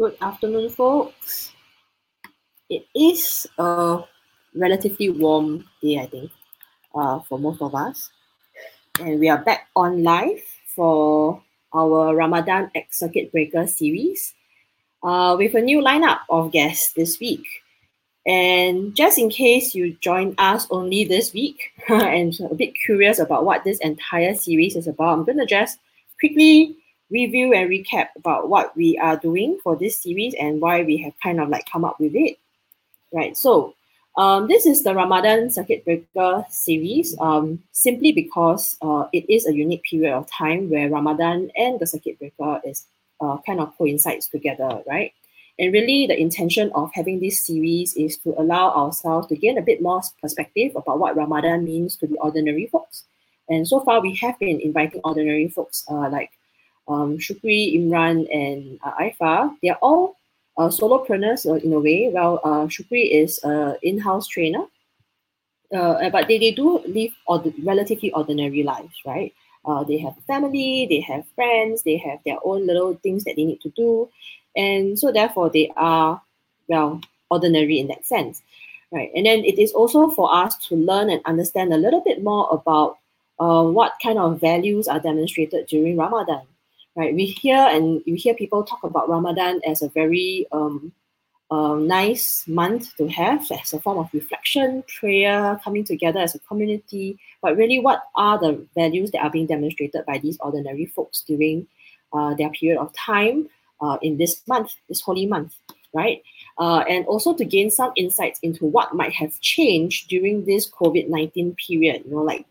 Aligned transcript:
Good 0.00 0.16
afternoon, 0.22 0.70
folks. 0.70 1.52
It 2.70 2.86
is 2.94 3.46
a 3.58 3.98
relatively 4.54 5.10
warm 5.10 5.68
day, 5.82 5.98
I 5.98 6.06
think, 6.06 6.30
uh, 6.94 7.20
for 7.28 7.38
most 7.38 7.60
of 7.60 7.74
us. 7.74 8.08
And 8.98 9.20
we 9.20 9.28
are 9.28 9.44
back 9.44 9.68
on 9.76 10.02
live 10.02 10.40
for 10.74 11.42
our 11.74 12.16
Ramadan 12.16 12.70
X 12.74 13.00
Circuit 13.00 13.30
Breaker 13.30 13.66
series 13.66 14.32
uh, 15.02 15.36
with 15.36 15.52
a 15.54 15.60
new 15.60 15.82
lineup 15.82 16.20
of 16.30 16.50
guests 16.50 16.94
this 16.94 17.20
week. 17.20 17.44
And 18.26 18.96
just 18.96 19.18
in 19.18 19.28
case 19.28 19.74
you 19.74 19.98
joined 20.00 20.34
us 20.38 20.66
only 20.70 21.04
this 21.04 21.34
week 21.34 21.72
and 21.90 22.32
a 22.50 22.54
bit 22.54 22.72
curious 22.86 23.18
about 23.18 23.44
what 23.44 23.64
this 23.64 23.78
entire 23.80 24.34
series 24.34 24.76
is 24.76 24.86
about, 24.86 25.12
I'm 25.12 25.24
going 25.26 25.36
to 25.36 25.44
just 25.44 25.78
quickly 26.18 26.79
review 27.10 27.52
and 27.52 27.68
recap 27.68 28.08
about 28.16 28.48
what 28.48 28.76
we 28.76 28.98
are 28.98 29.16
doing 29.16 29.58
for 29.62 29.76
this 29.76 29.98
series 29.98 30.34
and 30.38 30.60
why 30.60 30.82
we 30.82 30.96
have 30.98 31.12
kind 31.22 31.40
of 31.40 31.48
like 31.48 31.68
come 31.70 31.84
up 31.84 31.98
with 32.00 32.12
it. 32.14 32.38
Right. 33.12 33.36
So 33.36 33.74
um, 34.16 34.48
this 34.48 34.66
is 34.66 34.82
the 34.82 34.94
Ramadan 34.94 35.50
Circuit 35.50 35.84
Breaker 35.84 36.44
series, 36.48 37.16
um, 37.20 37.62
simply 37.72 38.12
because 38.12 38.76
uh, 38.82 39.06
it 39.12 39.28
is 39.28 39.46
a 39.46 39.54
unique 39.54 39.82
period 39.84 40.12
of 40.12 40.30
time 40.30 40.68
where 40.68 40.90
Ramadan 40.90 41.50
and 41.56 41.78
the 41.78 41.86
Circuit 41.86 42.18
Breaker 42.18 42.60
is 42.64 42.86
uh, 43.20 43.38
kind 43.46 43.60
of 43.60 43.76
coincides 43.78 44.28
together, 44.28 44.82
right? 44.86 45.12
And 45.58 45.72
really, 45.72 46.06
the 46.06 46.18
intention 46.18 46.72
of 46.74 46.90
having 46.94 47.20
this 47.20 47.44
series 47.44 47.94
is 47.94 48.16
to 48.18 48.34
allow 48.40 48.70
ourselves 48.70 49.28
to 49.28 49.36
gain 49.36 49.58
a 49.58 49.62
bit 49.62 49.82
more 49.82 50.00
perspective 50.20 50.72
about 50.74 50.98
what 50.98 51.16
Ramadan 51.16 51.64
means 51.64 51.96
to 51.96 52.06
the 52.06 52.16
ordinary 52.18 52.66
folks. 52.66 53.04
And 53.48 53.66
so 53.66 53.80
far, 53.80 54.00
we 54.00 54.14
have 54.16 54.38
been 54.38 54.60
inviting 54.60 55.02
ordinary 55.04 55.48
folks 55.48 55.84
uh, 55.90 56.08
like 56.08 56.30
um, 56.88 57.18
Shukri, 57.18 57.76
Imran, 57.76 58.26
and 58.32 58.78
uh, 58.82 58.92
Aifa, 59.00 59.54
they're 59.62 59.76
all 59.76 60.16
uh, 60.58 60.68
solopreneurs 60.68 61.48
uh, 61.48 61.54
in 61.54 61.72
a 61.72 61.80
way. 61.80 62.10
Well, 62.12 62.40
uh, 62.44 62.66
Shukri 62.66 63.10
is 63.12 63.40
an 63.44 63.76
in-house 63.82 64.28
trainer, 64.28 64.64
uh, 65.74 66.10
but 66.10 66.28
they, 66.28 66.38
they 66.38 66.52
do 66.52 66.78
live 66.86 67.12
ord- 67.26 67.54
relatively 67.62 68.12
ordinary 68.12 68.62
lives, 68.62 68.94
right? 69.06 69.32
Uh, 69.64 69.84
they 69.84 69.98
have 69.98 70.14
family, 70.26 70.86
they 70.88 71.00
have 71.00 71.24
friends, 71.34 71.82
they 71.82 71.96
have 71.98 72.18
their 72.24 72.38
own 72.44 72.66
little 72.66 72.94
things 73.02 73.24
that 73.24 73.36
they 73.36 73.44
need 73.44 73.60
to 73.60 73.70
do. 73.70 74.08
And 74.56 74.98
so 74.98 75.12
therefore 75.12 75.50
they 75.50 75.70
are, 75.76 76.20
well, 76.68 77.00
ordinary 77.30 77.78
in 77.78 77.88
that 77.88 78.06
sense. 78.06 78.42
Right. 78.92 79.10
And 79.14 79.24
then 79.24 79.44
it 79.44 79.56
is 79.60 79.72
also 79.72 80.08
for 80.08 80.34
us 80.34 80.56
to 80.66 80.74
learn 80.74 81.10
and 81.10 81.20
understand 81.24 81.72
a 81.72 81.76
little 81.76 82.00
bit 82.00 82.24
more 82.24 82.48
about 82.50 82.98
uh, 83.38 83.62
what 83.62 83.92
kind 84.02 84.18
of 84.18 84.40
values 84.40 84.88
are 84.88 84.98
demonstrated 84.98 85.66
during 85.68 85.96
Ramadan 85.96 86.42
right? 86.96 87.14
We 87.14 87.26
hear 87.26 87.56
and 87.56 88.02
you 88.06 88.14
hear 88.14 88.34
people 88.34 88.64
talk 88.64 88.82
about 88.82 89.08
Ramadan 89.08 89.60
as 89.66 89.82
a 89.82 89.88
very 89.88 90.46
um, 90.52 90.92
uh, 91.50 91.74
nice 91.74 92.44
month 92.46 92.96
to 92.96 93.08
have 93.08 93.50
as 93.50 93.72
a 93.72 93.80
form 93.80 93.98
of 93.98 94.08
reflection, 94.12 94.84
prayer, 95.00 95.60
coming 95.64 95.84
together 95.84 96.20
as 96.20 96.34
a 96.34 96.38
community. 96.40 97.18
But 97.42 97.56
really, 97.56 97.80
what 97.80 98.02
are 98.16 98.38
the 98.38 98.66
values 98.74 99.10
that 99.12 99.22
are 99.22 99.30
being 99.30 99.46
demonstrated 99.46 100.04
by 100.06 100.18
these 100.18 100.38
ordinary 100.40 100.86
folks 100.86 101.22
during 101.22 101.66
uh, 102.12 102.34
their 102.34 102.50
period 102.50 102.80
of 102.80 102.92
time 102.92 103.48
uh, 103.80 103.98
in 104.02 104.16
this 104.18 104.42
month, 104.46 104.72
this 104.88 105.00
holy 105.00 105.26
month, 105.26 105.54
right? 105.92 106.22
Uh, 106.58 106.84
and 106.88 107.06
also 107.06 107.34
to 107.34 107.44
gain 107.44 107.70
some 107.70 107.92
insights 107.96 108.38
into 108.42 108.66
what 108.66 108.94
might 108.94 109.12
have 109.12 109.38
changed 109.40 110.08
during 110.08 110.44
this 110.44 110.70
COVID 110.70 111.08
19 111.08 111.54
period, 111.54 112.02
you 112.04 112.12
know, 112.12 112.22
like 112.22 112.46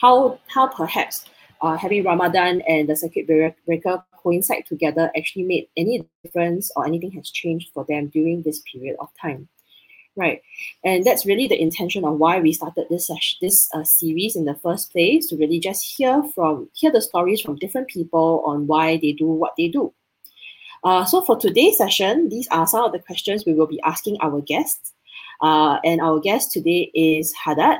how, 0.00 0.38
how 0.46 0.66
perhaps 0.68 1.26
uh, 1.60 1.76
having 1.76 2.04
Ramadan 2.04 2.62
and 2.62 2.88
the 2.88 2.96
circuit 2.96 3.26
breaker 3.26 4.04
coincide 4.22 4.66
together 4.66 5.10
actually 5.16 5.44
made 5.44 5.68
any 5.76 6.06
difference 6.22 6.70
or 6.76 6.86
anything 6.86 7.12
has 7.12 7.30
changed 7.30 7.70
for 7.72 7.84
them 7.88 8.08
during 8.08 8.42
this 8.42 8.60
period 8.70 8.96
of 9.00 9.08
time. 9.20 9.48
Right, 10.16 10.42
and 10.84 11.04
that's 11.04 11.24
really 11.26 11.46
the 11.46 11.60
intention 11.60 12.04
of 12.04 12.18
why 12.18 12.40
we 12.40 12.52
started 12.52 12.86
this 12.90 13.08
this 13.40 13.68
uh, 13.72 13.84
series 13.84 14.34
in 14.34 14.46
the 14.46 14.56
first 14.56 14.90
place 14.90 15.28
to 15.28 15.36
really 15.36 15.60
just 15.60 15.96
hear 15.96 16.24
from 16.34 16.68
hear 16.74 16.90
the 16.90 17.00
stories 17.00 17.40
from 17.40 17.54
different 17.54 17.86
people 17.86 18.42
on 18.44 18.66
why 18.66 18.96
they 18.96 19.12
do 19.12 19.26
what 19.26 19.54
they 19.56 19.68
do. 19.68 19.94
Uh, 20.82 21.04
so 21.04 21.22
for 21.22 21.36
today's 21.38 21.78
session, 21.78 22.28
these 22.30 22.48
are 22.50 22.66
some 22.66 22.84
of 22.84 22.92
the 22.92 22.98
questions 22.98 23.44
we 23.46 23.54
will 23.54 23.68
be 23.68 23.80
asking 23.82 24.18
our 24.20 24.40
guests. 24.40 24.92
Uh, 25.40 25.78
and 25.84 26.00
our 26.00 26.18
guest 26.18 26.50
today 26.50 26.90
is 26.94 27.32
Haddad. 27.34 27.78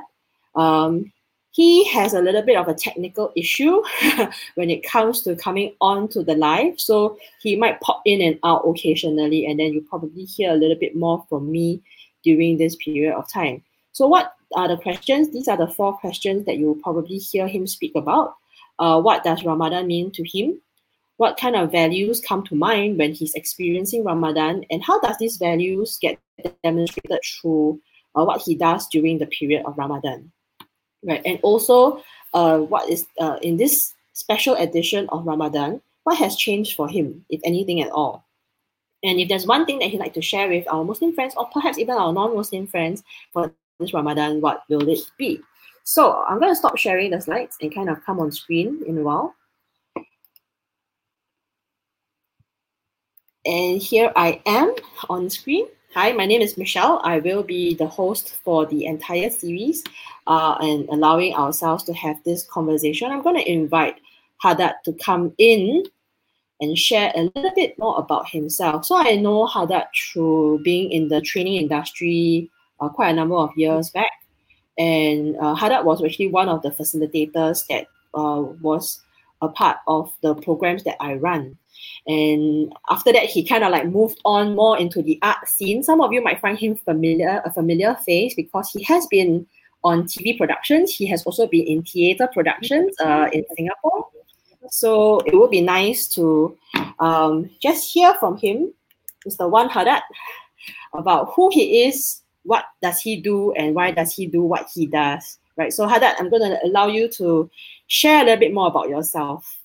Um, 0.54 1.12
he 1.50 1.84
has 1.88 2.14
a 2.14 2.20
little 2.20 2.42
bit 2.42 2.56
of 2.56 2.68
a 2.68 2.74
technical 2.74 3.32
issue 3.34 3.82
when 4.54 4.70
it 4.70 4.86
comes 4.86 5.22
to 5.22 5.34
coming 5.34 5.74
on 5.80 6.08
to 6.08 6.22
the 6.22 6.34
live. 6.34 6.78
So 6.78 7.18
he 7.40 7.56
might 7.56 7.80
pop 7.80 8.02
in 8.04 8.20
and 8.20 8.38
out 8.44 8.62
occasionally, 8.66 9.46
and 9.46 9.58
then 9.58 9.72
you 9.72 9.80
probably 9.80 10.24
hear 10.24 10.52
a 10.52 10.56
little 10.56 10.76
bit 10.76 10.94
more 10.94 11.24
from 11.28 11.50
me 11.50 11.82
during 12.22 12.58
this 12.58 12.76
period 12.76 13.14
of 13.14 13.28
time. 13.28 13.62
So, 13.92 14.06
what 14.06 14.34
are 14.54 14.68
the 14.68 14.76
questions? 14.76 15.30
These 15.30 15.48
are 15.48 15.56
the 15.56 15.66
four 15.66 15.96
questions 15.98 16.44
that 16.46 16.58
you'll 16.58 16.76
probably 16.76 17.18
hear 17.18 17.48
him 17.48 17.66
speak 17.66 17.92
about. 17.96 18.34
Uh, 18.78 19.00
what 19.00 19.24
does 19.24 19.44
Ramadan 19.44 19.86
mean 19.86 20.10
to 20.12 20.24
him? 20.24 20.60
What 21.16 21.36
kind 21.36 21.56
of 21.56 21.72
values 21.72 22.20
come 22.20 22.44
to 22.44 22.54
mind 22.54 22.98
when 22.98 23.12
he's 23.12 23.34
experiencing 23.34 24.04
Ramadan? 24.04 24.64
And 24.70 24.84
how 24.84 25.00
does 25.00 25.16
these 25.18 25.36
values 25.36 25.98
get 26.00 26.18
demonstrated 26.62 27.18
through 27.24 27.80
uh, 28.14 28.24
what 28.24 28.42
he 28.42 28.54
does 28.54 28.86
during 28.86 29.18
the 29.18 29.26
period 29.26 29.64
of 29.66 29.76
Ramadan? 29.76 30.30
Right? 31.04 31.22
And 31.24 31.38
also, 31.42 32.02
uh, 32.34 32.58
what 32.58 32.88
is 32.88 33.06
uh, 33.20 33.38
in 33.42 33.56
this 33.56 33.94
special 34.12 34.54
edition 34.56 35.08
of 35.10 35.26
Ramadan, 35.26 35.80
what 36.04 36.18
has 36.18 36.36
changed 36.36 36.74
for 36.74 36.88
him, 36.88 37.24
if 37.30 37.40
anything 37.44 37.80
at 37.80 37.90
all? 37.90 38.24
And 39.04 39.20
if 39.20 39.28
there's 39.28 39.46
one 39.46 39.64
thing 39.64 39.78
that 39.78 39.90
he'd 39.90 40.00
like 40.00 40.14
to 40.14 40.22
share 40.22 40.48
with 40.48 40.66
our 40.68 40.84
Muslim 40.84 41.12
friends, 41.12 41.34
or 41.36 41.46
perhaps 41.52 41.78
even 41.78 41.94
our 41.94 42.12
non-Muslim 42.12 42.66
friends 42.66 43.02
for 43.32 43.54
this 43.78 43.94
Ramadan, 43.94 44.40
what 44.40 44.62
will 44.68 44.88
it 44.88 44.98
be? 45.18 45.40
So 45.84 46.24
I'm 46.28 46.38
going 46.38 46.50
to 46.50 46.56
stop 46.56 46.76
sharing 46.76 47.12
the 47.12 47.20
slides 47.20 47.56
and 47.62 47.74
kind 47.74 47.88
of 47.88 48.04
come 48.04 48.20
on 48.20 48.32
screen 48.32 48.82
in 48.86 48.98
a 48.98 49.02
while. 49.02 49.34
And 53.46 53.80
here 53.80 54.12
I 54.14 54.42
am 54.44 54.74
on 55.08 55.30
screen. 55.30 55.66
Hi, 55.94 56.12
my 56.12 56.26
name 56.26 56.42
is 56.42 56.58
Michelle. 56.58 57.00
I 57.02 57.18
will 57.20 57.42
be 57.42 57.74
the 57.74 57.86
host 57.86 58.34
for 58.44 58.66
the 58.66 58.84
entire 58.84 59.30
series 59.30 59.82
uh, 60.26 60.54
and 60.60 60.86
allowing 60.90 61.34
ourselves 61.34 61.82
to 61.84 61.94
have 61.94 62.22
this 62.24 62.44
conversation. 62.44 63.10
I'm 63.10 63.22
going 63.22 63.36
to 63.36 63.50
invite 63.50 63.98
Haddad 64.36 64.74
to 64.84 64.92
come 64.92 65.32
in 65.38 65.84
and 66.60 66.76
share 66.76 67.10
a 67.14 67.22
little 67.34 67.52
bit 67.56 67.78
more 67.78 67.98
about 67.98 68.28
himself. 68.28 68.84
So 68.84 68.96
I 68.96 69.16
know 69.16 69.46
Haddad 69.46 69.86
through 69.96 70.60
being 70.62 70.92
in 70.92 71.08
the 71.08 71.22
training 71.22 71.54
industry 71.54 72.50
uh, 72.80 72.90
quite 72.90 73.08
a 73.08 73.14
number 73.14 73.36
of 73.36 73.56
years 73.56 73.88
back. 73.88 74.12
And 74.76 75.38
uh, 75.38 75.54
Haddad 75.54 75.86
was 75.86 76.04
actually 76.04 76.28
one 76.28 76.50
of 76.50 76.60
the 76.60 76.70
facilitators 76.70 77.66
that 77.68 77.86
uh, 78.12 78.42
was 78.60 79.00
a 79.40 79.48
part 79.48 79.78
of 79.86 80.12
the 80.20 80.34
programs 80.34 80.84
that 80.84 80.96
I 81.00 81.14
run. 81.14 81.56
And 82.06 82.72
after 82.90 83.12
that, 83.12 83.24
he 83.24 83.44
kind 83.44 83.64
of 83.64 83.70
like 83.70 83.86
moved 83.86 84.20
on 84.24 84.54
more 84.54 84.78
into 84.78 85.02
the 85.02 85.18
art 85.22 85.46
scene. 85.46 85.82
Some 85.82 86.00
of 86.00 86.12
you 86.12 86.22
might 86.22 86.40
find 86.40 86.58
him 86.58 86.76
familiar, 86.76 87.42
a 87.44 87.52
familiar 87.52 87.94
face 88.06 88.34
because 88.34 88.70
he 88.70 88.82
has 88.84 89.06
been 89.06 89.46
on 89.84 90.04
TV 90.04 90.36
productions. 90.36 90.94
He 90.94 91.06
has 91.06 91.22
also 91.24 91.46
been 91.46 91.66
in 91.66 91.82
theater 91.82 92.28
productions 92.32 92.94
uh, 93.00 93.28
in 93.32 93.44
Singapore. 93.56 94.08
So 94.70 95.20
it 95.20 95.34
would 95.34 95.50
be 95.50 95.62
nice 95.62 96.08
to 96.08 96.56
um, 96.98 97.50
just 97.60 97.92
hear 97.92 98.14
from 98.14 98.36
him, 98.36 98.72
Mr. 99.26 99.48
Wan 99.48 99.68
Haddad, 99.68 100.02
about 100.94 101.32
who 101.34 101.50
he 101.50 101.86
is, 101.86 102.22
what 102.42 102.64
does 102.82 102.98
he 103.00 103.20
do, 103.20 103.52
and 103.52 103.74
why 103.74 103.90
does 103.90 104.14
he 104.14 104.26
do 104.26 104.42
what 104.42 104.68
he 104.72 104.86
does. 104.86 105.38
Right. 105.56 105.72
So 105.72 105.86
Haddad, 105.86 106.16
I'm 106.18 106.30
going 106.30 106.42
to 106.42 106.64
allow 106.64 106.86
you 106.86 107.08
to 107.08 107.50
share 107.88 108.22
a 108.22 108.24
little 108.24 108.38
bit 108.38 108.54
more 108.54 108.68
about 108.68 108.88
yourself. 108.88 109.58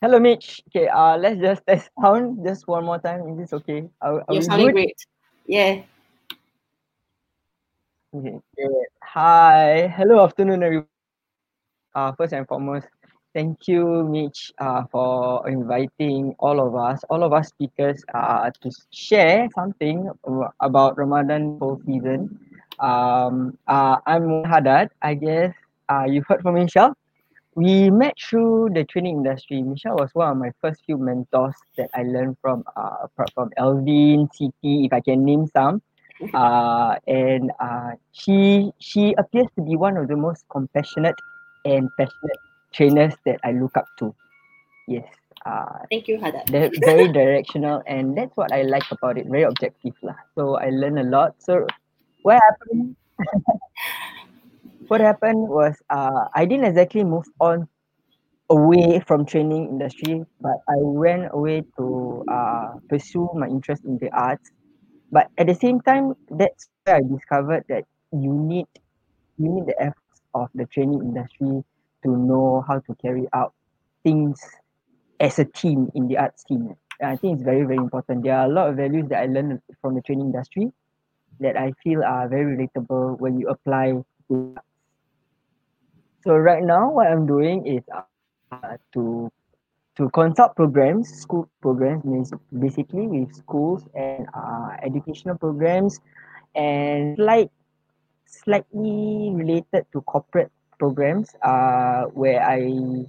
Hello, 0.00 0.20
Mitch. 0.20 0.62
Okay, 0.68 0.86
uh, 0.86 1.16
let's 1.18 1.40
just 1.40 1.66
test 1.66 1.90
sound 2.00 2.46
just 2.46 2.68
one 2.68 2.84
more 2.84 3.00
time. 3.00 3.26
Is 3.30 3.38
this 3.38 3.52
okay? 3.52 3.88
Are, 4.00 4.22
are 4.28 4.34
You're 4.34 4.42
sounding 4.42 4.66
good? 4.66 4.74
great. 4.74 4.96
Yeah. 5.44 5.82
Okay. 8.14 8.38
Hi. 9.02 9.88
Hello, 9.96 10.22
afternoon, 10.22 10.62
everyone. 10.62 10.86
Uh, 11.96 12.12
first 12.12 12.32
and 12.32 12.46
foremost, 12.46 12.86
thank 13.34 13.66
you, 13.66 14.04
Mitch, 14.04 14.52
uh, 14.58 14.84
for 14.92 15.48
inviting 15.48 16.36
all 16.38 16.60
of 16.64 16.76
us, 16.76 17.02
all 17.10 17.24
of 17.24 17.32
us 17.32 17.48
speakers, 17.48 18.04
uh, 18.14 18.50
to 18.62 18.70
share 18.92 19.48
something 19.52 20.08
about 20.60 20.96
Ramadan 20.96 21.58
whole 21.58 21.82
season. 21.84 22.38
Um, 22.78 23.58
uh, 23.66 23.96
I'm 24.06 24.44
Haddad. 24.44 24.90
I 25.02 25.14
guess 25.14 25.52
uh, 25.88 26.04
you've 26.06 26.26
heard 26.28 26.42
from 26.42 26.54
me, 26.54 26.62
Michelle 26.62 26.94
we 27.58 27.90
met 27.90 28.14
through 28.16 28.70
the 28.72 28.84
training 28.84 29.16
industry. 29.16 29.62
Michelle 29.62 29.96
was 29.96 30.10
one 30.12 30.30
of 30.30 30.36
my 30.38 30.52
first 30.62 30.84
few 30.86 30.96
mentors 30.96 31.56
that 31.76 31.90
I 31.92 32.04
learned 32.04 32.36
from, 32.40 32.62
uh, 32.76 33.10
apart 33.10 33.32
from 33.34 33.50
Elvin, 33.56 34.28
CT, 34.28 34.86
if 34.86 34.92
I 34.92 35.00
can 35.00 35.24
name 35.24 35.46
some. 35.48 35.82
Uh, 36.34 36.96
and 37.06 37.52
uh, 37.60 37.92
she 38.10 38.72
she 38.80 39.14
appears 39.18 39.46
to 39.54 39.62
be 39.62 39.76
one 39.76 39.96
of 39.96 40.08
the 40.08 40.16
most 40.16 40.42
compassionate 40.50 41.14
and 41.64 41.88
passionate 41.96 42.40
trainers 42.72 43.14
that 43.24 43.38
I 43.44 43.52
look 43.52 43.76
up 43.76 43.86
to. 44.00 44.12
Yes. 44.88 45.06
Uh, 45.46 45.86
Thank 45.88 46.08
you, 46.08 46.18
Hada. 46.18 46.42
very 46.82 47.06
directional, 47.06 47.84
and 47.86 48.18
that's 48.18 48.36
what 48.36 48.50
I 48.50 48.62
like 48.62 48.90
about 48.90 49.16
it. 49.16 49.30
Very 49.30 49.44
objective, 49.44 49.94
lah. 50.02 50.18
So 50.34 50.58
I 50.58 50.70
learn 50.74 50.98
a 50.98 51.06
lot. 51.06 51.38
So 51.38 51.68
what 52.22 52.42
happened? 52.42 52.96
what 54.88 55.00
happened 55.00 55.48
was 55.48 55.76
uh, 55.90 56.26
I 56.34 56.44
didn't 56.46 56.66
exactly 56.66 57.04
move 57.04 57.26
on 57.40 57.68
away 58.50 59.00
from 59.06 59.26
training 59.26 59.68
industry, 59.68 60.24
but 60.40 60.56
I 60.68 60.76
went 60.78 61.28
away 61.32 61.62
to 61.78 62.24
uh, 62.30 62.74
pursue 62.88 63.28
my 63.34 63.46
interest 63.46 63.84
in 63.84 63.98
the 63.98 64.10
arts. 64.10 64.50
But 65.10 65.28
at 65.38 65.46
the 65.46 65.54
same 65.54 65.80
time, 65.80 66.14
that's 66.30 66.68
where 66.76 66.96
I 66.96 67.00
discovered 67.02 67.64
that 67.68 67.84
you 68.12 68.32
need 68.32 68.66
you 69.38 69.48
need 69.52 69.66
the 69.66 69.80
efforts 69.80 70.22
of 70.34 70.48
the 70.54 70.66
training 70.66 71.00
industry 71.02 71.62
to 72.04 72.10
know 72.10 72.64
how 72.66 72.80
to 72.80 72.94
carry 73.00 73.26
out 73.34 73.52
things 74.04 74.40
as 75.20 75.38
a 75.38 75.44
team 75.44 75.90
in 75.94 76.08
the 76.08 76.18
arts 76.18 76.44
team. 76.44 76.74
And 77.00 77.10
I 77.10 77.16
think 77.16 77.34
it's 77.34 77.44
very, 77.44 77.62
very 77.64 77.76
important. 77.76 78.24
There 78.24 78.36
are 78.36 78.46
a 78.46 78.52
lot 78.52 78.68
of 78.70 78.76
values 78.76 79.08
that 79.10 79.20
I 79.22 79.26
learned 79.26 79.60
from 79.80 79.94
the 79.94 80.02
training 80.02 80.26
industry 80.26 80.72
that 81.40 81.56
I 81.56 81.72
feel 81.82 82.02
are 82.04 82.28
very 82.28 82.56
relatable 82.56 83.20
when 83.20 83.38
you 83.38 83.48
apply 83.48 83.92
to 84.30 84.56
so 86.24 86.36
right 86.36 86.62
now, 86.62 86.90
what 86.90 87.06
I'm 87.06 87.26
doing 87.26 87.66
is 87.66 87.82
uh, 87.92 88.76
to 88.94 89.30
to 89.96 90.08
consult 90.10 90.54
programs, 90.54 91.08
school 91.08 91.50
programs, 91.60 92.04
means 92.04 92.32
basically 92.58 93.06
with 93.06 93.34
schools 93.34 93.82
and 93.94 94.26
uh, 94.34 94.76
educational 94.82 95.36
programs, 95.36 96.00
and 96.54 97.16
slight 97.16 97.50
slightly 98.26 99.32
related 99.34 99.86
to 99.92 100.00
corporate 100.02 100.52
programs, 100.78 101.34
uh, 101.42 102.04
where 102.14 102.42
I 102.42 103.06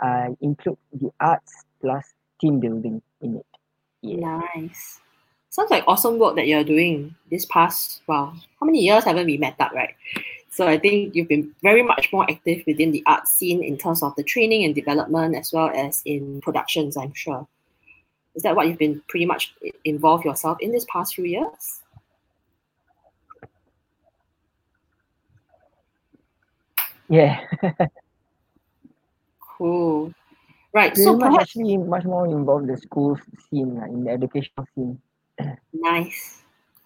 uh, 0.00 0.28
include 0.40 0.78
the 0.92 1.10
arts 1.20 1.64
plus 1.80 2.14
team 2.40 2.60
building 2.60 3.02
in 3.20 3.36
it. 3.36 3.46
Yeah. 4.00 4.40
Nice. 4.54 5.00
Sounds 5.50 5.70
like 5.70 5.84
awesome 5.86 6.18
work 6.18 6.36
that 6.36 6.46
you're 6.46 6.64
doing 6.64 7.14
this 7.30 7.44
past, 7.46 8.02
wow, 8.06 8.32
how 8.60 8.66
many 8.66 8.80
years 8.80 9.04
haven't 9.04 9.26
we 9.26 9.36
met 9.36 9.56
up, 9.58 9.72
right? 9.72 9.94
So 10.50 10.66
I 10.66 10.78
think 10.78 11.14
you've 11.14 11.28
been 11.28 11.54
very 11.62 11.82
much 11.82 12.12
more 12.12 12.28
active 12.28 12.64
within 12.66 12.90
the 12.90 13.04
art 13.06 13.28
scene 13.28 13.62
in 13.62 13.78
terms 13.78 14.02
of 14.02 14.14
the 14.16 14.24
training 14.24 14.64
and 14.64 14.74
development 14.74 15.36
as 15.36 15.52
well 15.52 15.70
as 15.72 16.02
in 16.04 16.40
productions, 16.40 16.96
I'm 16.96 17.14
sure. 17.14 17.46
Is 18.34 18.42
that 18.42 18.56
what 18.56 18.66
you've 18.66 18.78
been 18.78 19.00
pretty 19.08 19.26
much 19.26 19.54
involved 19.84 20.24
yourself 20.24 20.58
in 20.60 20.72
this 20.72 20.84
past 20.92 21.14
few 21.14 21.24
years? 21.24 21.82
Yeah. 27.08 27.40
cool. 29.58 30.12
Right. 30.72 30.94
Pretty 30.94 31.04
so 31.04 31.16
much 31.16 31.30
perhaps, 31.30 31.42
actually 31.42 31.76
much 31.76 32.04
more 32.04 32.26
involved 32.26 32.68
in 32.68 32.74
the 32.74 32.80
school 32.80 33.18
scene, 33.48 33.76
like 33.76 33.90
in 33.90 34.04
the 34.04 34.10
educational 34.10 34.66
scene. 34.74 35.00
nice. 35.72 36.39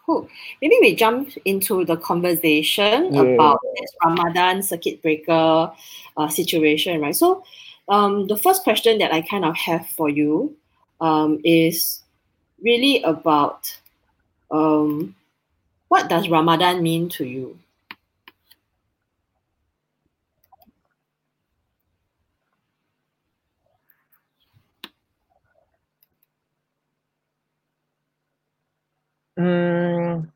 Cool. 0.07 0.29
Maybe 0.61 0.77
we 0.83 0.95
jump 0.95 1.31
into 1.47 1.85
the 1.85 1.97
conversation 1.97 3.15
yeah. 3.15 3.23
about 3.23 3.61
this 3.77 3.91
Ramadan 4.05 4.63
circuit 4.63 5.01
breaker 5.01 5.73
uh, 6.17 6.29
situation, 6.29 7.01
right? 7.01 7.17
So, 7.17 7.43
um, 7.89 8.27
the 8.27 8.37
first 8.37 8.65
question 8.65 8.99
that 8.99 9.13
I 9.13 9.23
kind 9.23 9.45
of 9.45 9.57
have 9.57 9.87
for 9.89 10.11
you 10.11 10.57
um, 11.01 11.41
is 11.43 12.03
really 12.63 13.03
about 13.03 13.75
um, 14.51 15.15
what 15.89 16.09
does 16.09 16.29
Ramadan 16.29 16.83
mean 16.83 17.09
to 17.11 17.25
you? 17.25 17.59
Mm, 29.39 30.31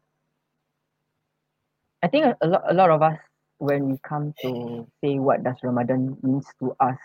I 2.08 2.10
think 2.10 2.36
a, 2.40 2.48
lot 2.48 2.64
a 2.70 2.74
lot 2.74 2.90
of 2.90 3.02
us 3.02 3.18
when 3.58 3.90
we 3.90 3.98
come 4.08 4.34
to 4.42 4.86
say 5.04 5.18
what 5.18 5.44
does 5.44 5.56
Ramadan 5.62 6.16
means 6.22 6.46
to 6.60 6.74
us, 6.80 6.96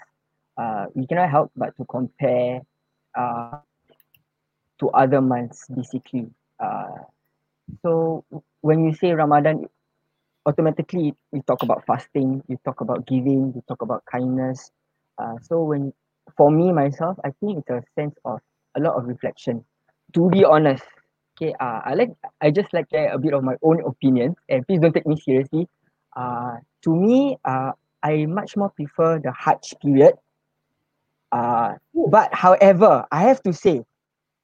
uh, 0.58 0.86
we 0.96 1.08
cannot 1.08 1.30
help 1.30 1.52
but 1.58 1.76
to 1.78 1.86
compare 1.86 2.62
uh, 3.18 3.60
to 4.80 4.90
other 4.92 5.22
months 5.22 5.68
basically. 5.76 6.30
Uh, 6.60 7.04
so 7.82 8.24
when 8.62 8.86
you 8.86 8.94
say 8.94 9.12
Ramadan, 9.14 9.66
automatically 10.46 11.14
you 11.34 11.42
talk 11.44 11.64
about 11.64 11.86
fasting 11.86 12.44
you 12.48 12.58
talk 12.66 12.82
about 12.82 13.06
giving 13.08 13.54
you 13.56 13.64
talk 13.68 13.82
about 13.82 14.04
kindness 14.12 14.72
uh, 15.18 15.36
so 15.42 15.64
when 15.64 15.94
for 16.38 16.52
me 16.52 16.72
myself 16.72 17.18
I 17.24 17.32
think 17.40 17.60
it's 17.60 17.70
a 17.70 17.84
sense 17.96 18.16
of 18.26 18.40
a 18.76 18.80
lot 18.82 18.96
of 18.96 19.06
reflection 19.06 19.66
to 20.14 20.30
be 20.30 20.44
honest 20.46 20.84
okay 21.34 21.54
uh, 21.60 21.82
I 21.86 21.94
like 21.96 22.12
I 22.42 22.52
just 22.52 22.74
like 22.74 22.88
share 22.90 23.12
a 23.14 23.20
bit 23.20 23.34
of 23.34 23.44
my 23.44 23.56
own 23.62 23.84
opinion 23.86 24.36
and 24.50 24.66
please 24.68 24.80
don't 24.80 24.94
take 24.94 25.08
me 25.08 25.18
seriously. 25.20 25.68
Uh, 26.16 26.58
to 26.84 26.96
me 26.96 27.38
uh, 27.46 27.72
I 28.04 28.26
much 28.26 28.56
more 28.58 28.70
prefer 28.70 29.20
the 29.20 29.32
Hajj 29.34 29.76
period. 29.82 30.16
Uh, 31.32 31.74
but 32.12 32.34
however 32.34 33.06
I 33.12 33.24
have 33.24 33.42
to 33.44 33.54
say 33.54 33.82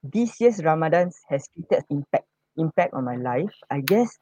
this 0.02 0.40
year's 0.40 0.62
Ramadan 0.64 1.10
has 1.28 1.48
created 1.54 1.84
impact 1.90 2.26
impact 2.56 2.94
on 2.94 3.04
my 3.04 3.16
life. 3.16 3.52
I 3.70 3.80
guess 3.80 4.18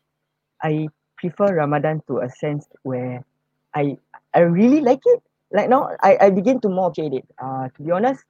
I 0.63 0.89
prefer 1.19 1.55
Ramadan 1.55 2.03
to 2.09 2.21
a 2.21 2.31
sense 2.31 2.67
where 2.83 3.25
I 3.75 3.99
I 4.35 4.41
really 4.41 4.81
like 4.81 5.03
it. 5.05 5.23
Like 5.53 5.69
now 5.71 5.91
I 6.03 6.19
I 6.21 6.31
begin 6.31 6.61
to 6.63 6.69
more 6.69 6.89
appreciate 6.89 7.15
it. 7.25 7.27
Uh 7.39 7.69
to 7.77 7.83
be 7.83 7.91
honest 7.93 8.25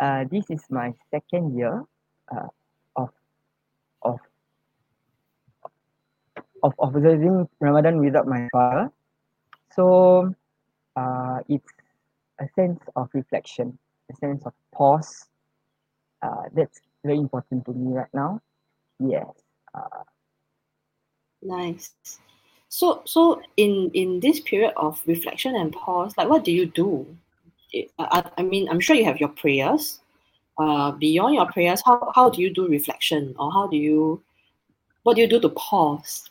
uh 0.00 0.24
this 0.30 0.50
is 0.50 0.62
my 0.70 0.94
second 1.10 1.56
year. 1.56 1.84
Uh 2.30 2.48
of 2.96 3.10
of 4.02 4.18
of 6.62 6.74
observing 6.78 7.48
Ramadan 7.60 7.98
without 7.98 8.26
my 8.26 8.48
father 8.52 8.90
so 9.74 10.34
uh 10.96 11.38
it's 11.48 11.72
a 12.40 12.48
sense 12.54 12.80
of 12.96 13.08
reflection 13.12 13.78
a 14.10 14.16
sense 14.16 14.42
of 14.46 14.52
pause 14.72 15.28
uh 16.22 16.44
that's 16.52 16.80
very 17.04 17.18
important 17.18 17.64
to 17.64 17.72
me 17.72 17.92
right 17.94 18.12
now 18.12 18.40
yes 18.98 19.28
uh 19.74 20.04
Nice. 21.42 21.90
So 22.68 23.02
so 23.04 23.42
in 23.56 23.90
in 23.94 24.20
this 24.20 24.40
period 24.40 24.72
of 24.76 25.00
reflection 25.06 25.56
and 25.56 25.72
pause, 25.72 26.14
like 26.16 26.28
what 26.28 26.44
do 26.44 26.52
you 26.52 26.66
do? 26.66 27.06
It, 27.72 27.90
I, 27.98 28.28
I 28.38 28.42
mean, 28.42 28.68
I'm 28.68 28.80
sure 28.80 28.96
you 28.96 29.04
have 29.04 29.20
your 29.20 29.30
prayers. 29.30 30.00
Uh, 30.58 30.90
beyond 30.92 31.34
your 31.34 31.46
prayers, 31.46 31.82
how 31.84 32.12
how 32.14 32.28
do 32.28 32.42
you 32.42 32.52
do 32.52 32.68
reflection, 32.68 33.34
or 33.38 33.50
how 33.50 33.66
do 33.66 33.76
you, 33.76 34.22
what 35.04 35.14
do 35.14 35.22
you 35.22 35.26
do 35.26 35.40
to 35.40 35.48
pause? 35.50 36.29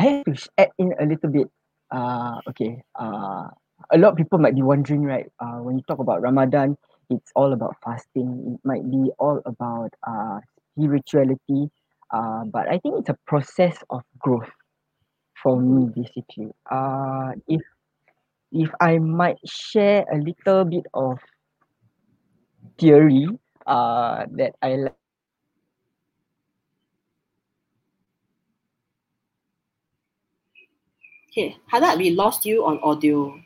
I 0.00 0.04
have 0.16 0.24
to 0.24 0.50
add 0.58 0.70
in 0.78 0.94
a 1.00 1.04
little 1.04 1.30
bit. 1.30 1.48
Uh, 1.90 2.40
okay. 2.48 2.82
Uh, 2.98 3.48
a 3.92 3.98
lot 3.98 4.12
of 4.12 4.16
people 4.16 4.38
might 4.38 4.54
be 4.54 4.62
wondering, 4.62 5.02
right? 5.04 5.26
Uh, 5.40 5.60
when 5.60 5.76
you 5.76 5.82
talk 5.88 5.98
about 5.98 6.22
Ramadan, 6.22 6.76
it's 7.10 7.32
all 7.36 7.52
about 7.52 7.76
fasting. 7.84 8.56
It 8.56 8.60
might 8.66 8.88
be 8.90 9.10
all 9.18 9.42
about 9.44 9.90
uh, 10.06 10.40
spirituality. 10.72 11.70
Uh, 12.10 12.44
but 12.46 12.68
I 12.68 12.78
think 12.78 12.98
it's 12.98 13.10
a 13.10 13.18
process 13.26 13.76
of 13.90 14.02
growth 14.18 14.50
for 15.42 15.60
me, 15.60 15.90
basically. 15.94 16.50
Uh, 16.70 17.32
if 17.48 17.60
if 18.52 18.70
I 18.80 18.98
might 18.98 19.38
share 19.46 20.04
a 20.12 20.16
little 20.18 20.64
bit 20.64 20.86
of 20.94 21.18
theory 22.78 23.28
uh, 23.66 24.26
that 24.32 24.54
I 24.62 24.76
Okay, 31.30 31.56
How 31.68 31.80
Haddad, 31.80 32.00
we 32.00 32.10
lost 32.10 32.44
you 32.44 32.64
on 32.66 32.80
audio. 32.82 33.40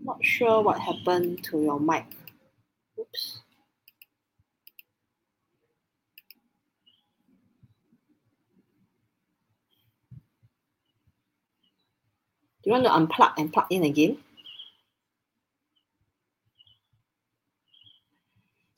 Not 0.00 0.24
sure 0.24 0.62
what 0.62 0.78
happened 0.78 1.42
to 1.50 1.60
your 1.60 1.80
mic. 1.80 2.04
Oops. 3.00 3.40
Do 12.62 12.70
you 12.70 12.72
want 12.72 12.84
to 12.84 12.90
unplug 12.90 13.32
and 13.38 13.52
plug 13.52 13.66
in 13.70 13.82
again? 13.82 14.18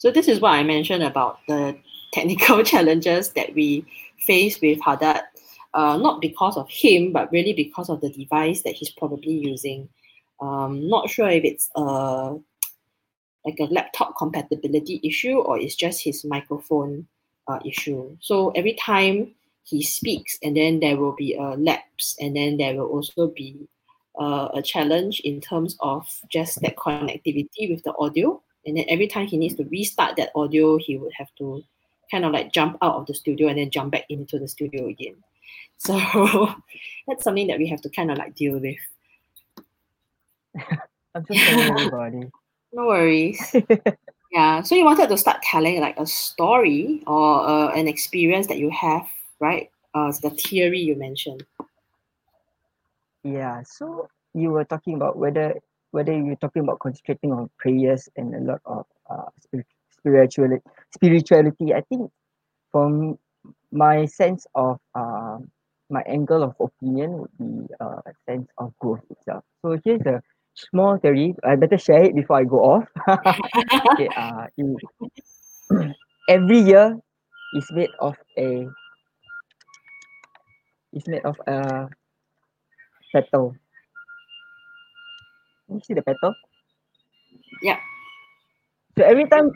So 0.05 0.11
this 0.11 0.29
is 0.29 0.39
what 0.39 0.51
I 0.51 0.63
mentioned 0.63 1.03
about 1.03 1.39
the 1.49 1.79
technical 2.13 2.63
challenges 2.63 3.31
that 3.31 3.55
we 3.55 3.87
face 4.19 4.61
with 4.61 4.79
Haddad, 4.83 5.23
uh, 5.73 5.97
not 5.97 6.21
because 6.21 6.59
of 6.59 6.69
him, 6.69 7.11
but 7.11 7.33
really 7.33 7.55
because 7.55 7.89
of 7.89 8.03
the 8.03 8.11
device 8.11 8.61
that 8.65 8.75
he's 8.75 8.91
probably 8.91 9.33
using. 9.33 9.89
Um, 10.43 10.91
not 10.91 11.09
sure 11.09 11.31
if 11.31 11.43
it's 11.43 11.71
a 11.75 12.37
like 13.47 13.59
a 13.59 13.65
laptop 13.71 14.15
compatibility 14.19 15.01
issue 15.03 15.39
or 15.39 15.59
it's 15.59 15.75
just 15.75 16.05
his 16.05 16.23
microphone 16.23 17.07
uh, 17.49 17.61
issue. 17.65 18.15
So 18.21 18.51
every 18.51 18.75
time 18.75 19.35
he 19.63 19.83
speaks, 19.83 20.39
and 20.43 20.55
then 20.55 20.81
there 20.81 20.99
will 20.99 21.17
be 21.17 21.33
a 21.33 21.57
lapse, 21.57 22.15
and 22.21 22.37
then 22.37 22.59
there 22.59 22.75
will 22.75 22.89
also 22.89 23.29
be 23.29 23.57
uh, 24.21 24.49
a 24.53 24.61
challenge 24.61 25.21
in 25.21 25.41
terms 25.41 25.79
of 25.81 26.07
just 26.29 26.61
that 26.61 26.77
connectivity 26.77 27.71
with 27.71 27.83
the 27.85 27.95
audio. 27.99 28.43
And 28.67 28.77
then 28.77 28.85
every 28.89 29.07
time 29.07 29.27
he 29.27 29.37
needs 29.37 29.55
to 29.57 29.65
restart 29.65 30.17
that 30.17 30.31
audio, 30.35 30.79
he 30.79 30.97
would 30.97 31.13
have 31.17 31.29
to 31.39 31.63
kind 32.11 32.25
of 32.25 32.33
like 32.33 32.53
jump 32.53 32.79
out 32.83 32.95
of 32.95 33.07
the 33.07 33.15
studio 33.15 33.49
and 33.49 33.59
then 33.59 33.71
jump 33.71 33.93
back 33.93 34.05
into 34.09 34.39
the 34.39 34.49
studio 34.49 34.87
again. 34.89 35.17
So 35.79 35.99
that's 37.09 37.25
something 37.25 37.49
that 37.49 37.59
we 37.59 37.67
have 37.67 37.83
to 37.83 37.91
kind 37.91 38.11
of 38.11 38.17
like 38.17 38.37
deal 38.37 38.59
with. 38.59 38.79
I'm 41.15 41.27
sorry 41.27 41.87
about. 41.87 42.13
No 42.73 42.87
worries. 42.87 43.55
yeah. 44.33 44.63
So 44.63 44.75
you 44.75 44.85
wanted 44.85 45.09
to 45.09 45.17
start 45.17 45.43
telling 45.43 45.81
like 45.81 45.99
a 45.99 46.07
story 46.07 47.05
or 47.07 47.47
uh, 47.47 47.69
an 47.69 47.87
experience 47.87 48.49
that 48.49 48.59
you 48.59 48.71
have, 48.71 49.07
right? 49.39 49.71
Uh, 49.95 50.13
the 50.23 50.31
theory 50.31 50.81
you 50.81 50.97
mentioned. 50.97 51.45
Yeah. 53.23 53.63
So 53.63 54.09
you 54.35 54.51
were 54.51 54.65
talking 54.65 54.95
about 54.95 55.17
whether 55.17 55.55
whether 55.95 56.13
you're 56.13 56.43
talking 56.43 56.63
about 56.63 56.81
concentrating 56.81 57.31
on 57.31 57.49
prayers 57.57 58.09
and 58.17 58.35
a 58.35 58.41
lot 58.41 58.61
of 58.67 58.85
uh, 59.09 59.31
spirituality. 59.97 60.61
Spirituality. 60.93 61.73
I 61.73 61.83
think 61.83 62.11
from 62.73 63.17
my 63.71 64.05
sense 64.07 64.45
of 64.57 64.81
uh, 64.97 65.39
my 65.89 66.03
angle 66.03 66.43
of 66.43 66.55
opinion 66.59 67.19
would 67.19 67.31
be 67.39 67.73
uh, 67.81 68.03
a 68.11 68.13
sense 68.27 68.49
of 68.59 68.75
growth 68.81 69.07
itself. 69.09 69.45
So 69.63 69.79
here's 69.85 70.03
a 70.03 70.21
small 70.55 70.99
theory. 70.99 71.37
I 71.45 71.55
better 71.55 71.79
share 71.79 72.03
it 72.03 72.17
before 72.17 72.39
I 72.39 72.45
go 72.45 72.59
off. 72.59 72.89
okay, 73.93 74.09
uh, 74.17 74.47
in, 74.59 74.75
every 76.29 76.59
year 76.59 76.99
is 77.55 77.71
made 77.71 77.95
of 78.01 78.17
a 78.37 78.67
is 80.93 81.07
made 81.07 81.25
of 81.25 81.39
a 81.47 81.87
petal. 83.13 83.55
You 85.69 85.81
see 85.83 85.95
the 85.95 86.03
petal? 86.03 86.35
Yeah. 87.63 87.79
So 88.99 89.05
every 89.05 89.27
time 89.29 89.51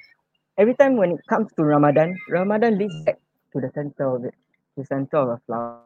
every 0.58 0.74
time 0.74 0.96
when 0.96 1.12
it 1.12 1.20
comes 1.28 1.52
to 1.56 1.64
Ramadan, 1.64 2.16
Ramadan 2.28 2.78
leads 2.78 2.94
back 3.04 3.18
to 3.52 3.60
the 3.60 3.70
center 3.74 4.16
of 4.16 4.24
it, 4.24 4.34
the 4.76 4.84
center 4.84 5.16
of 5.18 5.28
a 5.28 5.38
flower. 5.46 5.82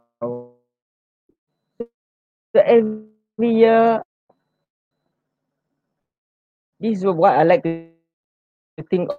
So 2.54 2.60
every 2.60 3.54
year 3.54 4.02
this 6.80 6.98
is 6.98 7.04
what 7.04 7.36
I 7.36 7.42
like 7.44 7.62
to 7.62 7.88
think 8.90 9.10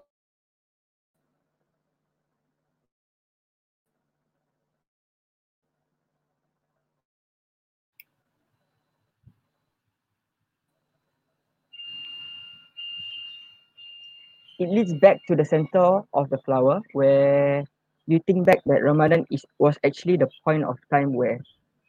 it 14.64 14.70
leads 14.72 14.94
back 14.96 15.20
to 15.28 15.36
the 15.36 15.44
center 15.46 16.02
of 16.14 16.30
the 16.30 16.38
flower 16.48 16.80
where 16.94 17.66
you 18.08 18.20
think 18.28 18.46
back 18.46 18.60
that 18.66 18.84
Ramadan 18.84 19.26
is 19.32 19.44
was 19.60 19.78
actually 19.84 20.18
the 20.18 20.30
point 20.44 20.64
of 20.64 20.80
time 20.92 21.14
where 21.14 21.40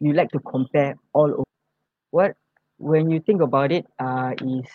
you 0.00 0.12
like 0.12 0.30
to 0.32 0.40
compare 0.40 0.96
all 1.14 1.30
over. 1.30 1.52
What 2.10 2.30
when 2.78 3.10
you 3.10 3.20
think 3.20 3.40
about 3.42 3.70
it 3.72 3.86
uh 3.98 4.34
is 4.42 4.66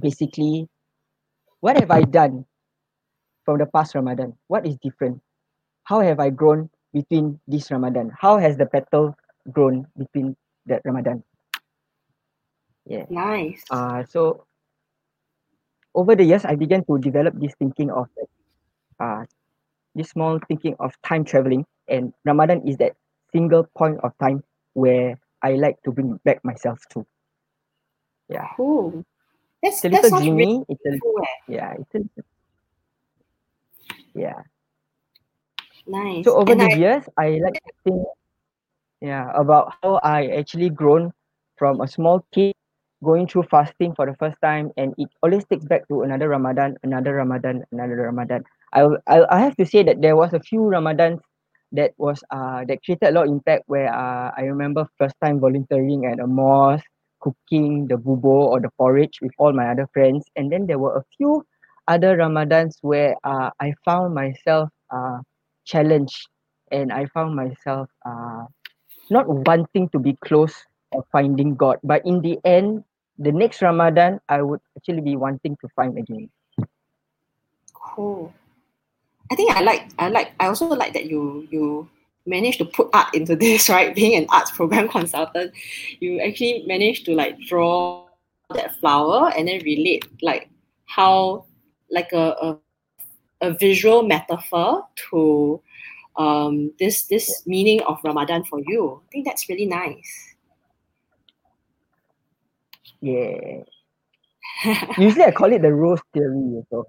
basically 0.00 0.68
what 1.60 1.76
have 1.78 1.90
I 1.90 2.02
done 2.02 2.46
from 3.44 3.58
the 3.58 3.66
past 3.66 3.94
Ramadan? 3.94 4.34
What 4.48 4.66
is 4.66 4.76
different? 4.82 5.20
How 5.84 6.00
have 6.00 6.20
I 6.20 6.30
grown 6.30 6.70
between 6.92 7.40
this 7.46 7.70
Ramadan? 7.70 8.12
How 8.18 8.38
has 8.38 8.56
the 8.56 8.66
petal 8.66 9.16
grown 9.52 9.86
between 9.98 10.36
that 10.66 10.82
Ramadan? 10.84 11.22
Yeah. 12.86 13.04
Nice. 13.10 13.62
Uh 13.70 14.04
so 14.04 14.46
over 15.94 16.14
the 16.14 16.24
years 16.24 16.44
I 16.44 16.54
began 16.56 16.84
to 16.86 16.98
develop 16.98 17.34
this 17.38 17.54
thinking 17.58 17.90
of 17.90 18.08
uh 19.00 19.24
this 19.94 20.10
small 20.10 20.38
thinking 20.46 20.76
of 20.78 20.94
time 21.02 21.24
traveling 21.24 21.66
and 21.88 22.12
Ramadan 22.24 22.66
is 22.66 22.76
that 22.78 22.94
single 23.32 23.64
point 23.76 23.98
of 24.02 24.12
time 24.18 24.42
where 24.74 25.18
I 25.42 25.54
like 25.54 25.82
to 25.84 25.90
bring 25.92 26.18
back 26.24 26.44
myself 26.44 26.78
to. 26.90 27.06
Yeah. 28.28 28.46
Cool. 28.56 29.04
That's, 29.62 29.84
it's 29.84 29.84
a 29.84 29.88
that 29.88 29.94
little 29.96 30.10
sounds 30.10 30.22
dreamy. 30.22 30.46
really 30.46 30.64
It's 30.68 30.86
a 30.86 30.98
cool. 31.00 31.18
eh? 31.22 31.26
yeah, 31.48 31.74
it's 31.78 31.94
a 31.94 32.22
yeah. 34.14 34.42
Nice. 35.86 36.24
So 36.24 36.36
over 36.36 36.52
And 36.52 36.60
the 36.60 36.70
I, 36.70 36.76
years, 36.76 37.04
I 37.16 37.28
like 37.42 37.54
to 37.54 37.72
think, 37.84 38.06
yeah, 39.00 39.32
about 39.34 39.74
how 39.82 39.98
I 40.02 40.26
actually 40.38 40.70
grown 40.70 41.12
from 41.56 41.80
a 41.80 41.88
small 41.88 42.24
kid 42.32 42.54
going 43.02 43.26
through 43.26 43.44
fasting 43.50 43.94
for 43.94 44.06
the 44.06 44.16
first 44.16 44.36
time, 44.42 44.70
and 44.76 44.94
it 44.98 45.08
always 45.22 45.44
takes 45.46 45.64
back 45.64 45.88
to 45.88 46.02
another 46.02 46.28
Ramadan, 46.28 46.76
another 46.82 47.14
Ramadan, 47.14 47.64
another 47.72 47.96
Ramadan. 47.96 48.44
I 48.72 48.86
I, 49.06 49.24
I 49.36 49.40
have 49.40 49.56
to 49.56 49.66
say 49.66 49.82
that 49.84 50.00
there 50.02 50.16
was 50.16 50.32
a 50.32 50.40
few 50.40 50.60
Ramadans 50.60 51.20
that 51.72 51.92
was 51.98 52.22
uh 52.30 52.64
that 52.66 52.82
created 52.84 53.08
a 53.08 53.12
lot 53.12 53.26
of 53.26 53.32
impact 53.32 53.64
where 53.66 53.92
uh 53.92 54.30
I 54.36 54.42
remember 54.42 54.86
first 54.98 55.14
time 55.22 55.40
volunteering 55.40 56.06
at 56.06 56.20
a 56.20 56.26
mosque, 56.26 56.84
cooking 57.20 57.86
the 57.88 57.96
bubur 57.96 58.48
or 58.52 58.60
the 58.60 58.70
porridge 58.76 59.18
with 59.22 59.32
all 59.38 59.52
my 59.52 59.70
other 59.70 59.88
friends, 59.92 60.26
and 60.36 60.50
then 60.52 60.66
there 60.66 60.78
were 60.78 60.96
a 60.96 61.04
few 61.16 61.44
other 61.88 62.16
Ramadans 62.16 62.78
where 62.82 63.16
uh 63.24 63.50
I 63.60 63.74
found 63.84 64.14
myself 64.14 64.70
uh 64.90 65.18
challenged 65.64 66.28
and 66.72 66.92
I 66.92 67.06
found 67.06 67.36
myself 67.36 67.88
uh 68.04 68.44
not 69.10 69.26
wanting 69.28 69.88
to 69.90 69.98
be 69.98 70.16
close 70.24 70.54
or 70.92 71.04
finding 71.12 71.54
God. 71.54 71.78
But 71.84 72.04
in 72.06 72.20
the 72.20 72.38
end, 72.44 72.84
the 73.20 73.30
next 73.30 73.60
Ramadan, 73.60 74.18
I 74.28 74.40
would 74.40 74.60
actually 74.76 75.02
be 75.02 75.14
wanting 75.14 75.56
to 75.60 75.68
find 75.76 75.96
again. 75.98 76.30
cool. 77.74 78.32
I 79.30 79.36
think 79.36 79.52
I 79.54 79.60
like 79.60 79.86
I 79.98 80.08
like 80.08 80.32
I 80.40 80.46
also 80.46 80.66
like 80.66 80.94
that 80.94 81.06
you 81.06 81.46
you 81.50 81.88
managed 82.26 82.58
to 82.58 82.64
put 82.64 82.88
art 82.92 83.14
into 83.14 83.36
this, 83.36 83.68
right? 83.74 83.94
Being 83.94 84.16
an 84.16 84.26
arts 84.30 84.50
program 84.50 84.88
consultant, 84.96 85.52
you 86.00 86.20
actually 86.20 86.64
managed 86.66 87.04
to 87.06 87.14
like 87.14 87.38
draw 87.40 88.06
that 88.54 88.74
flower 88.80 89.30
and 89.36 89.46
then 89.46 89.60
relate 89.64 90.04
like 90.22 90.48
how 90.86 91.44
like 91.90 92.10
a 92.12 92.34
a, 92.42 92.58
a 93.42 93.52
visual 93.52 94.02
metaphor 94.02 94.84
to 95.10 95.60
um 96.16 96.72
this 96.80 97.04
this 97.04 97.46
meaning 97.46 97.82
of 97.82 98.00
Ramadan 98.02 98.44
for 98.44 98.58
you. 98.66 99.02
I 99.06 99.12
think 99.12 99.26
that's 99.26 99.48
really 99.48 99.66
nice. 99.66 100.29
Yeah. 103.00 103.64
Usually 104.98 105.24
I 105.24 105.30
call 105.30 105.52
it 105.52 105.62
the 105.62 105.72
rose 105.72 106.00
theory. 106.12 106.62
So 106.70 106.86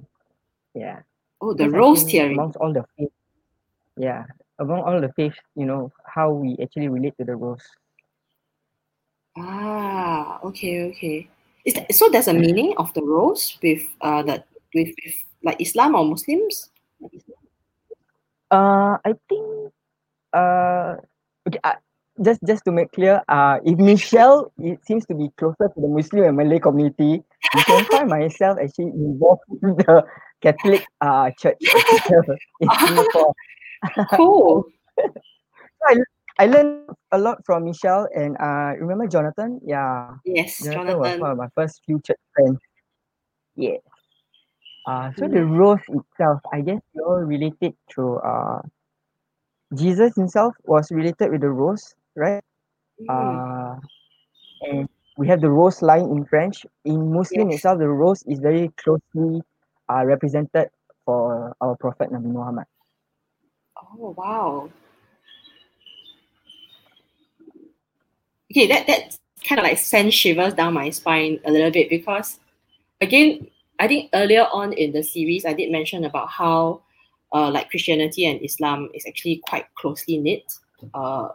yeah. 0.73 1.01
oh, 1.41 1.53
the 1.53 1.65
Because 1.65 1.73
rose 1.73 2.03
theory. 2.03 2.33
Amongst 2.33 2.57
all 2.57 2.71
the 2.71 2.85
faith, 2.97 3.11
yeah, 3.97 4.25
among 4.59 4.81
all 4.81 5.01
the 5.01 5.11
faiths, 5.13 5.37
you 5.55 5.65
know, 5.65 5.91
how 6.05 6.31
we 6.31 6.57
actually 6.61 6.87
relate 6.87 7.17
to 7.17 7.25
the 7.25 7.35
rose. 7.35 7.63
Ah, 9.37 10.39
okay, 10.43 10.83
okay. 10.91 11.27
Is 11.65 11.73
that, 11.75 11.93
so 11.93 12.09
there's 12.09 12.27
a 12.27 12.33
meaning 12.33 12.73
of 12.77 12.93
the 12.93 13.01
rose 13.01 13.57
with 13.61 13.83
uh 14.01 14.23
the 14.23 14.43
with, 14.73 14.93
with 15.03 15.15
like 15.43 15.61
Islam 15.61 15.95
or 15.95 16.05
Muslims? 16.05 16.69
Uh, 18.51 18.97
I 19.05 19.15
think 19.29 19.71
uh, 20.33 20.95
okay, 21.47 21.59
uh, 21.63 21.79
just 22.23 22.39
just 22.45 22.63
to 22.65 22.71
make 22.71 22.91
clear, 22.91 23.21
uh, 23.29 23.59
if 23.63 23.77
Michelle 23.77 24.51
it 24.59 24.79
seems 24.85 25.05
to 25.07 25.15
be 25.15 25.29
closer 25.37 25.69
to 25.73 25.77
the 25.81 25.87
Muslim 25.87 26.23
and 26.25 26.37
Malay 26.37 26.59
community, 26.59 27.23
you 27.55 27.63
can 27.65 27.85
find 27.85 28.09
myself 28.09 28.57
actually 28.61 28.91
involved 28.93 29.41
in 29.63 29.75
the 29.75 30.03
Catholic 30.41 30.83
uh 31.01 31.29
church 31.37 31.57
in 32.59 32.69
Singapore. 32.69 33.33
Cool. 34.13 34.65
I 35.89 35.97
I 36.37 36.45
learned 36.45 36.89
a 37.11 37.17
lot 37.17 37.41
from 37.45 37.65
Michelle 37.65 38.07
and 38.15 38.37
uh 38.37 38.77
remember 38.77 39.07
Jonathan? 39.07 39.59
Yeah, 39.65 40.13
Yes, 40.25 40.61
Jonathan, 40.63 40.99
was 40.99 41.19
one 41.19 41.31
of 41.31 41.37
my 41.37 41.49
first 41.55 41.81
few 41.85 41.99
church 42.05 42.21
friends. 42.35 42.59
Yeah. 43.55 43.77
Uh, 44.85 45.11
so 45.17 45.27
the 45.27 45.41
Mm. 45.45 45.57
rose 45.57 45.81
itself, 45.89 46.41
I 46.53 46.61
guess 46.61 46.81
we 46.93 47.01
all 47.01 47.21
related 47.25 47.73
to 47.97 48.17
uh 48.21 48.61
Jesus 49.73 50.13
himself 50.15 50.53
was 50.65 50.91
related 50.91 51.31
with 51.31 51.41
the 51.41 51.49
rose, 51.49 51.95
right? 52.15 52.43
Mm. 53.01 53.09
Uh, 53.09 53.79
and 54.61 54.89
we 55.17 55.27
have 55.27 55.41
the 55.41 55.49
rose 55.49 55.81
line 55.81 56.05
in 56.05 56.25
French. 56.25 56.65
In 56.85 57.13
Muslim 57.13 57.49
Yes. 57.49 57.59
itself, 57.59 57.79
the 57.79 57.87
rose 57.87 58.23
is 58.23 58.39
very 58.39 58.69
closely 58.77 59.41
uh, 59.89 60.03
represented 60.05 60.69
for 61.05 61.55
our 61.61 61.75
Prophet 61.75 62.11
Nabi 62.11 62.31
Muhammad. 62.31 62.65
Oh 63.77 64.15
wow. 64.17 64.69
Okay, 68.51 68.67
that 68.67 68.87
that 68.87 69.17
kind 69.47 69.59
of 69.59 69.63
like 69.63 69.77
sends 69.77 70.13
shivers 70.13 70.53
down 70.53 70.73
my 70.73 70.89
spine 70.89 71.39
a 71.45 71.51
little 71.51 71.71
bit 71.71 71.89
because 71.89 72.39
again, 72.99 73.47
I 73.79 73.87
think 73.87 74.09
earlier 74.13 74.45
on 74.51 74.73
in 74.73 74.91
the 74.91 75.03
series 75.03 75.45
I 75.45 75.53
did 75.53 75.71
mention 75.71 76.05
about 76.05 76.29
how 76.29 76.81
uh, 77.33 77.49
like 77.49 77.69
Christianity 77.69 78.25
and 78.25 78.41
Islam 78.43 78.89
is 78.93 79.05
actually 79.07 79.41
quite 79.47 79.65
closely 79.75 80.17
knit. 80.17 80.53
Uh, 80.93 81.29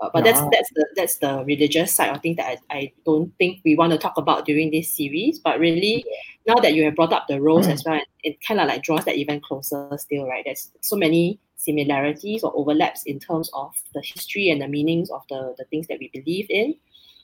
uh, 0.00 0.10
but 0.12 0.24
that's 0.24 0.40
Yeah. 0.40 0.48
that's 0.52 0.70
the 0.74 0.86
that's 0.96 1.16
the 1.18 1.44
religious 1.44 1.94
side 1.94 2.10
of 2.14 2.22
things 2.22 2.36
that 2.36 2.58
I, 2.70 2.76
I 2.78 2.92
don't 3.04 3.32
think 3.38 3.60
we 3.64 3.76
want 3.76 3.92
to 3.92 3.98
talk 3.98 4.16
about 4.16 4.46
during 4.46 4.70
this 4.70 4.92
series. 4.92 5.38
But 5.38 5.58
really, 5.60 6.04
now 6.46 6.54
that 6.56 6.74
you 6.74 6.84
have 6.84 6.94
brought 6.96 7.12
up 7.12 7.26
the 7.28 7.40
rose 7.40 7.68
as 7.68 7.84
well, 7.84 8.00
it 8.24 8.40
kind 8.40 8.60
of 8.60 8.68
like 8.68 8.82
draws 8.82 9.04
that 9.04 9.16
even 9.16 9.40
closer 9.40 9.88
still, 9.98 10.26
right? 10.26 10.42
There's 10.44 10.70
so 10.80 10.96
many 10.96 11.38
similarities 11.56 12.42
or 12.42 12.52
overlaps 12.56 13.02
in 13.04 13.18
terms 13.20 13.50
of 13.52 13.74
the 13.92 14.00
history 14.00 14.48
and 14.48 14.62
the 14.62 14.68
meanings 14.68 15.10
of 15.10 15.22
the, 15.28 15.54
the 15.58 15.64
things 15.64 15.86
that 15.88 15.98
we 15.98 16.08
believe 16.14 16.46
in. 16.48 16.74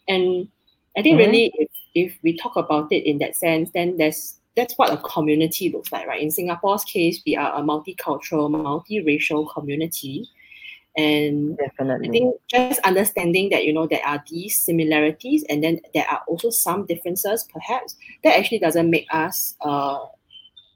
And 0.09 0.49
I 0.97 1.03
think 1.03 1.17
Mhm. 1.17 1.27
really 1.27 1.53
if, 1.55 1.69
if 1.95 2.19
we 2.23 2.37
talk 2.37 2.57
about 2.57 2.93
it 2.93 3.05
in 3.09 3.19
that 3.19 3.35
sense, 3.37 3.71
then 3.73 3.97
there's 3.97 4.39
that's 4.55 4.75
what 4.79 4.91
a 4.93 4.97
community 4.99 5.71
looks 5.71 5.93
like, 5.93 6.07
right? 6.07 6.23
In 6.23 6.31
Singapore's 6.31 6.83
case, 6.85 7.23
we 7.27 7.37
are 7.37 7.53
a 7.55 7.63
multicultural, 7.63 8.49
multiracial 8.51 9.51
community. 9.53 10.29
And 10.97 11.59
I 11.61 12.09
think 12.09 12.37
just 12.49 12.81
understanding 12.81 13.51
that 13.51 13.65
you 13.65 13.73
know 13.73 13.87
there 13.87 14.05
are 14.07 14.25
these 14.31 14.57
similarities 14.57 15.45
and 15.51 15.63
then 15.63 15.81
there 15.93 16.07
are 16.11 16.23
also 16.27 16.49
some 16.49 16.87
differences, 16.87 17.47
perhaps 17.53 17.97
that 18.25 18.39
actually 18.39 18.61
doesn't 18.61 18.89
make 18.89 19.07
us 19.11 19.55
uh, 19.61 19.99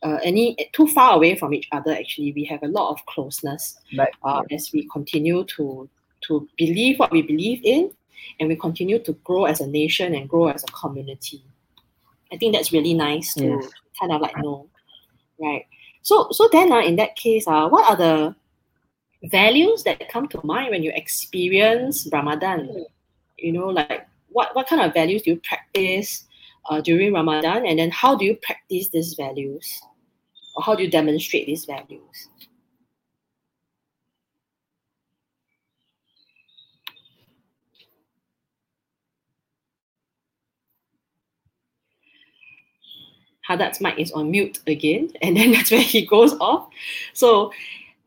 uh, 0.02 0.18
any 0.22 0.56
too 0.72 0.86
far 0.88 1.14
away 1.16 1.36
from 1.36 1.54
each 1.54 1.68
other. 1.72 1.92
Actually, 1.92 2.32
we 2.32 2.44
have 2.44 2.62
a 2.62 2.68
lot 2.68 2.90
of 2.90 3.04
closeness 3.06 3.78
But 3.96 4.10
uh, 4.22 4.42
as 4.50 4.70
we 4.72 4.88
continue 4.92 5.44
to 5.56 5.88
to 6.28 6.46
believe 6.58 6.98
what 6.98 7.12
we 7.12 7.22
believe 7.22 7.60
in, 7.64 7.90
and 8.38 8.48
we 8.48 8.56
continue 8.56 8.98
to 8.98 9.12
grow 9.24 9.46
as 9.46 9.60
a 9.60 9.66
nation 9.66 10.14
and 10.14 10.28
grow 10.28 10.48
as 10.48 10.62
a 10.64 10.72
community. 10.72 11.42
I 12.32 12.36
think 12.36 12.54
that's 12.54 12.72
really 12.72 12.94
nice 12.94 13.34
to 13.34 13.44
Yes. 13.44 13.70
kind 13.98 14.12
of 14.12 14.20
like 14.20 14.36
know, 14.38 14.68
right? 15.40 15.64
So 16.02 16.28
so 16.30 16.48
then 16.52 16.72
uh, 16.72 16.80
in 16.80 16.96
that 16.96 17.16
case, 17.16 17.46
uh, 17.46 17.68
what 17.68 17.88
are 17.88 17.96
the 17.96 18.34
values 19.24 19.82
that 19.84 20.08
come 20.08 20.28
to 20.28 20.40
mind 20.44 20.70
when 20.70 20.82
you 20.82 20.92
experience 20.94 22.08
Ramadan? 22.12 22.86
You 23.38 23.52
know, 23.52 23.68
like 23.68 24.06
what, 24.28 24.54
what 24.54 24.66
kind 24.66 24.82
of 24.82 24.94
values 24.94 25.22
do 25.22 25.30
you 25.30 25.40
practice 25.40 26.26
uh, 26.68 26.80
during 26.80 27.12
Ramadan? 27.12 27.66
And 27.66 27.78
then 27.78 27.90
how 27.90 28.14
do 28.14 28.24
you 28.24 28.36
practice 28.36 28.88
these 28.88 29.14
values? 29.14 29.82
Or 30.56 30.62
how 30.62 30.74
do 30.74 30.82
you 30.82 30.90
demonstrate 30.90 31.46
these 31.46 31.64
values? 31.64 32.28
Haddad's 43.50 43.80
mic 43.80 43.98
is 43.98 44.12
on 44.12 44.30
mute 44.30 44.60
again, 44.68 45.10
and 45.22 45.36
then 45.36 45.52
that's 45.52 45.70
where 45.70 45.80
he 45.80 46.06
goes 46.06 46.34
off. 46.34 46.68
So 47.14 47.52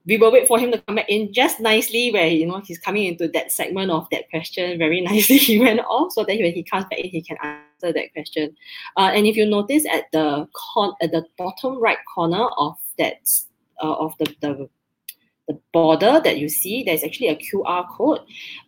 we 0.05 0.17
will 0.17 0.31
wait 0.31 0.47
for 0.47 0.59
him 0.59 0.71
to 0.71 0.81
come 0.81 0.95
back 0.95 1.05
in 1.07 1.33
just 1.33 1.59
nicely 1.59 2.11
where 2.11 2.27
you 2.27 2.45
know 2.45 2.59
he's 2.59 2.79
coming 2.79 3.05
into 3.05 3.27
that 3.29 3.51
segment 3.51 3.91
of 3.91 4.07
that 4.11 4.29
question 4.29 4.77
very 4.77 5.01
nicely. 5.09 5.37
He 5.37 5.59
went 5.59 5.79
off 5.79 6.13
so 6.13 6.23
that 6.23 6.37
when 6.39 6.53
he 6.53 6.63
comes 6.63 6.85
back 6.85 6.99
in 6.99 7.09
he 7.09 7.21
can 7.21 7.37
answer 7.41 7.93
that 7.93 8.13
question. 8.13 8.55
Uh, 8.97 9.11
and 9.13 9.25
if 9.25 9.35
you 9.35 9.45
notice 9.45 9.85
at 9.91 10.05
the 10.11 10.47
con- 10.73 10.95
at 11.01 11.11
the 11.11 11.25
bottom 11.37 11.79
right 11.79 11.97
corner 12.13 12.47
of 12.57 12.75
that 12.97 13.27
uh, 13.81 13.93
of 13.93 14.13
the, 14.19 14.35
the 14.41 14.69
the 15.47 15.59
border 15.73 16.21
that 16.23 16.37
you 16.37 16.47
see, 16.47 16.83
there's 16.83 17.03
actually 17.03 17.27
a 17.27 17.35
QR 17.35 17.87
code. 17.89 18.19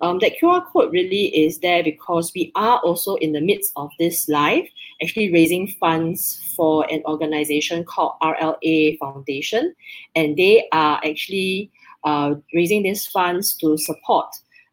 Um, 0.02 0.20
that 0.20 0.34
QR 0.42 0.66
code 0.66 0.92
really 0.92 1.28
is 1.28 1.60
there 1.60 1.84
because 1.84 2.32
we 2.36 2.52
are 2.56 2.80
also 2.80 3.16
in 3.16 3.32
the 3.32 3.42
midst 3.42 3.72
of 3.76 3.92
this 3.98 4.28
live, 4.28 4.66
actually 5.02 5.32
raising 5.32 5.68
funds 5.80 6.42
for 6.56 6.86
an 6.92 7.02
organization 7.06 7.84
called 7.86 8.14
RLA 8.22 8.98
Foundation. 9.00 9.74
And 10.16 10.36
they 10.36 10.68
are 10.72 11.00
actually 11.06 11.72
uh, 12.04 12.36
raising 12.54 12.84
these 12.84 13.06
funds 13.06 13.56
to 13.56 13.78
support 13.78 14.28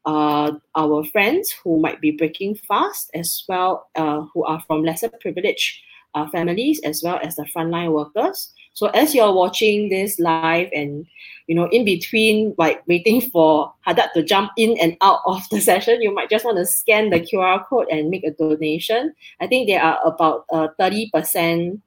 uh, 0.05 0.53
our 0.75 1.05
friends 1.05 1.53
who 1.63 1.81
might 1.81 2.01
be 2.01 2.11
breaking 2.11 2.57
fast, 2.57 3.11
as 3.15 3.45
well 3.49 3.89
uh, 3.95 4.23
who 4.35 4.45
are 4.45 4.61
from 4.67 4.83
lesser 4.83 5.09
privileged 5.09 5.81
uh, 6.15 6.29
families, 6.31 6.81
as 6.81 7.03
well 7.03 7.21
as 7.23 7.37
the 7.37 7.47
frontline 7.57 7.93
workers. 7.93 8.53
So 8.75 8.87
as 8.89 9.15
you're 9.15 9.33
watching 9.33 9.89
this 9.89 10.19
live 10.19 10.69
and 10.75 11.07
you 11.47 11.55
know, 11.55 11.69
in 11.69 11.85
between, 11.85 12.55
like 12.57 12.83
waiting 12.87 13.21
for 13.21 13.73
Haddad 13.83 14.11
to 14.15 14.23
jump 14.23 14.53
in 14.57 14.77
and 14.79 14.97
out 15.01 15.21
of 15.27 15.43
the 15.51 15.61
session, 15.61 16.01
you 16.03 16.15
might 16.15 16.31
just 16.31 16.45
want 16.45 16.57
to 16.59 16.67
scan 16.67 17.11
the 17.11 17.21
QR 17.21 17.67
code 17.67 17.89
and 17.91 18.11
make 18.11 18.25
a 18.25 18.31
donation. 18.31 19.15
I 19.41 19.47
think 19.47 19.69
there 19.69 19.83
are 19.83 20.01
about 20.07 20.47
uh, 20.53 20.69
30% 20.81 21.81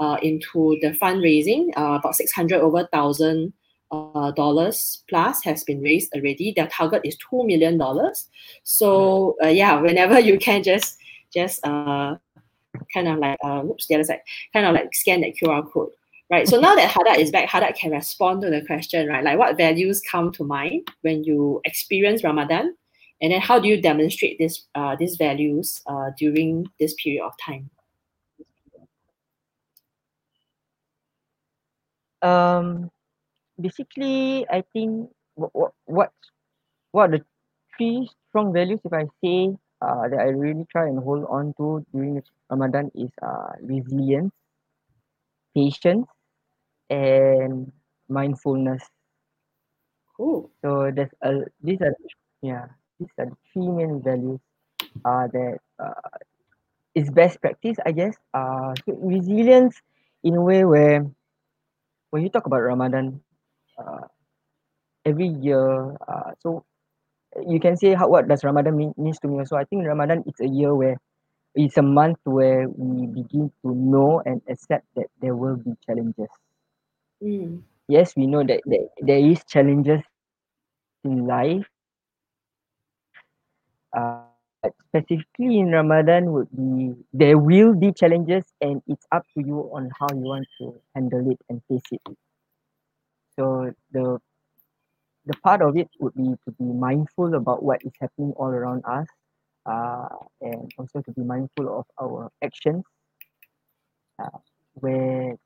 uh, 0.00 0.16
into 0.22 0.78
the 0.80 0.90
fundraising, 1.00 1.68
uh, 1.76 1.98
about 2.00 2.16
600 2.16 2.60
over 2.60 2.78
1,000 2.78 3.52
uh, 3.92 4.30
dollars 4.32 5.04
plus 5.08 5.44
has 5.44 5.62
been 5.64 5.82
raised 5.82 6.12
already. 6.14 6.52
Their 6.56 6.66
target 6.66 7.02
is 7.04 7.16
$2 7.30 7.46
million. 7.46 7.80
So 8.64 9.36
uh, 9.42 9.48
yeah, 9.48 9.80
whenever 9.80 10.18
you 10.18 10.38
can 10.38 10.62
just, 10.62 10.98
just 11.32 11.64
uh, 11.66 12.16
kind 12.92 13.08
of 13.08 13.18
like, 13.18 13.38
uh, 13.44 13.62
oops, 13.64 13.86
the 13.86 13.96
other 13.96 14.04
side, 14.04 14.22
kind 14.52 14.66
of 14.66 14.74
like 14.74 14.94
scan 14.94 15.20
that 15.20 15.34
QR 15.40 15.70
code 15.70 15.90
right? 16.32 16.48
So 16.48 16.58
now 16.58 16.74
that 16.74 16.90
Haddad 16.90 17.18
is 17.18 17.30
back, 17.30 17.48
Haddad 17.48 17.76
can 17.76 17.92
respond 17.92 18.40
to 18.42 18.50
the 18.50 18.64
question, 18.64 19.06
right? 19.06 19.22
Like 19.22 19.38
what 19.38 19.56
values 19.56 20.00
come 20.10 20.32
to 20.32 20.44
mind 20.44 20.88
when 21.02 21.22
you 21.22 21.60
experience 21.64 22.24
Ramadan? 22.24 22.74
And 23.20 23.32
then 23.32 23.40
how 23.40 23.60
do 23.60 23.68
you 23.68 23.80
demonstrate 23.80 24.38
this 24.40 24.66
uh, 24.74 24.96
these 24.98 25.14
values 25.16 25.80
uh, 25.86 26.10
during 26.18 26.66
this 26.80 26.94
period 26.94 27.24
of 27.24 27.32
time? 27.38 27.70
Um, 32.22 32.90
basically, 33.60 34.46
I 34.50 34.64
think 34.72 35.10
what 35.34 35.72
what 35.84 36.12
what, 36.90 37.10
the 37.10 37.24
three 37.76 38.10
strong 38.28 38.52
values, 38.52 38.80
if 38.84 38.92
I 38.92 39.04
say, 39.22 39.54
uh, 39.80 40.08
that 40.08 40.18
I 40.18 40.30
really 40.30 40.66
try 40.70 40.88
and 40.88 40.98
hold 40.98 41.26
on 41.28 41.54
to 41.58 41.84
during 41.92 42.22
Ramadan 42.50 42.90
is 42.94 43.10
uh, 43.22 43.52
resilience, 43.62 44.32
patience, 45.54 46.06
and 46.90 47.72
mindfulness. 48.08 48.82
Cool. 50.16 50.50
So 50.62 50.90
there's 50.94 51.10
a 51.22 51.44
these 51.62 51.80
are 51.80 51.94
yeah 52.42 52.66
these 52.98 53.08
are 53.18 53.26
the 53.26 53.36
three 53.52 53.68
main 53.68 54.02
values 54.02 54.40
uh, 55.04 55.28
that 55.28 55.58
uh, 55.78 56.18
is 56.94 57.10
best 57.10 57.40
practice 57.40 57.76
I 57.86 57.92
guess. 57.92 58.16
Uh, 58.34 58.74
so 58.86 58.94
resilience 59.00 59.76
in 60.24 60.36
a 60.36 60.42
way 60.42 60.64
where 60.64 61.06
when 62.10 62.22
you 62.22 62.28
talk 62.30 62.46
about 62.46 62.60
Ramadan, 62.62 63.20
uh, 63.78 64.06
every 65.04 65.28
year, 65.28 65.96
uh, 66.08 66.32
so 66.40 66.64
you 67.46 67.60
can 67.60 67.76
say 67.76 67.94
how 67.94 68.08
what 68.08 68.28
does 68.28 68.44
Ramadan 68.44 68.76
mean 68.76 68.94
means 68.98 69.18
to 69.20 69.28
me. 69.28 69.44
So 69.46 69.56
I 69.56 69.64
think 69.64 69.86
Ramadan 69.86 70.24
it's 70.26 70.40
a 70.40 70.48
year 70.48 70.74
where 70.74 70.96
it's 71.54 71.78
a 71.78 71.82
month 71.82 72.18
where 72.24 72.68
we 72.68 73.06
begin 73.06 73.52
to 73.64 73.68
know 73.74 74.22
and 74.26 74.42
accept 74.48 74.86
that 74.96 75.08
there 75.22 75.36
will 75.36 75.56
be 75.56 75.72
challenges. 75.86 76.30
Mm. 77.22 77.62
Yes, 77.88 78.16
we 78.16 78.26
know 78.26 78.44
that, 78.44 78.60
that 78.66 78.88
there 79.00 79.18
is 79.18 79.44
challenges 79.44 80.02
in 81.04 81.26
life. 81.26 81.66
Uh, 83.96 84.22
specifically 84.88 85.58
in 85.58 85.70
Ramadan 85.70 86.32
would 86.32 86.48
be 86.54 86.94
there 87.12 87.38
will 87.38 87.74
be 87.74 87.92
challenges 87.92 88.44
and 88.60 88.82
it's 88.86 89.06
up 89.12 89.24
to 89.34 89.42
you 89.44 89.58
on 89.74 89.90
how 89.98 90.06
you 90.14 90.20
want 90.22 90.46
to 90.58 90.80
handle 90.94 91.30
it 91.30 91.38
and 91.48 91.60
face 91.68 91.88
it. 91.92 92.02
So 93.36 93.72
the 93.92 94.18
the 95.26 95.34
part 95.42 95.60
of 95.62 95.76
it 95.76 95.88
would 96.00 96.14
be 96.14 96.34
to 96.44 96.50
be 96.58 96.64
mindful 96.64 97.34
about 97.34 97.62
what 97.62 97.80
is 97.84 97.92
happening 98.00 98.32
all 98.36 98.48
around 98.48 98.82
us 98.86 99.06
uh, 99.66 100.08
and 100.40 100.70
also 100.78 101.00
to 101.02 101.12
be 101.12 101.22
mindful 101.22 101.78
of 101.78 101.86
our 102.00 102.30
actions 102.42 102.84
uh, 104.18 104.38
where 104.74 105.36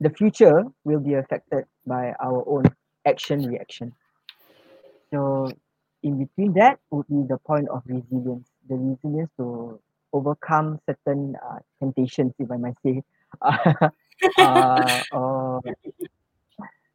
the 0.00 0.10
future 0.10 0.64
will 0.84 1.00
be 1.00 1.14
affected 1.14 1.64
by 1.86 2.12
our 2.22 2.44
own 2.48 2.64
action 3.06 3.46
reaction. 3.46 3.94
So 5.12 5.56
in 6.02 6.18
between 6.18 6.52
that 6.54 6.78
would 6.90 7.06
be 7.08 7.22
the 7.28 7.38
point 7.46 7.68
of 7.68 7.82
resilience 7.86 8.48
the 8.68 8.76
resilience 8.76 9.30
to 9.38 9.80
overcome 10.12 10.78
certain 10.88 11.36
uh, 11.44 11.58
temptations 11.80 12.32
if 12.38 12.50
i 12.50 12.56
might 12.56 12.76
say. 12.84 13.02
Uh, 14.38 15.02
or 15.10 15.60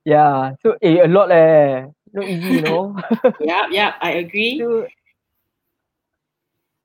yeah 0.06 0.52
so 0.62 0.76
eh, 0.82 1.00
a 1.04 1.08
lot 1.08 1.30
leh 1.30 1.86
not 2.14 2.30
easy 2.30 2.54
you 2.56 2.62
know. 2.62 2.96
Yeah 3.40 3.68
yeah 3.72 3.94
i 4.02 4.12
agree. 4.12 4.60
So, 4.60 4.88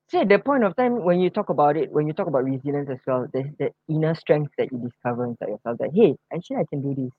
so 0.09 0.21
at 0.21 0.45
point 0.45 0.63
of 0.63 0.75
time 0.75 1.03
when 1.03 1.19
you 1.19 1.29
talk 1.29 1.49
about 1.49 1.77
it 1.77 1.91
when 1.91 2.07
you 2.07 2.13
talk 2.13 2.27
about 2.27 2.43
resilience 2.43 2.89
as 2.89 2.99
well 3.05 3.27
there's 3.33 3.53
that 3.59 3.73
inner 3.89 4.15
strength 4.15 4.51
that 4.57 4.71
you 4.71 4.77
discover 4.79 5.25
inside 5.25 5.49
yourself 5.49 5.77
that 5.77 5.91
hey 5.93 6.15
actually 6.33 6.57
i 6.57 6.65
can 6.69 6.81
do 6.81 6.95
this 6.95 7.11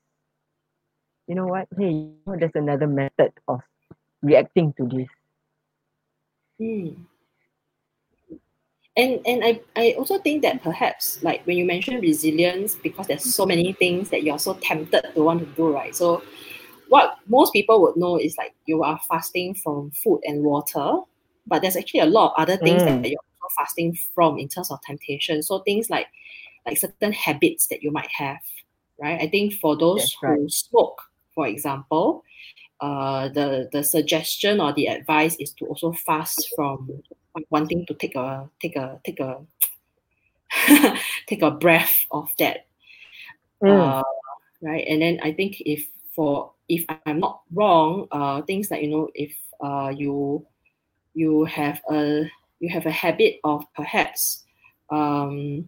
you 1.27 1.35
know 1.35 1.45
what 1.47 1.67
hey 1.77 1.89
you 1.89 2.13
know, 2.25 2.35
there's 2.37 2.51
another 2.55 2.87
method 2.87 3.31
of 3.47 3.61
reacting 4.21 4.73
to 4.73 4.85
this 4.87 5.07
Hmm. 6.59 6.89
And 8.97 9.21
and 9.25 9.43
I, 9.45 9.61
I 9.77 9.95
also 9.97 10.19
think 10.19 10.41
that 10.41 10.61
perhaps 10.61 11.23
like 11.23 11.45
when 11.47 11.55
you 11.55 11.63
mention 11.63 12.01
resilience, 12.01 12.75
because 12.75 13.07
there's 13.07 13.33
so 13.33 13.45
many 13.45 13.71
things 13.71 14.09
that 14.09 14.23
you're 14.23 14.39
so 14.39 14.55
tempted 14.55 15.13
to 15.15 15.23
want 15.23 15.39
to 15.39 15.45
do, 15.55 15.73
right? 15.73 15.95
So 15.95 16.21
what 16.89 17.17
most 17.27 17.53
people 17.53 17.81
would 17.81 17.95
know 17.95 18.19
is 18.19 18.37
like 18.37 18.53
you 18.65 18.83
are 18.83 18.99
fasting 19.07 19.53
from 19.55 19.91
food 19.91 20.19
and 20.25 20.43
water, 20.43 20.97
but 21.49 21.61
there's 21.61 21.75
actually 21.75 22.01
a 22.01 22.05
lot 22.05 22.31
of 22.31 22.41
other 22.41 22.57
things 22.57 22.83
Mm. 22.83 23.01
that 23.01 23.09
you're 23.09 23.19
also 23.41 23.53
fasting 23.57 23.97
from 24.15 24.37
in 24.37 24.47
terms 24.47 24.71
of 24.71 24.79
temptation. 24.81 25.41
So 25.43 25.59
things 25.59 25.89
like 25.89 26.07
like 26.65 26.77
certain 26.77 27.11
habits 27.11 27.67
that 27.67 27.81
you 27.83 27.91
might 27.91 28.09
have, 28.11 28.39
right? 29.01 29.19
I 29.21 29.27
think 29.27 29.53
for 29.55 29.75
those 29.77 29.99
That's 30.01 30.15
who 30.21 30.27
right. 30.27 30.51
smoke, 30.51 31.01
for 31.33 31.47
example, 31.47 32.23
uh, 32.81 33.29
the 33.29 33.69
the 33.71 33.83
suggestion 33.83 34.61
or 34.61 34.73
the 34.73 34.87
advice 34.87 35.35
is 35.39 35.51
to 35.53 35.65
also 35.65 35.91
fast 35.91 36.49
from 36.55 36.89
wanting 37.49 37.85
to 37.87 37.93
take 37.95 38.15
a 38.15 38.49
take 38.61 38.75
a 38.75 38.99
take 39.03 39.19
a 39.19 39.41
take 41.27 41.41
a 41.41 41.51
breath 41.51 42.05
of 42.11 42.29
that 42.37 42.65
Mm. 43.61 43.99
uh, 43.99 44.03
right 44.61 44.87
and 44.87 45.01
then 45.01 45.19
i 45.21 45.33
think 45.33 45.59
if 45.65 45.85
for 46.15 46.53
if 46.69 46.85
i'm 47.05 47.19
not 47.19 47.41
wrong 47.53 48.07
uh, 48.11 48.41
things 48.43 48.71
like 48.71 48.81
you 48.81 48.87
know 48.87 49.09
if 49.15 49.35
uh, 49.59 49.91
you 49.93 50.45
you 51.19 51.43
have 51.45 51.81
a 51.89 52.29
you 52.59 52.69
have 52.69 52.85
a 52.85 52.91
habit 52.91 53.39
of 53.43 53.65
perhaps 53.75 54.43
um, 54.89 55.67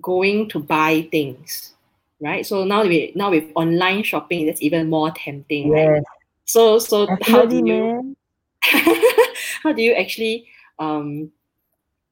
going 0.00 0.48
to 0.48 0.58
buy 0.58 1.08
things 1.10 1.74
right? 2.20 2.46
So 2.46 2.64
now 2.64 2.84
we 2.84 3.12
now 3.14 3.30
with 3.30 3.50
online 3.54 4.02
shopping 4.02 4.46
that's 4.46 4.62
even 4.62 4.88
more 4.88 5.10
tempting 5.10 5.70
right? 5.70 6.02
So 6.44 6.78
so 6.78 7.08
how 7.22 7.44
do 7.46 7.56
you 7.56 8.16
how 9.62 9.72
do 9.72 9.82
you 9.82 9.92
actually 9.92 10.46
um, 10.78 11.30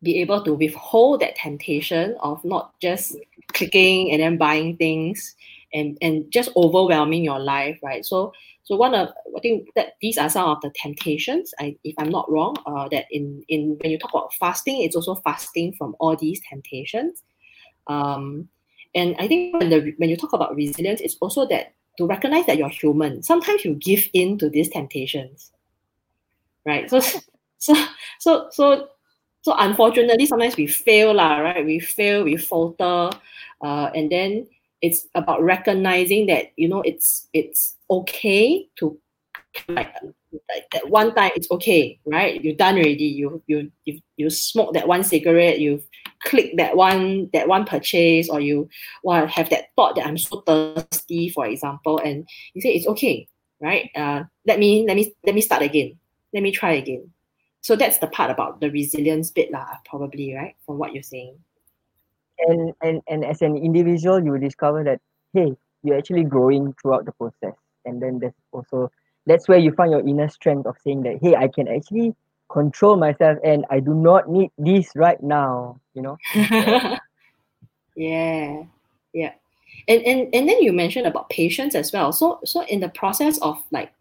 be 0.03 0.21
able 0.21 0.43
to 0.43 0.55
withhold 0.55 1.21
that 1.21 1.37
temptation 1.37 2.17
of 2.21 2.45
not 2.45 2.79
just 2.81 3.17
clicking 3.53 4.11
and 4.11 4.21
then 4.21 4.37
buying 4.37 4.77
things 4.77 5.37
and 5.73 5.99
and 6.01 6.31
just 6.31 6.51
overwhelming 6.57 7.25
your 7.25 7.39
life 7.39 7.79
right? 7.83 8.05
So 8.05 8.33
so 8.65 8.77
one 8.77 8.95
of 8.95 9.09
i 9.37 9.41
think 9.41 9.69
that 9.75 9.95
these 10.01 10.17
are 10.17 10.31
some 10.31 10.49
of 10.49 10.61
the 10.63 10.71
temptations 10.77 11.53
I, 11.59 11.77
if 11.83 11.97
i'm 11.99 12.11
not 12.11 12.31
wrong 12.31 12.55
uh, 12.65 12.89
that 12.91 13.07
in 13.11 13.43
in 13.49 13.77
when 13.81 13.91
you 13.91 13.99
talk 13.99 14.13
about 14.13 14.33
fasting 14.35 14.83
it's 14.83 14.95
also 14.95 15.17
fasting 15.17 15.73
from 15.73 15.97
all 15.99 16.15
these 16.17 16.41
temptations. 16.49 17.25
Um, 17.89 18.49
and 18.95 19.17
i 19.19 19.27
think 19.27 19.59
when 19.59 19.71
the 19.71 19.95
when 19.99 20.11
you 20.11 20.17
talk 20.17 20.33
about 20.33 20.55
resilience 20.55 21.01
it's 21.01 21.17
also 21.21 21.47
that 21.49 21.75
to 21.99 22.07
recognize 22.07 22.47
that 22.47 22.57
you're 22.57 22.69
human 22.69 23.23
sometimes 23.23 23.65
you 23.65 23.75
give 23.75 24.09
in 24.15 24.39
to 24.39 24.49
these 24.49 24.69
temptations 24.69 25.53
right? 26.65 26.89
So 26.89 27.01
so 27.59 27.75
so 28.19 28.49
so 28.51 28.89
so 29.43 29.55
unfortunately 29.59 30.27
sometimes 30.27 30.57
we 30.57 30.67
fail 30.67 31.15
lah, 31.15 31.39
right? 31.39 31.65
We 31.65 31.79
fail 31.79 32.25
we 32.25 32.37
falter 32.37 33.11
uh, 33.63 33.91
and 33.95 34.11
then 34.11 34.47
it's 34.83 35.07
about 35.15 35.43
recognizing 35.43 36.27
that 36.27 36.53
you 36.57 36.69
know 36.69 36.83
it's 36.83 37.29
it's 37.33 37.77
okay 37.91 38.67
to 38.77 38.99
like, 39.69 39.95
like 40.49 40.65
that 40.73 40.89
one 40.89 41.15
time 41.15 41.31
it's 41.37 41.51
okay 41.51 41.99
right? 42.07 42.43
You're 42.43 42.57
done 42.57 42.75
already. 42.75 43.05
You 43.05 43.43
you 43.47 43.71
you, 43.85 44.01
you 44.17 44.31
smoke 44.31 44.75
that 44.75 44.89
one 44.89 45.05
cigarette 45.05 45.61
you 45.61 45.83
click 46.25 46.57
that 46.57 46.77
one 46.77 47.31
that 47.33 47.49
one 47.49 47.65
purchase 47.65 48.29
or 48.29 48.41
you 48.41 48.69
well, 49.03 49.27
have 49.27 49.51
that 49.51 49.75
thought 49.75 49.97
that 49.97 50.07
i'm 50.07 50.17
so 50.17 50.41
thirsty 50.43 51.29
for 51.29 51.45
example 51.47 51.99
and 51.99 52.29
you 52.55 52.63
say 52.63 52.69
it's 52.71 52.87
okay 52.87 53.27
right? 53.63 53.91
Uh, 53.95 54.25
let 54.45 54.59
me 54.59 54.85
let 54.87 54.97
me 54.97 55.15
let 55.25 55.35
me 55.35 55.41
start 55.41 55.63
again. 55.63 55.97
Let 56.35 56.43
me 56.43 56.51
try 56.51 56.73
again. 56.73 57.11
So 57.61 57.77
that's 57.77 57.99
the 57.99 58.09
part 58.09 58.31
about 58.31 58.61
the 58.61 58.71
resilience 58.71 59.31
bit 59.31 59.53
lah, 59.53 59.79
probably, 59.87 60.35
right? 60.35 60.57
From 60.67 60.79
what 60.79 60.93
you're 60.93 61.07
saying. 61.07 61.39
And 62.39 62.73
and 62.83 63.03
and 63.09 63.25
as 63.25 63.43
an 63.43 63.57
individual 63.57 64.23
you 64.23 64.33
will 64.33 64.41
discover 64.41 64.83
that 64.85 65.01
hey 65.33 65.55
you're 65.83 65.99
actually 65.99 66.25
growing 66.25 66.75
throughout 66.81 67.05
the 67.05 67.13
process 67.13 67.55
and 67.85 68.03
then 68.03 68.19
there's 68.19 68.33
also 68.53 68.91
that's 69.27 69.49
where 69.49 69.59
you 69.59 69.73
find 69.73 69.91
your 69.91 70.07
inner 70.07 70.29
strength 70.29 70.67
of 70.67 70.77
saying 70.83 71.03
that 71.03 71.19
hey 71.23 71.35
i 71.37 71.49
can 71.49 71.69
actually 71.69 72.15
control 72.51 72.97
myself 72.97 73.39
and 73.45 73.65
i 73.71 73.81
do 73.81 73.95
not 73.95 74.29
need 74.29 74.51
this 74.59 74.91
right 74.95 75.23
now 75.23 75.81
you 75.95 76.03
know 76.03 76.19
yeah. 77.97 78.63
Yeah. 79.15 79.33
and 79.89 80.03
and 80.03 80.35
and 80.35 80.49
then 80.49 80.63
you 80.63 80.73
mentioned 80.73 81.07
about 81.07 81.31
patience 81.31 81.75
as 81.75 81.93
well 81.93 82.13
so 82.13 82.41
so 82.45 82.65
in 82.67 82.81
the 82.81 82.89
process 82.91 83.39
of 83.39 83.63
like 83.71 83.93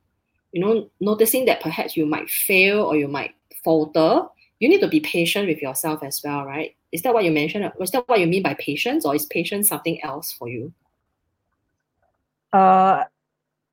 you 0.52 0.62
know 0.62 0.90
noticing 1.00 1.46
that 1.46 1.62
perhaps 1.62 1.96
you 1.96 2.06
might 2.06 2.30
fail 2.30 2.84
or 2.84 2.96
you 2.96 3.08
might 3.08 3.34
falter 3.64 4.28
you 4.62 4.70
need 4.70 4.80
to 4.86 4.88
be 4.88 5.02
patient 5.02 5.50
with 5.50 5.60
yourself 5.62 6.04
as 6.06 6.22
well 6.24 6.46
right? 6.46 6.76
Is 6.94 7.02
that 7.04 7.14
what 7.16 7.24
you 7.26 7.32
mentioned? 7.32 7.66
Was 7.82 7.90
that 7.92 8.08
what 8.08 8.20
you 8.22 8.28
mean 8.28 8.44
by 8.44 8.54
patience 8.56 9.06
or 9.08 9.16
is 9.16 9.26
patience 9.26 9.68
something 9.74 9.98
else 10.04 10.32
for 10.38 10.48
you? 10.48 10.72
Uh 12.54 13.04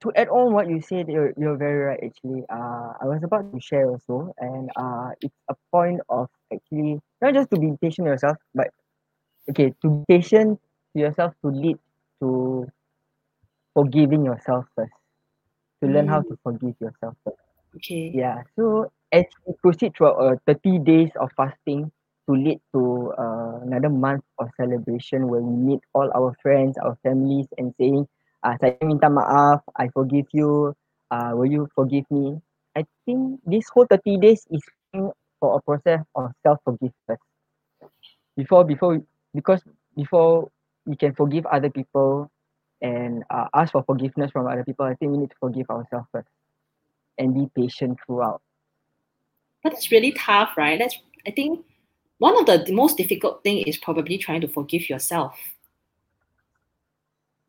to 0.01 0.13
add 0.15 0.29
on 0.31 0.55
what 0.55 0.71
you 0.71 0.81
said 0.81 1.09
you're, 1.11 1.35
you're 1.37 1.57
very 1.59 1.81
right 1.91 2.01
actually. 2.07 2.43
Uh 2.49 2.95
i 3.03 3.05
was 3.05 3.19
about 3.27 3.51
to 3.53 3.59
share 3.61 3.87
also 3.91 4.33
and 4.39 4.71
uh 4.79 5.11
it's 5.21 5.35
a 5.51 5.55
point 5.75 6.01
of 6.09 6.31
actually 6.55 7.01
not 7.21 7.35
just 7.35 7.51
to 7.51 7.59
be 7.59 7.75
patient 7.83 8.07
yourself 8.07 8.37
but 8.55 8.69
okay 9.51 9.75
to 9.83 9.87
be 9.91 10.05
patient 10.19 10.55
to 10.95 10.97
yourself 11.03 11.35
to 11.43 11.49
lead 11.51 11.79
to 12.23 12.67
forgiving 13.75 14.25
yourself 14.25 14.65
first 14.77 14.95
to 15.83 15.89
learn 15.91 16.07
how 16.07 16.21
Mm. 16.23 16.29
to 16.31 16.35
forgive 16.47 16.75
yourself 16.81 17.15
first. 17.25 17.43
Okay. 17.77 18.11
Yeah 18.15 18.43
so 18.55 18.91
as 19.13 19.25
we 19.47 19.55
proceed 19.63 19.93
throughout 19.97 20.17
uh, 20.21 20.37
30 20.47 20.79
days 20.81 21.11
of 21.21 21.31
fasting 21.37 21.91
to 22.29 22.35
lead 22.35 22.61
to 22.75 23.13
uh, 23.19 23.59
another 23.65 23.89
month 23.89 24.23
of 24.39 24.49
celebration 24.57 25.29
where 25.29 25.41
we 25.41 25.55
meet 25.57 25.81
all 25.95 26.11
our 26.15 26.35
friends 26.43 26.77
our 26.79 26.97
families 27.03 27.47
and 27.59 27.75
saying 27.81 28.07
uh, 28.45 28.55
saya 28.61 28.77
minta 28.85 29.09
maaf 29.09 29.61
I 29.77 29.89
forgive 29.91 30.29
you. 30.33 30.75
Uh, 31.11 31.33
will 31.35 31.49
you 31.51 31.69
forgive 31.75 32.05
me? 32.11 32.37
I 32.77 32.85
think 33.07 33.41
this 33.47 33.65
whole 33.73 33.87
30 33.89 34.19
days 34.21 34.47
is 34.53 34.63
for 35.41 35.57
a 35.57 35.61
process 35.63 36.01
of 36.15 36.31
self 36.45 36.59
forgiveness 36.65 37.21
before 38.37 38.65
before 38.65 39.01
because 39.35 39.63
before 39.97 40.49
we 40.87 40.97
can 40.97 41.15
forgive 41.15 41.47
other 41.47 41.71
people 41.71 42.31
and 42.83 43.25
uh, 43.31 43.47
ask 43.55 43.73
for 43.73 43.83
forgiveness 43.85 44.31
from 44.31 44.47
other 44.47 44.65
people 44.65 44.85
I 44.87 44.95
think 44.95 45.13
we 45.13 45.19
need 45.19 45.31
to 45.31 45.41
forgive 45.41 45.71
ourselves 45.71 46.07
first 46.13 46.29
and 47.19 47.35
be 47.35 47.49
patient 47.57 47.99
throughout 48.07 48.41
but 49.63 49.73
that's 49.73 49.91
really 49.91 50.13
tough 50.13 50.57
right? 50.57 50.79
That's 50.79 50.97
i 51.27 51.31
think 51.31 51.65
one 52.19 52.37
of 52.39 52.47
the 52.47 52.73
most 52.73 52.97
difficult 52.97 53.43
thing 53.45 53.59
is 53.59 53.77
probably 53.77 54.19
trying 54.19 54.41
to 54.41 54.49
forgive 54.49 54.89
yourself. 54.91 55.39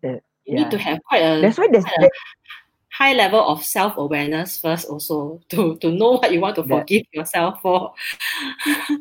That 0.03 0.21
you 0.45 0.55
need 0.55 0.69
to 0.71 0.77
have 0.77 0.99
quite 1.07 1.21
a, 1.21 1.41
that's 1.41 1.57
why 1.57 1.67
there's 1.71 1.83
quite 1.83 2.05
a 2.05 2.09
high 2.91 3.13
level 3.13 3.39
of 3.49 3.63
self-awareness 3.63 4.57
first 4.59 4.87
also 4.87 5.41
to 5.49 5.75
to 5.77 5.91
know 5.91 6.11
what 6.19 6.31
you 6.31 6.39
want 6.41 6.55
to 6.55 6.63
That- 6.63 6.79
forgive 6.81 7.05
yourself 7.13 7.61
for. 7.61 7.93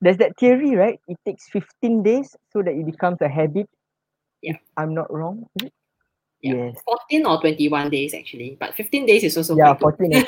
There's 0.00 0.16
that 0.16 0.38
theory 0.38 0.76
right? 0.76 0.98
It 1.08 1.18
takes 1.26 1.48
15 1.50 2.02
days 2.02 2.34
so 2.52 2.62
that 2.62 2.72
it 2.72 2.86
becomes 2.86 3.20
a 3.20 3.28
habit. 3.28 3.68
Yeah. 4.42 4.52
if 4.52 4.60
i'm 4.78 4.94
not 4.94 5.12
wrong 5.12 5.44
is 5.60 5.66
it 5.68 5.72
Yeah. 6.42 6.72
yes 6.72 6.80
14 6.84 7.26
or 7.26 7.40
21 7.40 7.90
days 7.90 8.14
actually 8.14 8.56
but 8.58 8.74
15 8.74 9.06
days 9.06 9.22
is 9.24 9.36
also 9.36 9.56
yeah 9.56 9.74
14 9.74 10.10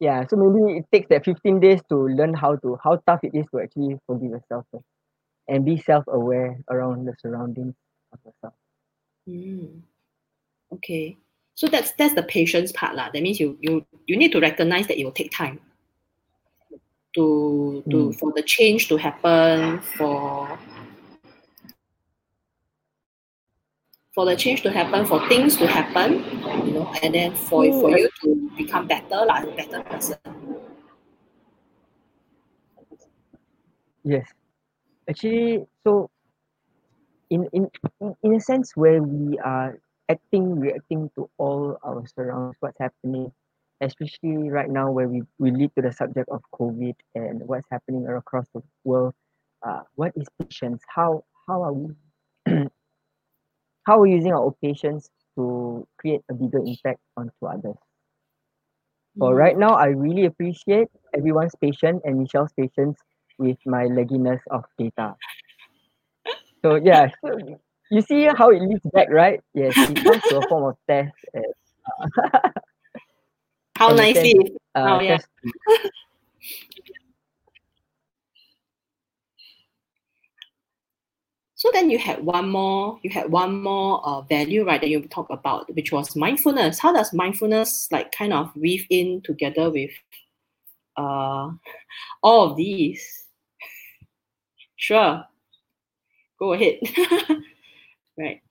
yeah 0.00 0.26
so 0.28 0.36
maybe 0.36 0.78
it 0.78 0.84
takes 0.92 1.08
that 1.08 1.24
15 1.24 1.60
days 1.60 1.80
to 1.88 1.96
learn 2.08 2.34
how 2.34 2.56
to 2.56 2.78
how 2.84 2.96
tough 3.06 3.20
it 3.24 3.34
is 3.34 3.46
to 3.52 3.60
actually 3.60 3.98
forgive 4.06 4.30
yourself 4.30 4.66
and 5.48 5.64
be 5.64 5.76
self-aware 5.78 6.58
around 6.70 7.06
the 7.06 7.14
surroundings 7.22 7.74
of 8.12 8.18
yourself 8.24 8.54
Mm. 9.28 9.82
Okay. 10.72 11.16
So 11.54 11.68
that's 11.68 11.92
that's 11.92 12.14
the 12.14 12.24
patience 12.24 12.72
part 12.72 12.96
lah. 12.96 13.10
That 13.12 13.22
means 13.22 13.38
you 13.38 13.56
you 13.60 13.86
you 14.06 14.16
need 14.16 14.32
to 14.32 14.40
recognize 14.40 14.88
that 14.88 14.98
it 14.98 15.04
will 15.04 15.12
take 15.14 15.30
time 15.30 15.60
to 17.14 17.84
to 17.90 17.96
Mm. 18.10 18.18
for 18.18 18.32
the 18.34 18.42
change 18.42 18.88
to 18.88 18.96
happen 18.96 19.78
for 19.94 20.58
for 24.14 24.24
the 24.26 24.36
change 24.36 24.62
to 24.62 24.70
happen 24.70 25.06
for 25.06 25.26
things 25.28 25.56
to 25.56 25.66
happen 25.66 26.24
you 26.66 26.72
know 26.72 26.92
and 27.02 27.14
then 27.14 27.34
for 27.34 27.64
So, 27.64 27.80
for 27.80 27.98
you 27.98 28.08
to 28.22 28.50
become 28.56 28.86
better 28.86 29.24
like 29.26 29.44
a 29.44 29.52
better 29.56 29.82
person. 29.82 30.16
Yes. 34.04 34.26
Actually 35.08 35.66
so 35.84 36.10
in 37.30 37.48
in 37.52 37.68
in- 38.22 38.34
a 38.34 38.40
sense 38.40 38.76
where 38.76 39.02
we 39.02 39.38
are 39.38 39.78
acting 40.08 40.58
reacting 40.60 41.10
to 41.14 41.30
all 41.38 41.78
our 41.84 42.04
surroundings 42.06 42.56
what's 42.60 42.78
happening 42.78 43.32
especially 43.80 44.50
right 44.50 44.70
now 44.70 44.90
where 44.90 45.08
we 45.08 45.22
we 45.38 45.50
lead 45.50 45.70
to 45.74 45.82
the 45.82 45.92
subject 45.92 46.28
of 46.28 46.42
covid 46.54 46.94
and 47.14 47.40
what's 47.46 47.66
happening 47.70 48.06
across 48.06 48.46
the 48.54 48.62
world 48.84 49.14
uh, 49.62 49.82
what 49.94 50.12
is 50.16 50.26
patience? 50.38 50.82
How 50.88 51.24
how 51.46 51.62
are 51.62 51.72
we 51.72 51.94
how 53.84 53.98
are 53.98 54.00
we 54.00 54.12
using 54.12 54.32
our 54.32 54.54
patience 54.62 55.10
to 55.36 55.86
create 55.98 56.20
a 56.30 56.34
bigger 56.34 56.58
impact 56.58 57.00
onto 57.16 57.46
others. 57.46 57.76
For 59.18 59.34
right 59.34 59.56
now 59.58 59.74
i 59.74 59.86
really 59.88 60.24
appreciate 60.24 60.88
everyone's 61.14 61.54
patience 61.60 62.00
and 62.04 62.18
michelle's 62.18 62.52
patience 62.58 62.98
with 63.38 63.58
my 63.66 63.84
lagginess 63.84 64.40
of 64.50 64.64
data. 64.78 65.14
So 66.62 66.76
yeah 66.76 67.08
so 67.24 67.58
you 67.90 68.00
see 68.00 68.24
how 68.24 68.50
it 68.50 68.62
leads 68.62 68.86
back 68.92 69.10
right? 69.10 69.40
Yes 69.54 69.74
it 69.76 70.02
comes 70.02 70.22
to 70.28 70.38
a 70.38 70.48
form 70.48 70.64
of 70.64 70.76
test 70.88 71.14
and, 71.34 71.44
how 73.76 73.90
and 73.90 73.98
a 73.98 74.02
nicely 74.02 74.34
test, 74.34 74.56
uh, 74.74 74.96
oh 74.96 75.00
yeah 75.00 75.18
so 81.62 81.70
then 81.72 81.90
you 81.90 81.96
had 81.96 82.24
one 82.24 82.48
more 82.48 82.98
you 83.04 83.10
had 83.10 83.30
one 83.30 83.62
more 83.62 84.04
uh, 84.04 84.20
value 84.22 84.64
right 84.66 84.80
that 84.80 84.90
you 84.90 85.00
talk 85.06 85.30
about 85.30 85.72
which 85.76 85.92
was 85.92 86.16
mindfulness. 86.16 86.80
How 86.80 86.92
does 86.92 87.12
mindfulness 87.12 87.86
like 87.92 88.10
kind 88.10 88.32
of 88.32 88.50
weave 88.56 88.84
in 88.90 89.20
together 89.22 89.70
with 89.70 89.92
uh 90.96 91.50
all 92.24 92.50
of 92.50 92.56
these? 92.56 93.26
Sure. 94.76 95.24
Go 96.40 96.54
ahead. 96.54 96.80
Right. 98.18 98.42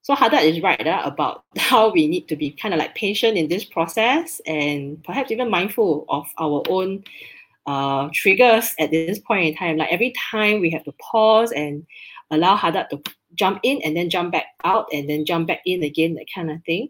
So 0.00 0.14
Haddad 0.14 0.42
is 0.42 0.60
right 0.62 0.84
uh, 0.86 1.02
about 1.04 1.44
how 1.58 1.92
we 1.92 2.08
need 2.08 2.26
to 2.28 2.34
be 2.36 2.50
kind 2.50 2.72
of 2.74 2.80
like 2.80 2.94
patient 2.94 3.36
in 3.36 3.48
this 3.48 3.64
process 3.64 4.40
and 4.46 5.04
perhaps 5.04 5.30
even 5.30 5.50
mindful 5.50 6.06
of 6.08 6.26
our 6.38 6.62
own 6.68 7.04
uh, 7.66 8.08
triggers 8.12 8.74
at 8.78 8.90
this 8.90 9.18
point 9.18 9.48
in 9.48 9.54
time. 9.54 9.76
Like 9.76 9.92
every 9.92 10.12
time 10.30 10.60
we 10.60 10.70
have 10.70 10.84
to 10.84 10.92
pause 10.92 11.52
and 11.52 11.86
allow 12.30 12.56
Haddad 12.56 12.88
to 12.90 13.02
jump 13.34 13.60
in 13.62 13.80
and 13.82 13.96
then 13.96 14.10
jump 14.10 14.32
back 14.32 14.46
out 14.64 14.86
and 14.92 15.08
then 15.08 15.24
jump 15.24 15.48
back 15.48 15.60
in 15.66 15.82
again, 15.82 16.14
that 16.14 16.26
kind 16.34 16.50
of 16.50 16.58
thing. 16.64 16.88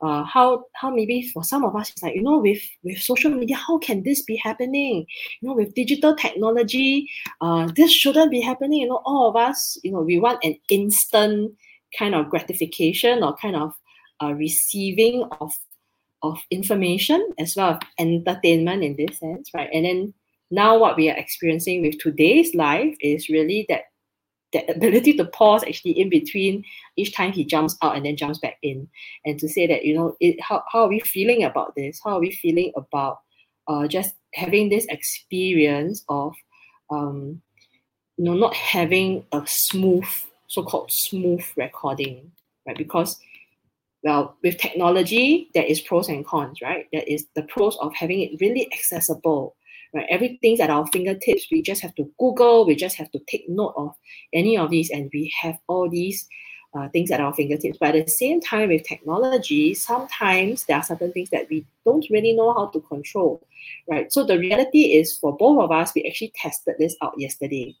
Uh, 0.00 0.24
how 0.24 0.64
how 0.74 0.90
maybe 0.90 1.28
for 1.28 1.44
some 1.44 1.64
of 1.64 1.76
us 1.76 1.90
it's 1.90 2.02
like 2.02 2.16
you 2.16 2.22
know 2.22 2.36
with 2.38 2.60
with 2.82 2.98
social 2.98 3.30
media 3.30 3.54
how 3.54 3.78
can 3.78 4.02
this 4.02 4.22
be 4.22 4.34
happening 4.34 5.06
you 5.40 5.48
know 5.48 5.54
with 5.54 5.72
digital 5.76 6.16
technology 6.16 7.08
uh, 7.40 7.70
this 7.76 7.92
shouldn't 7.92 8.28
be 8.28 8.40
happening 8.40 8.80
you 8.80 8.88
know 8.88 9.00
all 9.04 9.30
of 9.30 9.36
us 9.36 9.78
you 9.84 9.92
know 9.92 10.00
we 10.00 10.18
want 10.18 10.42
an 10.42 10.56
instant 10.70 11.52
kind 11.96 12.16
of 12.16 12.28
gratification 12.30 13.22
or 13.22 13.36
kind 13.36 13.54
of 13.54 13.72
uh, 14.20 14.32
receiving 14.32 15.22
of 15.40 15.52
of 16.22 16.38
information 16.50 17.30
as 17.38 17.54
well 17.56 17.70
as 17.70 17.78
entertainment 17.98 18.84
in 18.84 18.96
this 18.96 19.18
sense, 19.18 19.50
right? 19.54 19.70
And 19.72 19.84
then 19.84 20.14
now 20.50 20.78
what 20.78 20.96
we 20.96 21.10
are 21.10 21.16
experiencing 21.16 21.82
with 21.82 21.98
today's 21.98 22.54
life 22.54 22.96
is 23.00 23.28
really 23.28 23.66
that 23.68 23.84
that 24.52 24.68
ability 24.68 25.14
to 25.14 25.24
pause 25.24 25.64
actually 25.64 25.98
in 25.98 26.10
between 26.10 26.62
each 26.96 27.14
time 27.14 27.32
he 27.32 27.42
jumps 27.42 27.74
out 27.80 27.96
and 27.96 28.04
then 28.04 28.16
jumps 28.16 28.38
back 28.38 28.58
in. 28.62 28.86
And 29.24 29.38
to 29.38 29.48
say 29.48 29.66
that 29.66 29.84
you 29.84 29.94
know 29.94 30.16
it, 30.20 30.40
how, 30.40 30.62
how 30.70 30.82
are 30.82 30.88
we 30.88 31.00
feeling 31.00 31.44
about 31.44 31.74
this? 31.74 32.00
How 32.04 32.16
are 32.16 32.20
we 32.20 32.32
feeling 32.32 32.72
about 32.76 33.20
uh, 33.66 33.86
just 33.88 34.14
having 34.34 34.68
this 34.68 34.84
experience 34.90 36.04
of 36.08 36.34
um, 36.90 37.40
you 38.18 38.24
know 38.24 38.34
not 38.34 38.54
having 38.54 39.24
a 39.32 39.42
smooth 39.46 40.06
so-called 40.48 40.92
smooth 40.92 41.44
recording 41.56 42.30
right? 42.66 42.76
Because 42.76 43.18
well 44.02 44.36
with 44.42 44.58
technology 44.58 45.50
there 45.54 45.64
is 45.64 45.80
pros 45.80 46.08
and 46.08 46.26
cons 46.26 46.60
right? 46.62 46.86
There 46.92 47.04
is 47.06 47.26
the 47.34 47.42
pros 47.44 47.76
of 47.78 47.94
having 47.94 48.20
it 48.20 48.40
really 48.40 48.72
accessible 48.72 49.56
right? 49.94 50.06
Everything's 50.10 50.60
at 50.60 50.70
our 50.70 50.86
fingertips. 50.88 51.46
We 51.50 51.62
just 51.62 51.82
have 51.82 51.94
to 51.96 52.10
google 52.18 52.66
we 52.66 52.74
just 52.74 52.96
have 52.96 53.10
to 53.12 53.20
take 53.26 53.48
note 53.48 53.74
of 53.76 53.94
any 54.32 54.56
of 54.56 54.70
these 54.70 54.90
and 54.90 55.10
we 55.12 55.32
have 55.40 55.58
all 55.68 55.88
these 55.88 56.26
uh, 56.74 56.88
things 56.88 57.10
at 57.10 57.20
our 57.20 57.34
fingertips. 57.34 57.76
But 57.78 57.94
at 57.94 58.06
the 58.06 58.12
same 58.12 58.40
time 58.40 58.70
with 58.70 58.82
technology 58.84 59.74
sometimes 59.74 60.64
there 60.64 60.76
are 60.78 60.82
certain 60.82 61.12
things 61.12 61.30
that 61.30 61.48
we 61.50 61.66
don't 61.84 62.06
really 62.10 62.32
know 62.32 62.52
how 62.54 62.66
to 62.68 62.80
control 62.80 63.46
right? 63.88 64.12
So 64.12 64.24
the 64.24 64.38
reality 64.38 64.94
is 64.94 65.16
for 65.18 65.36
both 65.36 65.62
of 65.62 65.70
us 65.70 65.92
we 65.94 66.04
actually 66.04 66.32
tested 66.34 66.74
this 66.78 66.96
out 67.02 67.14
yesterday 67.18 67.76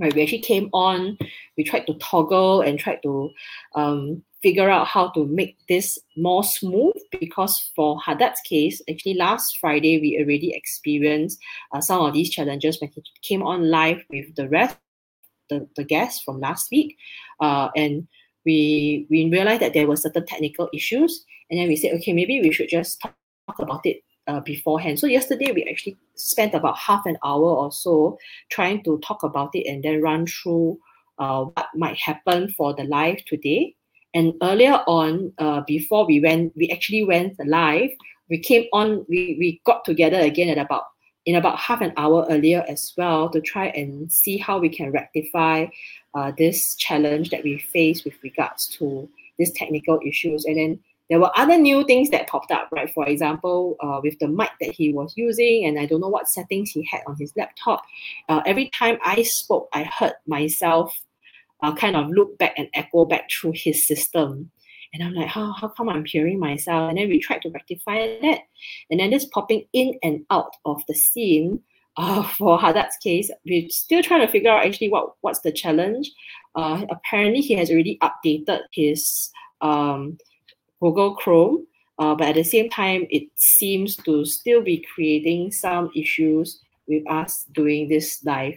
right? 0.00 0.14
We 0.14 0.22
actually 0.22 0.40
came 0.40 0.70
on 0.72 1.18
we 1.56 1.64
tried 1.64 1.86
to 1.86 1.94
toggle 1.94 2.62
and 2.62 2.78
tried 2.78 3.02
to 3.02 3.30
um, 3.74 4.22
figure 4.42 4.70
out 4.70 4.86
how 4.86 5.08
to 5.10 5.26
make 5.26 5.56
this 5.68 5.98
more 6.16 6.44
smooth 6.44 6.94
because 7.20 7.70
for 7.74 7.98
Haddad's 8.00 8.40
case, 8.42 8.80
actually 8.88 9.14
last 9.14 9.58
Friday 9.58 10.00
we 10.00 10.18
already 10.20 10.52
experienced 10.54 11.38
uh, 11.72 11.80
some 11.80 12.00
of 12.00 12.12
these 12.12 12.30
challenges 12.30 12.80
when 12.80 12.90
he 12.94 13.02
came 13.22 13.42
on 13.42 13.70
live 13.70 14.02
with 14.10 14.34
the 14.36 14.48
rest, 14.48 14.76
the, 15.50 15.66
the 15.76 15.84
guests 15.84 16.22
from 16.22 16.40
last 16.40 16.70
week. 16.70 16.96
Uh, 17.40 17.68
and 17.76 18.06
we 18.44 19.06
we 19.10 19.28
realized 19.28 19.62
that 19.62 19.74
there 19.74 19.86
were 19.86 19.96
certain 19.96 20.24
technical 20.24 20.68
issues. 20.72 21.24
And 21.50 21.58
then 21.58 21.68
we 21.68 21.76
said, 21.76 21.94
okay, 21.94 22.12
maybe 22.12 22.40
we 22.40 22.52
should 22.52 22.68
just 22.68 23.00
talk, 23.00 23.14
talk 23.46 23.58
about 23.58 23.84
it 23.84 24.02
uh, 24.28 24.40
beforehand. 24.40 25.00
So 25.00 25.06
yesterday 25.06 25.50
we 25.52 25.64
actually 25.64 25.96
spent 26.14 26.54
about 26.54 26.78
half 26.78 27.06
an 27.06 27.16
hour 27.24 27.50
or 27.50 27.72
so 27.72 28.18
trying 28.50 28.84
to 28.84 28.98
talk 28.98 29.22
about 29.22 29.50
it 29.54 29.66
and 29.66 29.82
then 29.82 30.02
run 30.02 30.26
through 30.26 30.78
uh, 31.18 31.44
what 31.44 31.68
might 31.74 31.96
happen 31.96 32.52
for 32.56 32.74
the 32.74 32.84
live 32.84 33.24
today. 33.24 33.74
And 34.14 34.34
earlier 34.42 34.82
on, 34.86 35.32
uh, 35.38 35.62
before 35.66 36.06
we 36.06 36.20
went, 36.20 36.52
we 36.56 36.70
actually 36.70 37.04
went 37.04 37.34
live. 37.46 37.90
We 38.30 38.38
came 38.38 38.66
on, 38.72 39.04
we, 39.08 39.36
we 39.38 39.60
got 39.64 39.84
together 39.84 40.18
again 40.18 40.48
at 40.48 40.58
about 40.58 40.84
in 41.26 41.36
about 41.36 41.58
half 41.58 41.82
an 41.82 41.92
hour 41.98 42.26
earlier 42.30 42.64
as 42.68 42.94
well 42.96 43.28
to 43.28 43.38
try 43.42 43.66
and 43.66 44.10
see 44.10 44.38
how 44.38 44.58
we 44.58 44.70
can 44.70 44.90
rectify 44.90 45.66
uh, 46.14 46.32
this 46.38 46.74
challenge 46.76 47.28
that 47.28 47.44
we 47.44 47.58
face 47.58 48.02
with 48.02 48.14
regards 48.22 48.66
to 48.66 49.06
these 49.38 49.52
technical 49.52 50.00
issues. 50.06 50.46
And 50.46 50.56
then 50.56 50.80
there 51.10 51.20
were 51.20 51.30
other 51.36 51.58
new 51.58 51.84
things 51.84 52.08
that 52.10 52.28
popped 52.28 52.50
up, 52.50 52.68
right? 52.72 52.90
For 52.92 53.06
example, 53.06 53.76
uh, 53.80 54.00
with 54.02 54.18
the 54.20 54.28
mic 54.28 54.50
that 54.60 54.72
he 54.72 54.92
was 54.92 55.14
using, 55.16 55.66
and 55.66 55.78
I 55.78 55.84
don't 55.84 56.00
know 56.00 56.08
what 56.08 56.28
settings 56.28 56.70
he 56.70 56.86
had 56.90 57.02
on 57.06 57.16
his 57.18 57.32
laptop. 57.36 57.82
Uh, 58.28 58.40
every 58.46 58.70
time 58.70 58.98
I 59.04 59.22
spoke, 59.22 59.68
I 59.74 59.84
heard 59.84 60.14
myself 60.26 60.98
uh, 61.62 61.74
kind 61.74 61.96
of 61.96 62.08
look 62.10 62.38
back 62.38 62.54
and 62.56 62.68
echo 62.74 63.04
back 63.04 63.30
through 63.30 63.52
his 63.54 63.86
system. 63.86 64.50
And 64.94 65.02
I'm 65.02 65.14
like, 65.14 65.28
how, 65.28 65.52
how 65.52 65.68
come 65.68 65.88
I'm 65.88 66.04
hearing 66.04 66.40
myself? 66.40 66.88
And 66.88 66.98
then 66.98 67.08
we 67.08 67.18
tried 67.18 67.42
to 67.42 67.50
rectify 67.50 68.18
that. 68.22 68.40
And 68.90 69.00
then 69.00 69.10
this 69.10 69.26
popping 69.26 69.64
in 69.72 69.98
and 70.02 70.24
out 70.30 70.52
of 70.64 70.82
the 70.88 70.94
scene 70.94 71.60
uh, 71.96 72.22
for 72.38 72.58
Haddad's 72.58 72.96
case, 73.02 73.30
we're 73.44 73.68
still 73.68 74.02
trying 74.02 74.22
to 74.22 74.32
figure 74.32 74.50
out 74.50 74.64
actually 74.64 74.88
what, 74.88 75.12
what's 75.20 75.40
the 75.40 75.52
challenge. 75.52 76.10
Uh, 76.54 76.84
apparently, 76.90 77.40
he 77.40 77.54
has 77.54 77.70
already 77.70 77.98
updated 78.02 78.60
his 78.72 79.30
um, 79.60 80.16
Google 80.80 81.14
Chrome, 81.14 81.66
uh, 81.98 82.14
but 82.14 82.28
at 82.28 82.34
the 82.36 82.44
same 82.44 82.70
time, 82.70 83.06
it 83.10 83.28
seems 83.36 83.96
to 83.96 84.24
still 84.24 84.62
be 84.62 84.84
creating 84.94 85.52
some 85.52 85.90
issues 85.94 86.60
with 86.86 87.08
us 87.10 87.44
doing 87.52 87.88
this 87.88 88.24
live. 88.24 88.54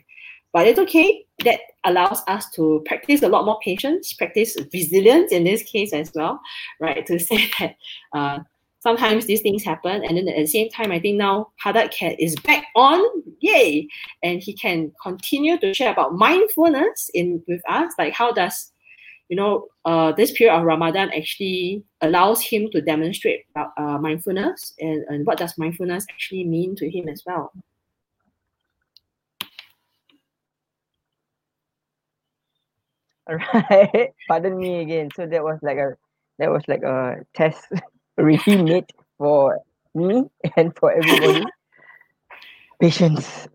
But 0.54 0.68
it's 0.68 0.80
okay. 0.80 1.26
That 1.44 1.60
allows 1.84 2.22
us 2.28 2.50
to 2.52 2.84
practice 2.86 3.24
a 3.24 3.30
lot 3.30 3.46
more 3.46 3.60
patience, 3.64 4.14
practice 4.14 4.56
resilience 4.74 5.32
in 5.32 5.44
this 5.44 5.64
case 5.64 5.94
as 5.94 6.12
well, 6.14 6.40
right? 6.80 7.06
To 7.08 7.20
say 7.30 7.50
that 7.60 7.76
uh, 8.14 8.40
sometimes 8.80 9.26
these 9.26 9.42
things 9.42 9.64
happen, 9.64 10.04
and 10.04 10.18
then 10.18 10.28
at 10.28 10.36
the 10.36 10.48
same 10.48 10.70
time, 10.70 10.92
I 10.92 11.00
think 11.00 11.18
now 11.18 11.52
Haddad 11.58 11.92
Cat 11.92 12.20
is 12.20 12.36
back 12.38 12.66
on, 12.76 13.04
yay! 13.40 13.88
And 14.24 14.42
he 14.42 14.54
can 14.54 14.92
continue 15.02 15.58
to 15.60 15.74
share 15.74 15.92
about 15.92 16.16
mindfulness 16.16 17.10
in 17.14 17.44
with 17.48 17.62
us, 17.70 17.94
like 17.98 18.14
how 18.14 18.32
does 18.32 18.72
you 19.32 19.38
know, 19.38 19.68
uh, 19.86 20.12
this 20.12 20.34
period 20.34 20.54
of 20.54 20.64
Ramadan 20.64 21.10
actually 21.16 21.86
allows 22.02 22.42
him 22.42 22.70
to 22.72 22.82
demonstrate 22.82 23.46
about, 23.56 23.72
uh, 23.78 23.98
mindfulness 23.98 24.74
and, 24.82 25.06
and 25.08 25.26
what 25.26 25.38
does 25.38 25.58
mindfulness 25.58 26.06
actually 26.12 26.44
mean 26.44 26.76
to 26.76 26.90
him 26.90 27.08
as 27.08 27.24
well. 27.26 27.54
Right. 33.30 34.14
Pardon 34.28 34.58
me 34.58 34.82
again. 34.82 35.10
So 35.16 35.26
that 35.26 35.44
was 35.44 35.60
like 35.62 35.78
a 35.78 35.96
that 36.40 36.50
was 36.50 36.64
like 36.68 36.84
a 36.84 37.18
test 37.34 37.68
really 38.18 38.62
made 38.62 38.86
for 39.18 39.60
me 39.94 40.26
and 40.58 40.76
for 40.78 40.92
everybody. 40.92 41.46
Patience. 42.80 43.48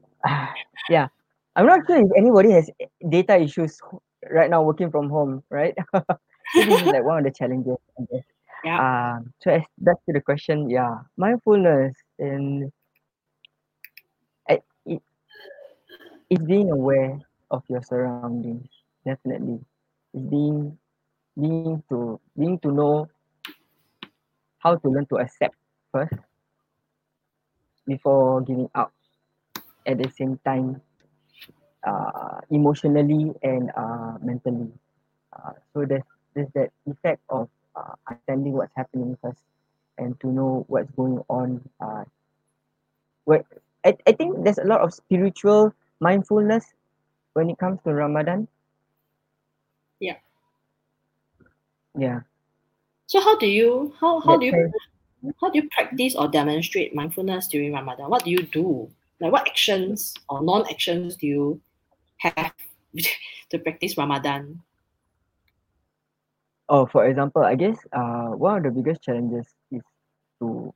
yeah. 0.89 1.09
I'm 1.57 1.67
not 1.67 1.87
sure 1.87 1.97
if 1.97 2.11
anybody 2.17 2.53
has 2.53 2.71
data 3.09 3.41
issues 3.41 3.81
right 4.31 4.51
now 4.51 4.62
working 4.62 4.91
from 4.91 5.09
home, 5.09 5.43
right? 5.51 5.75
this 6.55 6.69
is 6.69 6.83
like 6.87 7.03
one 7.03 7.19
of 7.19 7.25
the 7.25 7.31
challenges. 7.31 7.79
Yeah. 8.62 9.17
Um, 9.17 9.33
so 9.41 9.51
as 9.51 9.62
back 9.79 9.97
to 10.07 10.12
the 10.12 10.21
question, 10.21 10.69
yeah, 10.69 10.99
mindfulness 11.17 11.95
and 12.19 12.71
I, 14.49 14.61
it, 14.85 15.03
it's 16.31 16.45
being 16.45 16.71
aware 16.71 17.19
of 17.51 17.62
your 17.69 17.83
surroundings. 17.83 18.69
Definitely, 19.07 19.61
it's 20.12 20.26
being 20.26 20.76
being 21.40 21.82
to 21.88 22.20
being 22.36 22.59
to 22.61 22.72
know 22.72 23.09
how 24.59 24.74
to 24.76 24.88
learn 24.88 25.07
to 25.07 25.16
accept 25.18 25.54
first 25.92 26.14
before 27.86 28.40
giving 28.42 28.68
up. 28.74 28.92
At 29.86 29.98
the 29.98 30.11
same 30.11 30.38
time, 30.44 30.82
uh, 31.86 32.40
emotionally 32.50 33.32
and 33.42 33.70
uh, 33.76 34.18
mentally. 34.20 34.72
Uh, 35.32 35.52
so 35.72 35.84
there's 35.86 36.02
there's 36.34 36.50
that 36.54 36.70
effect 36.86 37.22
of 37.30 37.48
uh, 37.76 37.94
understanding 38.11 38.52
what's 38.54 38.74
happening 38.76 39.16
first 39.22 39.42
and 39.98 40.18
to 40.20 40.28
know 40.28 40.64
what's 40.68 40.90
going 40.92 41.22
on. 41.28 41.62
Uh, 41.80 42.04
what 43.24 43.44
I, 43.84 43.96
I 44.07 44.12
think 44.12 44.44
there's 44.44 44.59
a 44.59 44.64
lot 44.66 44.80
of 44.80 44.92
spiritual 44.92 45.72
mindfulness 46.00 46.74
when 47.34 47.50
it 47.50 47.59
comes 47.59 47.80
to 47.84 47.94
Ramadan. 47.94 48.48
Yeah. 50.00 50.16
Yeah. 51.97 52.20
So 53.07 53.20
how 53.20 53.36
do 53.38 53.47
you 53.47 53.94
how 54.01 54.20
how 54.20 54.36
do 54.36 54.47
you 54.47 54.72
how 55.40 55.51
do 55.51 55.59
you 55.61 55.68
practice 55.70 56.14
or 56.14 56.28
demonstrate 56.28 56.94
mindfulness 56.94 57.49
during 57.49 57.72
Ramadan? 57.72 58.11
What 58.11 58.24
do 58.24 58.30
you 58.30 58.42
do? 58.42 58.90
Like 59.20 59.32
what 59.32 59.47
actions 59.49 60.14
or 60.28 60.42
non-actions 60.42 61.16
do 61.16 61.26
you 61.26 61.61
have 62.18 62.53
to 63.51 63.59
practice 63.59 63.97
Ramadan? 63.97 64.61
Oh, 66.68 66.86
for 66.86 67.07
example, 67.07 67.42
I 67.42 67.55
guess 67.55 67.78
uh 67.92 68.34
one 68.34 68.59
of 68.59 68.62
the 68.64 68.70
biggest 68.70 69.03
challenges 69.03 69.47
is 69.70 69.82
to 70.40 70.74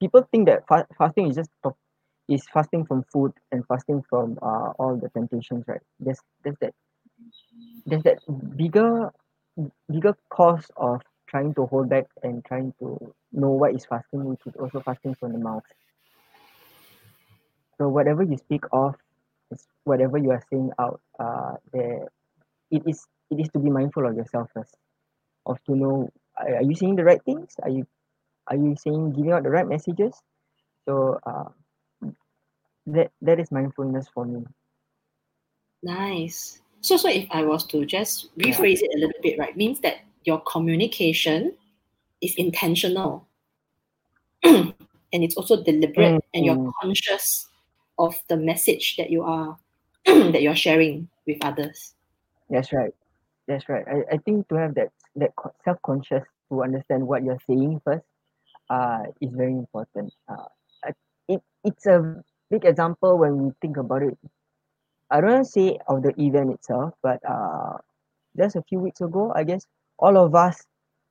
people 0.00 0.22
think 0.30 0.46
that 0.46 0.68
fa- 0.68 0.86
fasting 0.96 1.28
is 1.28 1.36
just 1.36 1.50
to- 1.64 1.74
is 2.28 2.46
fasting 2.52 2.84
from 2.86 3.04
food 3.12 3.32
and 3.52 3.66
fasting 3.66 4.02
from 4.08 4.38
uh 4.42 4.70
all 4.78 4.96
the 4.96 5.08
temptations, 5.10 5.64
right? 5.66 5.80
There's 5.98 6.20
there's 6.44 6.56
that 6.60 6.74
there's 7.86 8.02
that 8.04 8.18
bigger 8.56 9.12
bigger 9.90 10.16
cost 10.30 10.70
of 10.76 11.00
trying 11.28 11.54
to 11.54 11.66
hold 11.66 11.88
back 11.88 12.06
and 12.22 12.44
trying 12.44 12.72
to 12.80 13.14
know 13.32 13.50
what 13.50 13.74
is 13.74 13.84
fasting, 13.86 14.24
which 14.24 14.40
is 14.46 14.54
also 14.56 14.80
fasting 14.80 15.14
from 15.14 15.32
the 15.32 15.38
mouth. 15.38 15.64
So 17.78 17.88
whatever 17.88 18.22
you 18.22 18.36
speak 18.36 18.64
of, 18.72 18.94
is 19.50 19.66
whatever 19.84 20.18
you 20.18 20.30
are 20.30 20.42
saying 20.50 20.70
out, 20.78 21.00
uh, 21.18 21.56
there 21.72 22.08
it 22.70 22.82
is 22.86 23.06
it 23.30 23.40
is 23.40 23.48
to 23.50 23.58
be 23.58 23.70
mindful 23.70 24.06
of 24.06 24.16
yourself 24.16 24.50
first, 24.54 24.76
of 25.46 25.62
to 25.64 25.76
know 25.76 26.10
are, 26.36 26.56
are 26.56 26.62
you 26.62 26.74
saying 26.74 26.96
the 26.96 27.04
right 27.04 27.22
things? 27.24 27.54
Are 27.62 27.70
you 27.70 27.86
are 28.48 28.56
you 28.56 28.76
saying 28.76 29.12
giving 29.12 29.32
out 29.32 29.42
the 29.44 29.50
right 29.50 29.66
messages? 29.68 30.14
So 30.86 31.18
uh, 31.26 31.50
that 32.86 33.10
that 33.22 33.40
is 33.40 33.50
mindfulness 33.50 34.08
for 34.14 34.24
me. 34.24 34.44
Nice. 35.82 36.60
So 36.84 36.98
so 36.98 37.08
if 37.08 37.24
I 37.30 37.42
was 37.42 37.64
to 37.72 37.86
just 37.88 38.28
rephrase 38.36 38.84
it 38.84 38.92
a 38.94 38.98
little 39.00 39.20
bit, 39.22 39.38
right, 39.38 39.56
means 39.56 39.80
that 39.80 40.04
your 40.24 40.40
communication 40.44 41.56
is 42.20 42.34
intentional. 42.36 43.26
and 44.44 44.74
it's 45.10 45.34
also 45.34 45.64
deliberate 45.64 46.20
and 46.34 46.44
you're 46.44 46.60
Mm. 46.60 46.72
conscious 46.82 47.48
of 47.98 48.14
the 48.28 48.36
message 48.36 48.96
that 48.98 49.08
you 49.08 49.22
are 49.22 49.56
that 50.04 50.42
you're 50.42 50.54
sharing 50.54 51.08
with 51.26 51.38
others. 51.40 51.94
That's 52.50 52.70
right. 52.70 52.92
That's 53.48 53.66
right. 53.70 53.88
I, 53.88 54.16
I 54.16 54.16
think 54.18 54.48
to 54.48 54.56
have 54.56 54.74
that 54.74 54.92
that 55.16 55.32
self 55.64 55.80
conscious 55.80 56.24
to 56.52 56.62
understand 56.62 57.08
what 57.08 57.24
you're 57.24 57.40
saying 57.48 57.80
first, 57.80 58.04
uh, 58.68 59.08
is 59.22 59.32
very 59.32 59.56
important. 59.56 60.12
Uh, 60.28 60.52
it 61.28 61.40
it's 61.64 61.86
a 61.86 62.20
big 62.50 62.66
example 62.66 63.16
when 63.16 63.40
we 63.40 63.52
think 63.62 63.78
about 63.78 64.02
it. 64.02 64.18
I 65.14 65.20
don't 65.20 65.30
want 65.32 65.46
to 65.46 65.52
say 65.52 65.78
of 65.88 66.02
the 66.02 66.12
event 66.20 66.50
itself, 66.50 66.94
but 67.02 67.20
uh, 67.28 67.78
just 68.36 68.56
a 68.56 68.62
few 68.62 68.80
weeks 68.80 69.00
ago, 69.00 69.32
I 69.36 69.44
guess 69.44 69.64
all 69.98 70.18
of 70.18 70.34
us 70.34 70.60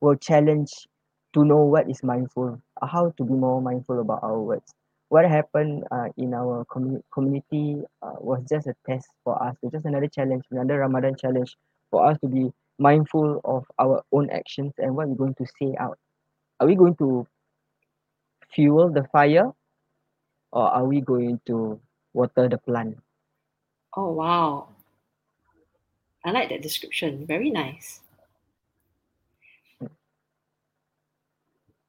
were 0.02 0.16
challenged 0.16 0.88
to 1.32 1.44
know 1.44 1.64
what 1.64 1.88
is 1.90 2.02
mindful, 2.02 2.60
uh, 2.82 2.86
how 2.86 3.12
to 3.16 3.24
be 3.24 3.32
more 3.32 3.62
mindful 3.62 4.00
about 4.00 4.20
our 4.22 4.38
words. 4.40 4.74
What 5.08 5.24
happened 5.24 5.84
uh, 5.90 6.08
in 6.18 6.34
our 6.34 6.66
commu- 6.66 7.02
community 7.14 7.82
uh, 8.02 8.16
was 8.20 8.42
just 8.48 8.66
a 8.66 8.74
test 8.86 9.08
for 9.24 9.42
us. 9.42 9.56
It's 9.62 9.72
just 9.72 9.86
another 9.86 10.08
challenge, 10.08 10.44
another 10.50 10.80
Ramadan 10.80 11.16
challenge 11.16 11.56
for 11.90 12.06
us 12.06 12.18
to 12.20 12.28
be 12.28 12.52
mindful 12.78 13.40
of 13.44 13.64
our 13.78 14.04
own 14.12 14.30
actions 14.30 14.74
and 14.78 14.94
what 14.96 15.08
we're 15.08 15.16
going 15.16 15.34
to 15.36 15.46
say 15.58 15.74
out. 15.80 15.98
Are 16.60 16.66
we 16.66 16.76
going 16.76 16.96
to 16.96 17.26
fuel 18.54 18.90
the 18.92 19.04
fire 19.12 19.50
or 20.52 20.64
are 20.68 20.84
we 20.86 21.00
going 21.02 21.40
to 21.46 21.80
water 22.14 22.48
the 22.48 22.58
plant? 22.58 22.98
Oh 23.96 24.12
wow. 24.12 24.68
I 26.24 26.30
like 26.30 26.48
that 26.48 26.62
description. 26.62 27.26
Very 27.26 27.50
nice. 27.50 28.00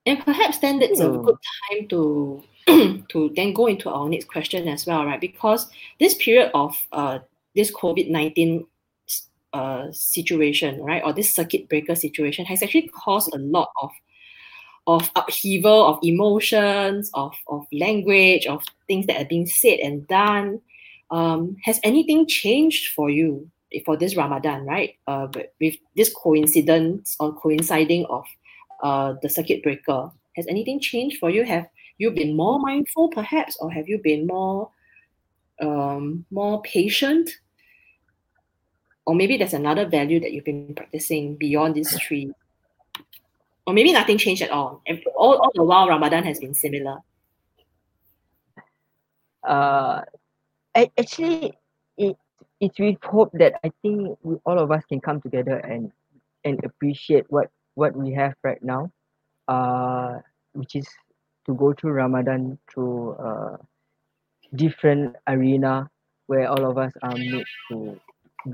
And 0.06 0.20
perhaps 0.20 0.60
then 0.60 0.80
that's 0.80 1.00
a 1.00 1.10
good 1.10 1.38
time 1.70 1.88
to 1.88 2.44
to 3.10 3.32
then 3.36 3.54
go 3.54 3.68
into 3.68 3.90
our 3.90 4.08
next 4.08 4.28
question 4.28 4.68
as 4.68 4.86
well, 4.86 5.06
right? 5.06 5.20
Because 5.20 5.68
this 6.00 6.16
period 6.16 6.52
of 6.54 6.76
uh, 6.92 7.20
this 7.56 7.72
COVID 7.72 8.10
nineteen 8.10 8.68
uh, 9.54 9.92
situation, 9.92 10.82
right, 10.82 11.02
or 11.04 11.14
this 11.14 11.34
circuit 11.34 11.70
breaker 11.70 11.96
situation 11.96 12.46
has 12.46 12.62
actually 12.62 12.90
caused 12.90 13.34
a 13.34 13.40
lot 13.40 13.70
of 13.82 13.92
of 14.88 15.10
upheaval 15.16 15.88
of 15.88 16.00
emotions, 16.04 17.10
of 17.16 17.34
of 17.48 17.66
language, 17.72 18.46
of 18.46 18.64
things 18.88 19.08
that 19.08 19.20
are 19.20 19.26
being 19.28 19.48
said 19.48 19.80
and 19.80 20.08
done. 20.08 20.62
Um, 21.12 21.58
has 21.64 21.80
anything 21.84 22.28
changed 22.28 22.94
for 22.94 23.10
you 23.10 23.50
for 23.86 23.98
this 23.98 24.16
Ramadan, 24.16 24.66
right? 24.66 24.96
Uh, 25.08 25.28
with 25.60 25.76
this 25.96 26.14
coincidence 26.14 27.16
or 27.20 27.34
coinciding 27.34 28.06
of 28.06 28.26
uh, 28.82 29.14
the 29.22 29.30
circuit 29.30 29.64
breaker, 29.64 30.12
has 30.36 30.48
anything 30.48 30.80
changed 30.80 31.18
for 31.20 31.30
you? 31.30 31.44
Have 31.44 31.68
you 31.98 32.12
been 32.12 32.36
more 32.36 32.60
mindful, 32.60 33.10
perhaps, 33.10 33.58
or 33.60 33.72
have 33.72 33.88
you 33.88 34.00
been 34.00 34.28
more 34.28 34.70
um, 35.62 36.26
more 36.32 36.62
patient? 36.62 37.30
Or 39.06 39.16
maybe 39.16 39.38
there's 39.38 39.54
another 39.54 39.88
value 39.88 40.20
that 40.20 40.32
you've 40.32 40.46
been 40.46 40.74
practicing 40.74 41.36
beyond 41.36 41.76
these 41.76 41.96
three. 42.02 42.32
Or 43.68 43.74
maybe 43.74 43.94
nothing 43.94 44.18
changed 44.18 44.42
at 44.42 44.50
all. 44.50 44.82
All, 45.16 45.38
all 45.38 45.52
the 45.54 45.64
while, 45.64 45.88
Ramadan 45.88 46.24
has 46.24 46.40
been 46.40 46.54
similar. 46.54 46.98
Uh, 49.44 50.02
actually, 50.76 51.54
it 51.98 52.18
it's 52.60 52.80
with 52.80 52.98
hope 53.04 53.32
that 53.34 53.60
I 53.64 53.72
think 53.82 54.18
we, 54.24 54.36
all 54.46 54.60
of 54.60 54.72
us 54.72 54.84
can 54.88 55.00
come 55.00 55.22
together 55.22 55.58
and 55.58 55.92
and 56.44 56.64
appreciate 56.64 57.26
what 57.30 57.50
what 57.76 57.96
we 57.96 58.14
have 58.14 58.36
right 58.44 58.62
now, 58.64 58.92
uh, 59.48 60.20
which 60.54 60.76
is 60.76 60.88
to 61.46 61.54
go 61.56 61.74
through 61.74 61.92
Ramadan 61.92 62.58
through 62.72 63.14
a 63.14 63.60
different 64.56 65.16
arena 65.28 65.90
where 66.28 66.48
all 66.50 66.70
of 66.70 66.78
us 66.78 66.94
are 67.04 67.16
made 67.16 67.46
to 67.70 68.00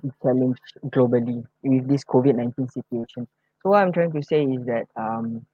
be 0.02 0.12
challenged 0.22 0.62
globally 0.88 1.44
with 1.64 1.88
this 1.88 2.04
COVID 2.04 2.36
nineteen 2.36 2.68
situation. 2.70 3.28
So 3.62 3.70
what 3.70 3.82
I'm 3.82 3.92
trying 3.94 4.12
to 4.14 4.24
say 4.24 4.44
is 4.44 4.66
that 4.66 4.88
um, 4.96 5.46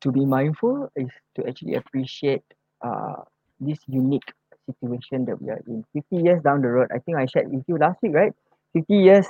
to 0.00 0.12
be 0.12 0.24
mindful 0.24 0.90
is 0.96 1.08
to 1.36 1.46
actually 1.46 1.74
appreciate 1.74 2.42
uh, 2.82 3.22
this 3.60 3.78
unique 3.86 4.32
situation 4.66 5.24
that 5.26 5.40
we 5.40 5.50
are 5.50 5.60
in. 5.66 5.84
50 5.92 6.16
years 6.16 6.42
down 6.42 6.62
the 6.62 6.68
road, 6.68 6.88
I 6.94 6.98
think 6.98 7.16
I 7.18 7.26
shared 7.26 7.50
with 7.52 7.64
you 7.68 7.78
last 7.78 8.02
week, 8.02 8.14
right? 8.14 8.32
50 8.74 8.94
years 8.94 9.26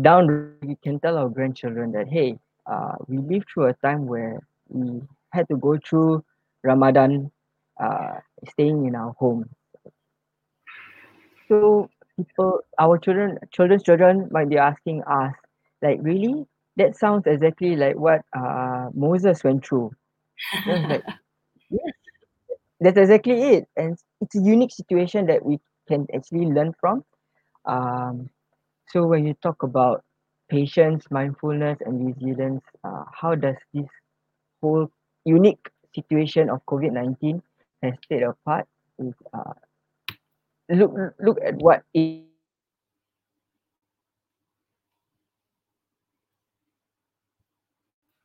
down 0.00 0.26
the 0.26 0.32
road, 0.32 0.64
we 0.64 0.76
can 0.82 0.98
tell 1.00 1.16
our 1.18 1.28
grandchildren 1.28 1.92
that, 1.92 2.08
hey, 2.08 2.38
uh, 2.66 2.94
we 3.08 3.18
lived 3.18 3.46
through 3.52 3.66
a 3.66 3.74
time 3.74 4.06
where 4.06 4.40
we 4.68 5.02
had 5.32 5.48
to 5.48 5.56
go 5.56 5.78
through 5.78 6.24
Ramadan 6.64 7.30
uh, 7.80 8.18
staying 8.50 8.86
in 8.86 8.94
our 8.94 9.12
home. 9.18 9.48
So 11.48 11.90
people, 12.16 12.60
our 12.78 12.98
children, 12.98 13.38
children's 13.52 13.82
children 13.82 14.28
might 14.30 14.48
be 14.48 14.58
asking 14.58 15.02
us, 15.04 15.34
like, 15.82 15.98
really? 16.02 16.46
That 16.76 16.96
sounds 16.96 17.26
exactly 17.26 17.76
like 17.76 17.96
what 17.96 18.22
uh, 18.36 18.88
Moses 18.94 19.42
went 19.44 19.66
through. 19.66 19.92
like, 20.88 21.04
yes, 21.70 21.92
that's 22.80 22.98
exactly 22.98 23.42
it 23.54 23.68
and 23.76 23.96
it's 24.20 24.34
a 24.36 24.40
unique 24.42 24.72
situation 24.72 25.26
that 25.26 25.44
we 25.44 25.58
can 25.88 26.06
actually 26.14 26.46
learn 26.46 26.72
from 26.80 27.04
um, 27.66 28.28
so 28.88 29.06
when 29.06 29.26
you 29.26 29.34
talk 29.42 29.62
about 29.62 30.02
patience 30.50 31.04
mindfulness 31.10 31.78
and 31.84 32.06
resilience 32.06 32.62
uh, 32.84 33.04
how 33.12 33.34
does 33.34 33.56
this 33.74 33.86
whole 34.62 34.90
unique 35.24 35.70
situation 35.94 36.50
of 36.50 36.60
COVID-19 36.66 37.42
has 37.82 37.94
played 38.08 38.22
a 38.22 38.34
part 38.44 38.66
is 38.98 39.14
uh, 39.32 39.52
look 40.70 40.92
look 41.20 41.38
at 41.44 41.54
what 41.56 41.82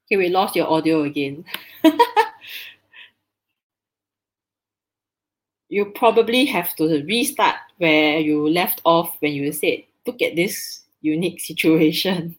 Okay, 0.07 0.17
we 0.17 0.29
lost 0.29 0.55
your 0.55 0.67
audio 0.67 1.03
again. 1.03 1.45
you 5.69 5.85
probably 5.85 6.45
have 6.45 6.75
to 6.75 7.03
restart 7.05 7.55
where 7.77 8.19
you 8.19 8.47
left 8.49 8.81
off 8.85 9.15
when 9.19 9.33
you 9.33 9.51
said, 9.51 9.83
look 10.05 10.21
at 10.21 10.35
this 10.35 10.81
unique 11.01 11.41
situation. 11.41 12.35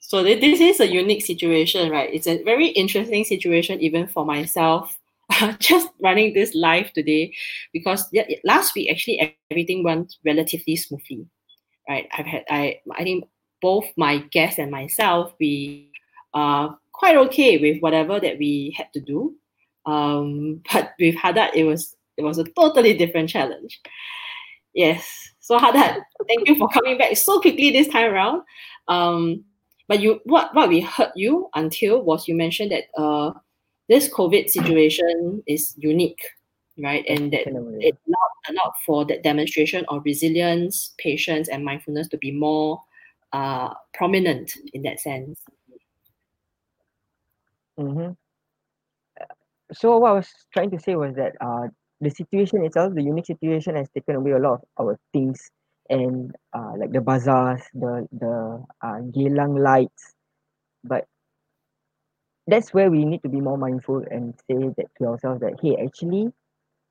So 0.00 0.22
this 0.22 0.60
is 0.60 0.80
a 0.80 0.86
unique 0.86 1.24
situation, 1.24 1.90
right? 1.90 2.12
It's 2.12 2.26
a 2.26 2.42
very 2.42 2.68
interesting 2.68 3.24
situation 3.24 3.80
even 3.80 4.06
for 4.06 4.24
myself. 4.24 4.98
Just 5.58 5.88
running 6.02 6.34
this 6.34 6.54
live 6.54 6.92
today, 6.92 7.34
because 7.72 8.12
last 8.44 8.74
week 8.74 8.90
actually 8.90 9.38
everything 9.50 9.82
went 9.82 10.16
relatively 10.26 10.76
smoothly, 10.76 11.26
right? 11.88 12.06
I've 12.12 12.26
had 12.26 12.44
I 12.50 12.80
I 12.94 13.04
think 13.04 13.24
both 13.62 13.86
my 13.96 14.18
guests 14.18 14.58
and 14.58 14.70
myself 14.70 15.32
we 15.40 15.90
are 16.34 16.76
quite 16.92 17.16
okay 17.16 17.56
with 17.56 17.80
whatever 17.80 18.20
that 18.20 18.36
we 18.36 18.74
had 18.76 18.92
to 18.92 19.00
do 19.00 19.34
um, 19.86 20.62
but 20.72 20.92
with 20.98 21.14
Haddad, 21.14 21.50
it 21.54 21.64
was 21.64 21.96
it 22.16 22.22
was 22.22 22.38
a 22.38 22.44
totally 22.44 22.96
different 22.96 23.28
challenge. 23.28 23.80
Yes. 24.74 25.30
So 25.40 25.58
Haddad, 25.58 26.02
thank 26.28 26.48
you 26.48 26.56
for 26.56 26.68
coming 26.68 26.98
back 26.98 27.16
so 27.16 27.40
quickly 27.40 27.70
this 27.70 27.88
time 27.88 28.12
around. 28.12 28.42
Um, 28.88 29.44
but 29.88 30.00
you 30.00 30.20
what 30.24 30.54
what 30.54 30.68
we 30.68 30.80
heard 30.80 31.12
you 31.16 31.48
until 31.54 32.02
was 32.02 32.28
you 32.28 32.34
mentioned 32.34 32.72
that 32.72 32.84
uh, 33.00 33.32
this 33.88 34.08
COVID 34.08 34.48
situation 34.48 35.42
is 35.46 35.74
unique, 35.76 36.22
right? 36.78 37.04
And 37.08 37.32
that 37.32 37.46
it 37.46 37.96
allowed, 38.06 38.50
allowed 38.50 38.72
for 38.86 39.04
that 39.06 39.22
demonstration 39.22 39.84
of 39.88 40.02
resilience, 40.04 40.94
patience, 40.98 41.48
and 41.48 41.64
mindfulness 41.64 42.08
to 42.08 42.18
be 42.18 42.30
more 42.30 42.80
uh, 43.32 43.74
prominent 43.94 44.52
in 44.72 44.82
that 44.82 45.00
sense. 45.00 45.40
Mm-hmm 47.78 48.12
so 49.72 49.98
what 49.98 50.10
I 50.10 50.14
was 50.14 50.28
trying 50.52 50.70
to 50.70 50.80
say 50.80 50.96
was 50.96 51.14
that 51.16 51.32
uh 51.40 51.68
the 52.00 52.10
situation 52.10 52.64
itself, 52.64 52.94
the 52.94 53.02
unique 53.02 53.26
situation 53.26 53.76
has 53.76 53.88
taken 53.90 54.16
away 54.16 54.32
a 54.32 54.38
lot 54.38 54.54
of 54.54 54.60
our 54.80 54.98
things 55.12 55.50
and 55.88 56.34
uh 56.52 56.72
like 56.78 56.92
the 56.92 57.00
bazaars, 57.00 57.62
the 57.74 58.06
the 58.12 58.64
uh 58.82 58.98
lights. 59.60 60.14
But 60.84 61.06
that's 62.46 62.74
where 62.74 62.90
we 62.90 63.04
need 63.04 63.22
to 63.22 63.28
be 63.28 63.40
more 63.40 63.56
mindful 63.58 64.04
and 64.10 64.34
say 64.50 64.56
that 64.76 64.86
to 64.98 65.06
ourselves 65.06 65.40
that 65.40 65.54
hey 65.62 65.76
actually 65.84 66.28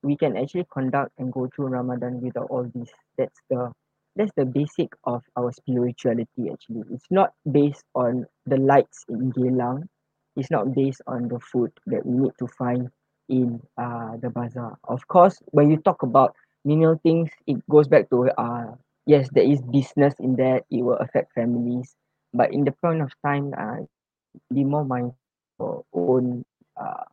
we 0.03 0.17
can 0.17 0.37
actually 0.37 0.65
conduct 0.71 1.11
and 1.17 1.31
go 1.33 1.49
through 1.55 1.67
Ramadan 1.67 2.21
without 2.21 2.47
all 2.49 2.69
this. 2.73 2.89
That's 3.17 3.39
the 3.49 3.71
that's 4.15 4.31
the 4.35 4.45
basic 4.45 4.89
of 5.05 5.23
our 5.37 5.51
spirituality 5.51 6.49
actually. 6.51 6.83
It's 6.91 7.05
not 7.11 7.31
based 7.51 7.83
on 7.95 8.25
the 8.45 8.57
lights 8.57 9.05
in 9.09 9.31
Geylang 9.33 9.87
it's 10.35 10.51
not 10.51 10.73
based 10.73 11.01
on 11.07 11.27
the 11.27 11.39
food 11.39 11.71
that 11.87 12.05
we 12.05 12.17
need 12.17 12.31
to 12.39 12.47
find 12.47 12.89
in 13.29 13.61
uh 13.77 14.17
the 14.21 14.29
bazaar. 14.29 14.77
Of 14.83 15.07
course 15.07 15.39
when 15.51 15.69
you 15.69 15.77
talk 15.77 16.03
about 16.03 16.35
menial 16.65 16.99
things 17.03 17.29
it 17.47 17.57
goes 17.69 17.87
back 17.87 18.09
to 18.09 18.29
uh 18.37 18.75
yes 19.05 19.29
there 19.33 19.43
is 19.45 19.61
business 19.61 20.13
in 20.19 20.35
that 20.37 20.63
it 20.71 20.81
will 20.83 20.97
affect 20.97 21.33
families 21.33 21.95
but 22.33 22.53
in 22.53 22.63
the 22.65 22.71
point 22.71 23.01
of 23.01 23.11
time 23.25 23.53
uh 23.57 23.77
be 24.53 24.63
more 24.63 24.85
mindful 24.85 25.85
own 25.93 26.43
uh 26.77 27.03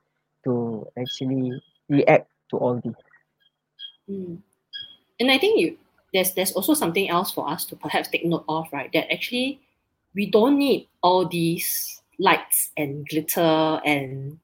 to 0.45 0.87
actually 0.99 1.53
react 1.89 2.29
to 2.51 2.57
all 2.57 2.81
this. 2.83 2.95
Mm. 4.09 4.39
And 5.21 5.31
I 5.31 5.39
think 5.39 5.61
you 5.61 5.77
there's 6.15 6.33
there's 6.33 6.53
also 6.53 6.75
something 6.75 7.09
else 7.09 7.33
for 7.33 7.49
us 7.49 7.65
to 7.67 7.77
perhaps 7.77 8.09
take 8.09 8.25
note 8.25 8.45
of, 8.49 8.67
right? 8.73 8.91
That 8.93 9.13
actually 9.13 9.61
we 10.15 10.27
don't 10.27 10.59
need 10.59 10.89
all 11.03 11.27
these 11.27 12.01
lights 12.19 12.71
and 12.77 13.07
glitter 13.09 13.81
and 13.85 14.39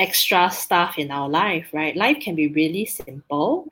extra 0.00 0.50
stuff 0.50 0.98
in 0.98 1.10
our 1.10 1.28
life, 1.28 1.68
right? 1.72 1.96
Life 1.96 2.20
can 2.20 2.34
be 2.34 2.48
really 2.48 2.84
simple. 2.84 3.68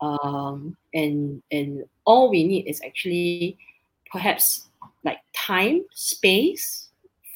Um, 0.00 0.76
and 0.94 1.42
and 1.50 1.84
all 2.04 2.30
we 2.30 2.44
need 2.44 2.66
is 2.66 2.80
actually 2.84 3.56
perhaps 4.10 4.68
like 5.04 5.18
time, 5.34 5.84
space, 5.92 6.87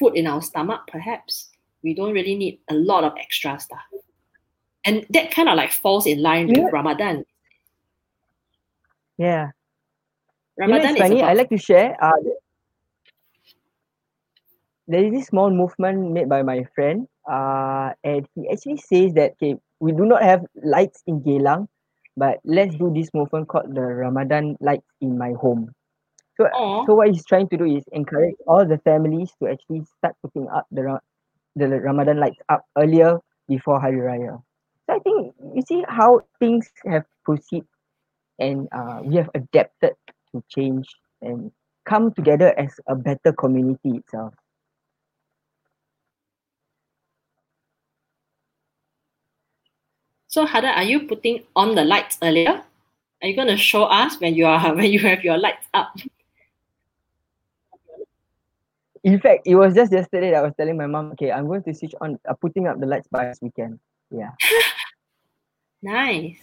food 0.02 0.16
in 0.16 0.26
our 0.26 0.42
stomach, 0.42 0.82
perhaps. 0.90 1.50
We 1.82 1.94
don't 1.94 2.12
really 2.12 2.34
need 2.34 2.58
a 2.68 2.74
lot 2.74 3.04
of 3.04 3.12
extra 3.18 3.58
stuff. 3.58 3.86
And 4.84 5.06
that 5.10 5.30
kind 5.30 5.48
of 5.48 5.56
like 5.56 5.70
falls 5.70 6.06
in 6.06 6.22
line 6.22 6.48
with 6.48 6.72
Ramadan. 6.72 7.24
Yeah. 9.18 9.50
Ramadan 10.58 10.94
you 10.96 11.02
know, 11.02 11.08
funny. 11.08 11.22
I 11.22 11.34
like 11.34 11.50
to 11.50 11.58
share. 11.58 11.96
Uh, 12.02 12.12
there 14.88 15.04
is 15.04 15.12
this 15.12 15.26
small 15.26 15.50
movement 15.50 16.10
made 16.10 16.28
by 16.28 16.42
my 16.42 16.64
friend 16.74 17.06
uh 17.30 17.94
and 18.02 18.26
he 18.34 18.50
actually 18.50 18.76
says 18.76 19.14
that 19.14 19.30
okay 19.38 19.54
we 19.78 19.92
do 19.92 20.04
not 20.04 20.22
have 20.22 20.44
lights 20.64 21.02
in 21.06 21.20
Geylang 21.22 21.68
but 22.16 22.40
let's 22.44 22.74
do 22.74 22.92
this 22.92 23.08
movement 23.14 23.46
called 23.46 23.72
the 23.74 23.80
Ramadan 23.80 24.56
lights 24.60 24.90
in 25.00 25.16
my 25.16 25.32
home 25.38 25.70
so 26.36 26.48
so 26.86 26.94
what 26.94 27.08
he's 27.10 27.24
trying 27.26 27.48
to 27.48 27.56
do 27.56 27.64
is 27.64 27.84
encourage 27.92 28.36
all 28.46 28.64
the 28.66 28.78
families 28.78 29.30
to 29.40 29.48
actually 29.48 29.84
start 29.98 30.16
putting 30.22 30.48
up 30.48 30.66
the 30.70 30.82
Ra- 30.84 31.04
the 31.56 31.68
Ramadan 31.68 32.18
lights 32.18 32.40
up 32.48 32.64
earlier 32.76 33.18
before 33.48 33.80
Hari 33.80 33.98
Raya. 33.98 34.42
So 34.86 34.96
I 34.96 34.98
think 35.00 35.34
you 35.54 35.62
see 35.62 35.84
how 35.88 36.20
things 36.40 36.70
have 36.86 37.04
proceed 37.24 37.64
and 38.38 38.68
uh, 38.72 39.00
we 39.04 39.16
have 39.16 39.30
adapted 39.34 39.94
to 40.32 40.42
change 40.48 40.88
and 41.20 41.52
come 41.84 42.12
together 42.12 42.58
as 42.58 42.72
a 42.86 42.94
better 42.94 43.32
community 43.32 44.00
itself. 44.00 44.34
So 50.28 50.46
Hada, 50.46 50.74
are 50.74 50.82
you 50.82 51.06
putting 51.06 51.44
on 51.54 51.74
the 51.74 51.84
lights 51.84 52.16
earlier? 52.22 52.64
Are 53.20 53.28
you 53.28 53.36
gonna 53.36 53.56
show 53.56 53.84
us 53.84 54.18
when 54.18 54.34
you 54.34 54.46
are 54.46 54.74
when 54.74 54.90
you 54.90 54.98
have 55.00 55.22
your 55.22 55.36
lights 55.36 55.66
up? 55.74 55.92
In 59.04 59.18
fact, 59.18 59.42
it 59.46 59.56
was 59.56 59.74
just 59.74 59.92
yesterday 59.92 60.30
that 60.30 60.38
I 60.38 60.42
was 60.42 60.54
telling 60.56 60.76
my 60.76 60.86
mom, 60.86 61.12
okay, 61.12 61.32
I'm 61.32 61.46
going 61.46 61.62
to 61.64 61.74
switch 61.74 61.94
on, 62.00 62.18
uh, 62.28 62.34
putting 62.34 62.68
up 62.68 62.78
the 62.78 62.86
lights 62.86 63.08
by 63.08 63.26
this 63.26 63.40
weekend. 63.42 63.80
Yeah. 64.10 64.30
Nice. 65.82 66.38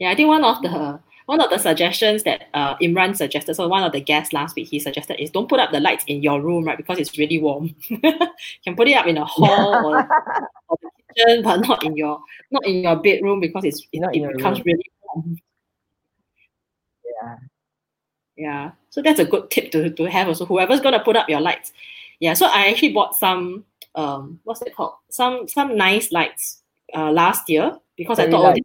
Yeah, 0.00 0.10
I 0.10 0.14
think 0.16 0.28
one 0.28 0.44
of 0.44 0.60
the 0.62 0.98
one 1.26 1.40
of 1.40 1.50
the 1.50 1.58
suggestions 1.58 2.24
that 2.24 2.48
uh, 2.52 2.76
Imran 2.78 3.16
suggested, 3.16 3.54
so 3.54 3.68
one 3.68 3.84
of 3.84 3.92
the 3.92 4.00
guests 4.00 4.32
last 4.32 4.56
week 4.56 4.68
he 4.68 4.80
suggested 4.80 5.22
is 5.22 5.30
don't 5.30 5.48
put 5.48 5.60
up 5.60 5.70
the 5.70 5.78
lights 5.78 6.04
in 6.08 6.22
your 6.22 6.40
room, 6.42 6.64
right? 6.64 6.76
Because 6.76 6.98
it's 6.98 7.16
really 7.16 7.38
warm. 7.38 7.74
you 7.88 7.98
can 8.64 8.74
put 8.74 8.88
it 8.88 8.94
up 8.94 9.06
in 9.06 9.18
a 9.18 9.24
hall 9.24 9.86
or, 9.86 9.98
or 10.68 10.78
the 10.82 11.14
kitchen, 11.14 11.42
but 11.44 11.60
not 11.60 11.84
in 11.84 11.96
your 11.96 12.20
not 12.50 12.66
in 12.66 12.82
your 12.82 12.96
bedroom 12.96 13.38
because 13.38 13.64
it's 13.64 13.86
it, 13.92 14.02
it 14.12 14.36
becomes 14.36 14.58
room. 14.58 14.64
really 14.66 14.90
warm. 15.04 15.38
Yeah. 17.04 17.36
Yeah. 18.40 18.70
So 18.88 19.02
that's 19.02 19.20
a 19.20 19.24
good 19.26 19.50
tip 19.50 19.70
to, 19.72 19.90
to 19.90 20.04
have 20.04 20.28
also. 20.28 20.46
Whoever's 20.46 20.80
gonna 20.80 21.04
put 21.04 21.14
up 21.16 21.28
your 21.28 21.40
lights. 21.40 21.72
Yeah. 22.20 22.32
So 22.32 22.46
I 22.46 22.68
actually 22.68 22.94
bought 22.94 23.14
some 23.14 23.64
um 23.94 24.40
what's 24.44 24.62
it 24.62 24.74
called? 24.74 24.94
Some 25.10 25.46
some 25.46 25.76
nice 25.76 26.10
lights 26.10 26.62
uh 26.94 27.10
last 27.12 27.50
year 27.50 27.76
because 27.96 28.18
I 28.18 28.30
thought 28.30 28.56
oh, 28.56 28.60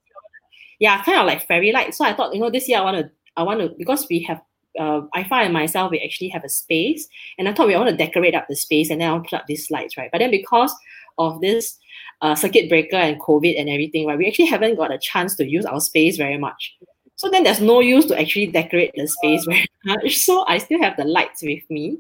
yeah, 0.80 1.04
kind 1.04 1.20
of 1.20 1.26
like 1.26 1.46
fairy 1.46 1.72
lights. 1.72 1.98
So 1.98 2.06
I 2.06 2.14
thought, 2.14 2.34
you 2.34 2.40
know, 2.40 2.50
this 2.50 2.68
year 2.68 2.80
I 2.80 2.82
want 2.82 2.98
to, 2.98 3.12
I 3.38 3.44
want 3.44 3.60
to, 3.62 3.74
because 3.78 4.08
we 4.10 4.20
have, 4.24 4.42
uh, 4.80 5.02
I 5.14 5.24
find 5.24 5.54
myself, 5.54 5.92
we 5.92 6.00
actually 6.00 6.30
have 6.30 6.44
a 6.44 6.50
space, 6.50 7.08
and 7.38 7.48
I 7.48 7.54
thought 7.54 7.68
we 7.68 7.76
want 7.76 7.90
to 7.90 7.96
decorate 7.96 8.36
up 8.36 8.48
the 8.48 8.56
space, 8.56 8.90
and 8.90 9.02
then 9.02 9.10
I'll 9.10 9.22
put 9.22 9.34
up 9.34 9.46
these 9.48 9.72
lights, 9.72 9.98
right? 9.98 10.10
But 10.12 10.20
then 10.20 10.32
because 10.32 10.74
of 11.18 11.40
this 11.42 11.78
uh, 12.22 12.36
circuit 12.36 12.70
breaker 12.70 12.98
and 12.98 13.20
COVID 13.22 13.60
and 13.60 13.70
everything, 13.70 14.06
right, 14.06 14.18
we 14.18 14.28
actually 14.28 14.46
haven't 14.46 14.76
got 14.76 14.94
a 14.94 14.98
chance 14.98 15.36
to 15.38 15.50
use 15.50 15.66
our 15.66 15.80
space 15.80 16.18
very 16.18 16.38
much. 16.38 16.76
So 17.18 17.30
then 17.30 17.44
there's 17.44 17.62
no 17.62 17.80
use 17.80 18.06
to 18.08 18.20
actually 18.20 18.48
decorate 18.48 18.92
the 18.96 19.08
space 19.08 19.46
very 19.46 19.66
much. 19.86 20.18
So 20.18 20.46
I 20.48 20.58
still 20.58 20.82
have 20.82 20.98
the 20.98 21.06
lights 21.06 21.42
with 21.42 21.64
me, 21.70 22.00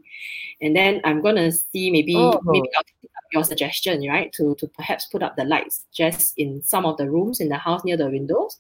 and 0.61 0.75
then 0.75 1.01
I'm 1.03 1.21
gonna 1.21 1.51
see 1.51 1.89
maybe 1.91 2.15
Oh. 2.15 2.41
maybe 2.43 2.67
I'll 2.77 2.83
take 3.01 3.11
up 3.17 3.23
your 3.31 3.43
suggestion, 3.43 4.05
right, 4.07 4.31
to 4.33 4.55
to 4.55 4.67
perhaps 4.67 5.05
put 5.05 5.23
up 5.23 5.35
the 5.37 5.45
lights 5.45 5.85
just 5.93 6.33
in 6.37 6.61
some 6.63 6.85
of 6.85 6.97
the 6.97 7.09
rooms 7.09 7.39
in 7.39 7.49
the 7.49 7.57
house 7.57 7.83
near 7.85 7.97
the 7.97 8.09
windows, 8.09 8.59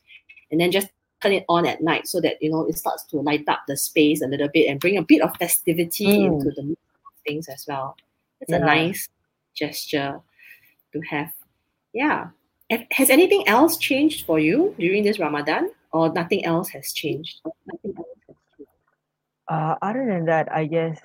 and 0.51 0.59
then 0.61 0.71
just 0.71 0.87
turn 1.21 1.33
it 1.33 1.45
on 1.49 1.65
at 1.65 1.81
night 1.81 2.07
so 2.07 2.21
that 2.21 2.41
you 2.41 2.49
know 2.51 2.63
it 2.67 2.77
starts 2.77 3.03
to 3.05 3.17
light 3.21 3.43
up 3.47 3.61
the 3.67 3.75
space 3.75 4.21
a 4.21 4.27
little 4.27 4.49
bit 4.53 4.69
and 4.69 4.79
bring 4.79 4.97
a 4.97 5.01
bit 5.01 5.21
of 5.21 5.35
festivity 5.37 6.05
Mm. 6.07 6.25
into 6.39 6.51
the 6.51 6.75
things 7.25 7.47
as 7.49 7.65
well. 7.67 7.97
It's 8.41 8.51
a 8.51 8.59
nice 8.59 9.09
gesture 9.55 10.21
to 10.93 11.01
have. 11.09 11.31
Yeah. 11.93 12.27
Has 12.91 13.09
anything 13.09 13.47
else 13.47 13.77
changed 13.77 14.25
for 14.25 14.39
you 14.39 14.75
during 14.77 15.03
this 15.03 15.19
Ramadan, 15.19 15.69
or 15.95 16.11
nothing 16.11 16.43
else 16.43 16.67
has 16.69 16.91
changed? 16.91 17.39
Uh, 19.47 19.75
other 19.81 20.05
than 20.05 20.25
that, 20.25 20.51
I 20.51 20.65
guess 20.65 20.99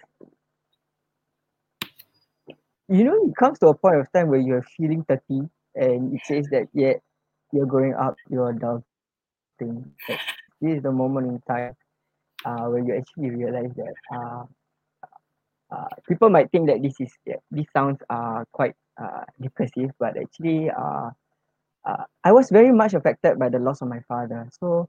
you 2.91 3.05
know 3.05 3.15
it 3.23 3.37
comes 3.37 3.59
to 3.61 3.69
a 3.69 3.75
point 3.75 3.97
of 4.03 4.11
time 4.13 4.29
where 4.29 4.41
you're 4.41 4.67
feeling 4.77 5.05
30 5.05 5.47
and 5.77 6.13
it 6.13 6.21
says 6.27 6.49
that 6.51 6.67
yeah 6.75 6.95
you're 7.53 7.67
growing 7.67 7.95
up 7.95 8.17
you're 8.29 8.53
adulting 8.53 9.87
Like, 10.09 10.19
this 10.61 10.77
is 10.79 10.83
the 10.83 10.91
moment 10.91 11.29
in 11.29 11.41
time 11.47 11.77
uh, 12.45 12.67
where 12.67 12.83
you 12.83 12.97
actually 12.99 13.31
realize 13.31 13.71
that 13.77 13.95
uh, 14.11 14.43
uh, 15.71 15.89
people 16.09 16.31
might 16.31 16.51
think 16.51 16.67
that 16.67 16.83
this 16.83 16.99
is 16.99 17.13
yeah, 17.25 17.39
this 17.53 17.67
sounds 17.73 18.03
uh, 18.11 18.43
quite 18.51 18.75
uh, 19.01 19.23
depressive 19.41 19.91
but 20.01 20.17
actually 20.19 20.69
uh, 20.69 21.11
uh, 21.85 22.05
I 22.25 22.33
was 22.33 22.51
very 22.51 22.73
much 22.73 22.95
affected 22.95 23.39
by 23.39 23.49
the 23.49 23.59
loss 23.59 23.81
of 23.83 23.89
my 23.89 24.01
father 24.09 24.49
so 24.53 24.89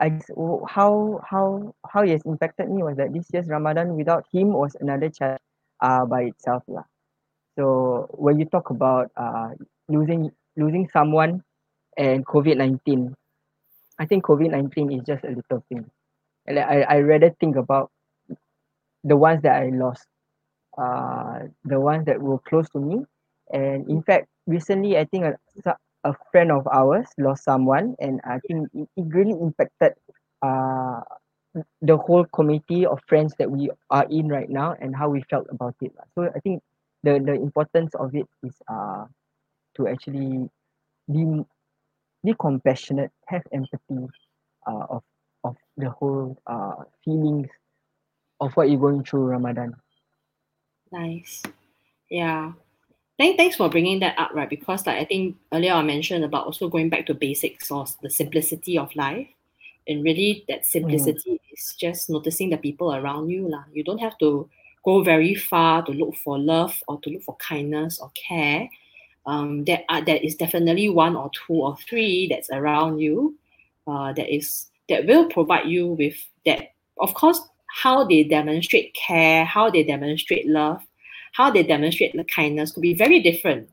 I 0.00 0.20
how 0.68 1.20
how 1.24 1.74
how 1.88 2.02
he 2.04 2.12
has 2.12 2.22
impacted 2.26 2.68
me 2.70 2.82
was 2.82 2.96
that 2.98 3.12
this 3.12 3.28
year's 3.32 3.48
Ramadan 3.48 3.96
without 3.96 4.26
him 4.32 4.52
was 4.52 4.76
another 4.80 5.08
challenge 5.10 5.40
uh, 5.80 6.04
by 6.04 6.22
itself 6.28 6.64
lah. 6.68 6.84
So 7.58 8.06
when 8.12 8.38
you 8.38 8.46
talk 8.46 8.70
about 8.70 9.10
uh, 9.16 9.56
losing 9.88 10.30
losing 10.56 10.88
someone 10.92 11.42
and 11.96 12.26
COVID 12.26 12.58
nineteen, 12.58 13.14
I 13.98 14.06
think 14.06 14.24
COVID 14.24 14.50
nineteen 14.52 14.92
is 14.92 15.02
just 15.06 15.24
a 15.24 15.32
little 15.32 15.64
thing. 15.68 15.88
And 16.46 16.58
I 16.60 16.82
I 16.88 16.98
rather 17.00 17.30
think 17.40 17.56
about 17.56 17.90
the 19.04 19.16
ones 19.16 19.42
that 19.42 19.62
I 19.62 19.68
lost, 19.70 20.06
uh, 20.78 21.40
the 21.64 21.80
ones 21.80 22.06
that 22.06 22.20
were 22.20 22.38
close 22.40 22.68
to 22.70 22.78
me, 22.80 23.04
and 23.52 23.88
in 23.88 24.02
fact 24.02 24.28
recently 24.46 24.98
I 24.98 25.04
think 25.04 25.24
so- 25.62 25.80
a 26.06 26.14
friend 26.30 26.52
of 26.52 26.66
ours 26.70 27.08
lost 27.18 27.44
someone, 27.44 27.96
and 27.98 28.20
I 28.24 28.38
think 28.46 28.70
it, 28.74 28.88
really 28.96 29.32
impacted 29.32 29.94
uh 30.42 31.00
the 31.80 31.96
whole 31.96 32.24
community 32.36 32.84
of 32.84 33.00
friends 33.08 33.34
that 33.38 33.50
we 33.50 33.70
are 33.90 34.06
in 34.10 34.28
right 34.28 34.50
now 34.50 34.76
and 34.80 34.94
how 34.94 35.08
we 35.08 35.22
felt 35.30 35.46
about 35.48 35.74
it 35.80 35.90
so 36.14 36.28
I 36.28 36.40
think 36.40 36.62
the 37.02 37.18
the 37.18 37.32
importance 37.32 37.94
of 37.94 38.14
it 38.14 38.28
is 38.42 38.54
uh 38.68 39.06
to 39.76 39.88
actually 39.88 40.50
be 41.10 41.24
be 42.24 42.34
compassionate 42.38 43.10
have 43.26 43.42
empathy 43.52 44.04
uh 44.66 44.86
of 44.90 45.02
of 45.44 45.56
the 45.78 45.88
whole 45.88 46.36
uh 46.46 46.84
feelings 47.04 47.48
of 48.40 48.52
what 48.52 48.68
you're 48.68 48.80
going 48.80 49.02
through 49.02 49.24
Ramadan 49.24 49.74
Nice. 50.92 51.42
Yeah. 52.10 52.52
Thank, 53.18 53.38
thanks 53.38 53.56
for 53.56 53.70
bringing 53.70 54.00
that 54.00 54.18
up, 54.18 54.32
right? 54.34 54.48
Because 54.48 54.86
like 54.86 54.98
I 54.98 55.04
think 55.04 55.36
earlier 55.52 55.72
I 55.72 55.82
mentioned 55.82 56.24
about 56.24 56.46
also 56.46 56.68
going 56.68 56.90
back 56.90 57.06
to 57.06 57.14
basics 57.14 57.70
or 57.70 57.86
the 58.02 58.10
simplicity 58.10 58.78
of 58.78 58.94
life. 58.94 59.28
And 59.88 60.04
really 60.04 60.44
that 60.48 60.66
simplicity 60.66 61.40
is 61.52 61.74
just 61.78 62.10
noticing 62.10 62.50
the 62.50 62.58
people 62.58 62.94
around 62.94 63.30
you. 63.30 63.48
lah. 63.48 63.64
You 63.72 63.84
don't 63.84 64.00
have 64.00 64.18
to 64.18 64.48
go 64.84 65.02
very 65.02 65.34
far 65.34 65.82
to 65.84 65.92
look 65.92 66.16
for 66.16 66.38
love 66.38 66.76
or 66.88 67.00
to 67.00 67.10
look 67.10 67.22
for 67.22 67.36
kindness 67.36 68.00
or 68.00 68.10
care. 68.14 68.68
Um, 69.24 69.64
there 69.64 69.82
are 69.88 70.04
there 70.04 70.16
is 70.22 70.36
definitely 70.36 70.88
one 70.88 71.16
or 71.16 71.30
two 71.34 71.54
or 71.54 71.76
three 71.88 72.28
that's 72.28 72.50
around 72.50 73.00
you 73.00 73.36
uh, 73.86 74.12
that 74.12 74.32
is 74.32 74.66
that 74.88 75.06
will 75.06 75.26
provide 75.26 75.66
you 75.66 75.88
with 75.88 76.16
that. 76.44 76.72
Of 77.00 77.14
course, 77.14 77.40
how 77.68 78.04
they 78.04 78.22
demonstrate 78.24 78.94
care, 78.94 79.44
how 79.44 79.70
they 79.70 79.82
demonstrate 79.82 80.46
love, 80.46 80.85
how 81.36 81.50
they 81.50 81.62
demonstrate 81.62 82.16
the 82.16 82.24
kindness 82.24 82.72
could 82.72 82.80
be 82.80 82.94
very 82.94 83.20
different, 83.20 83.68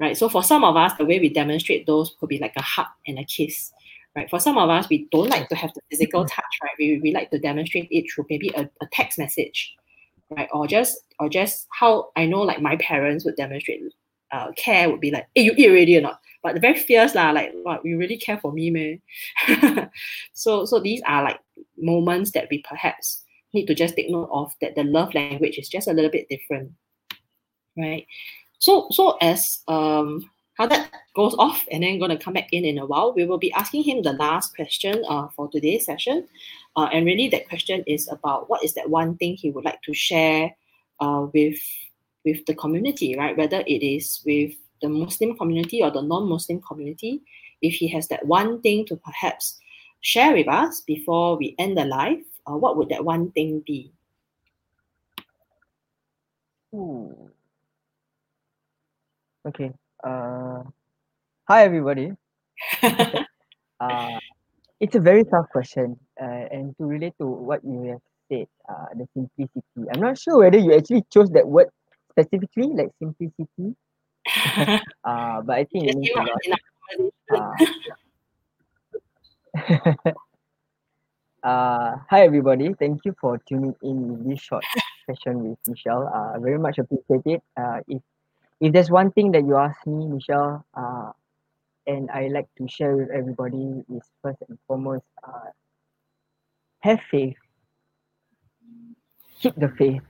right? 0.00 0.16
So 0.16 0.30
for 0.30 0.42
some 0.42 0.64
of 0.64 0.76
us, 0.76 0.94
the 0.94 1.04
way 1.04 1.18
we 1.18 1.28
demonstrate 1.28 1.86
those 1.86 2.16
could 2.18 2.30
be 2.30 2.38
like 2.38 2.54
a 2.56 2.62
hug 2.62 2.86
and 3.06 3.18
a 3.18 3.24
kiss, 3.24 3.70
right? 4.16 4.30
For 4.30 4.40
some 4.40 4.56
of 4.56 4.70
us, 4.70 4.88
we 4.88 5.06
don't 5.12 5.28
like 5.28 5.50
to 5.50 5.56
have 5.56 5.74
the 5.74 5.82
physical 5.90 6.24
touch, 6.24 6.44
right? 6.62 6.72
We, 6.78 6.98
we 7.02 7.12
like 7.12 7.30
to 7.32 7.38
demonstrate 7.38 7.88
it 7.90 8.06
through 8.10 8.26
maybe 8.30 8.50
a, 8.56 8.62
a 8.80 8.86
text 8.92 9.18
message, 9.18 9.76
right? 10.30 10.48
Or 10.54 10.66
just 10.66 10.98
or 11.20 11.28
just 11.28 11.66
how 11.70 12.08
I 12.16 12.24
know 12.24 12.40
like 12.40 12.62
my 12.62 12.76
parents 12.76 13.26
would 13.26 13.36
demonstrate 13.36 13.82
uh, 14.32 14.52
care 14.56 14.88
would 14.90 15.00
be 15.00 15.10
like, 15.10 15.26
hey, 15.34 15.42
you 15.42 15.52
eat 15.54 15.68
already 15.68 15.98
or 15.98 16.00
not? 16.00 16.20
But 16.42 16.54
the 16.54 16.60
very 16.60 16.78
fierce 16.78 17.14
lah, 17.14 17.30
like 17.32 17.52
what 17.62 17.84
you 17.84 17.98
really 17.98 18.16
care 18.16 18.38
for 18.38 18.52
me, 18.52 18.70
man. 18.70 19.90
so 20.32 20.64
so 20.64 20.80
these 20.80 21.02
are 21.06 21.22
like 21.22 21.40
moments 21.76 22.30
that 22.30 22.48
we 22.50 22.62
perhaps 22.66 23.22
need 23.52 23.66
to 23.66 23.74
just 23.74 23.96
take 23.96 24.08
note 24.08 24.30
of 24.32 24.54
that 24.62 24.74
the 24.76 24.84
love 24.84 25.14
language 25.14 25.58
is 25.58 25.68
just 25.68 25.88
a 25.88 25.92
little 25.92 26.10
bit 26.10 26.28
different 26.30 26.72
right? 27.76 28.06
So 28.58 28.88
so 28.90 29.16
as 29.20 29.62
um 29.68 30.30
how 30.54 30.66
that 30.66 30.90
goes 31.14 31.34
off 31.38 31.66
and 31.70 31.82
then 31.82 31.98
going 31.98 32.10
to 32.10 32.22
come 32.22 32.32
back 32.32 32.48
in 32.50 32.64
in 32.64 32.78
a 32.78 32.86
while 32.86 33.12
we 33.12 33.26
will 33.26 33.36
be 33.38 33.52
asking 33.52 33.82
him 33.84 34.00
the 34.02 34.14
last 34.14 34.54
question 34.54 35.04
uh, 35.08 35.28
for 35.36 35.48
today's 35.50 35.84
session. 35.84 36.26
Uh, 36.76 36.88
and 36.92 37.04
really 37.04 37.28
that 37.28 37.48
question 37.48 37.84
is 37.86 38.08
about 38.08 38.48
what 38.48 38.64
is 38.64 38.74
that 38.74 38.88
one 38.88 39.16
thing 39.18 39.36
he 39.36 39.50
would 39.50 39.64
like 39.64 39.80
to 39.82 39.94
share 39.94 40.54
uh, 41.00 41.26
with 41.34 41.60
with 42.24 42.44
the 42.46 42.54
community 42.54 43.16
right? 43.16 43.36
Whether 43.36 43.60
it 43.66 43.84
is 43.84 44.22
with 44.24 44.54
the 44.82 44.88
muslim 44.90 45.34
community 45.38 45.82
or 45.82 45.90
the 45.90 46.02
non-muslim 46.02 46.60
community 46.60 47.22
if 47.62 47.74
he 47.74 47.88
has 47.88 48.08
that 48.08 48.26
one 48.26 48.60
thing 48.60 48.84
to 48.84 48.94
perhaps 48.96 49.58
share 50.02 50.34
with 50.34 50.46
us 50.48 50.82
before 50.82 51.38
we 51.38 51.54
end 51.58 51.78
the 51.78 51.84
live 51.86 52.20
uh, 52.46 52.56
what 52.56 52.76
would 52.76 52.88
that 52.90 53.04
one 53.04 53.30
thing 53.32 53.62
be? 53.66 53.92
Ooh. 56.74 57.25
Okay. 59.46 59.70
Uh, 60.02 60.64
hi 61.46 61.62
everybody. 61.62 62.10
uh, 62.82 64.18
it's 64.80 64.96
a 64.96 65.00
very 65.00 65.22
tough 65.22 65.46
question, 65.52 65.96
uh, 66.20 66.50
and 66.50 66.76
to 66.78 66.84
relate 66.84 67.14
to 67.20 67.26
what 67.26 67.62
you 67.62 67.94
have 67.94 68.02
said, 68.26 68.48
uh, 68.68 68.86
the 68.98 69.06
simplicity. 69.14 69.62
I'm 69.94 70.00
not 70.00 70.18
sure 70.18 70.38
whether 70.38 70.58
you 70.58 70.74
actually 70.74 71.04
chose 71.14 71.30
that 71.30 71.46
word 71.46 71.68
specifically, 72.10 72.74
like 72.74 72.90
simplicity. 72.98 73.76
uh, 75.04 75.42
but 75.42 75.54
I 75.54 75.64
think 75.70 75.90
it 75.90 75.96
means 75.96 76.10
a 76.10 76.18
lot. 76.18 76.42
in 76.42 76.52
our 76.52 76.58
conversation. 76.90 77.82
Uh, 81.44 81.48
uh, 81.48 81.96
hi 82.10 82.22
everybody. 82.24 82.74
Thank 82.74 83.04
you 83.04 83.14
for 83.20 83.38
tuning 83.48 83.74
in 83.82 84.28
this 84.28 84.40
short 84.40 84.64
session 85.06 85.50
with 85.50 85.58
Michelle. 85.68 86.10
Uh, 86.12 86.38
very 86.40 86.58
much 86.58 86.78
appreciate 86.78 87.22
it. 87.26 87.42
Uh, 87.56 87.78
if 87.86 88.02
if 88.60 88.72
there's 88.72 88.90
one 88.90 89.12
thing 89.12 89.32
that 89.32 89.44
you 89.46 89.56
ask 89.56 89.86
me, 89.86 90.06
Michelle, 90.08 90.64
uh, 90.74 91.12
and 91.86 92.10
I 92.10 92.28
like 92.28 92.48
to 92.58 92.68
share 92.68 92.96
with 92.96 93.10
everybody 93.10 93.84
is 93.94 94.02
first 94.22 94.38
and 94.48 94.58
foremost, 94.68 95.04
uh, 95.26 95.50
have 96.80 97.00
faith, 97.10 97.36
keep 99.40 99.56
the 99.56 99.68
faith. 99.68 100.02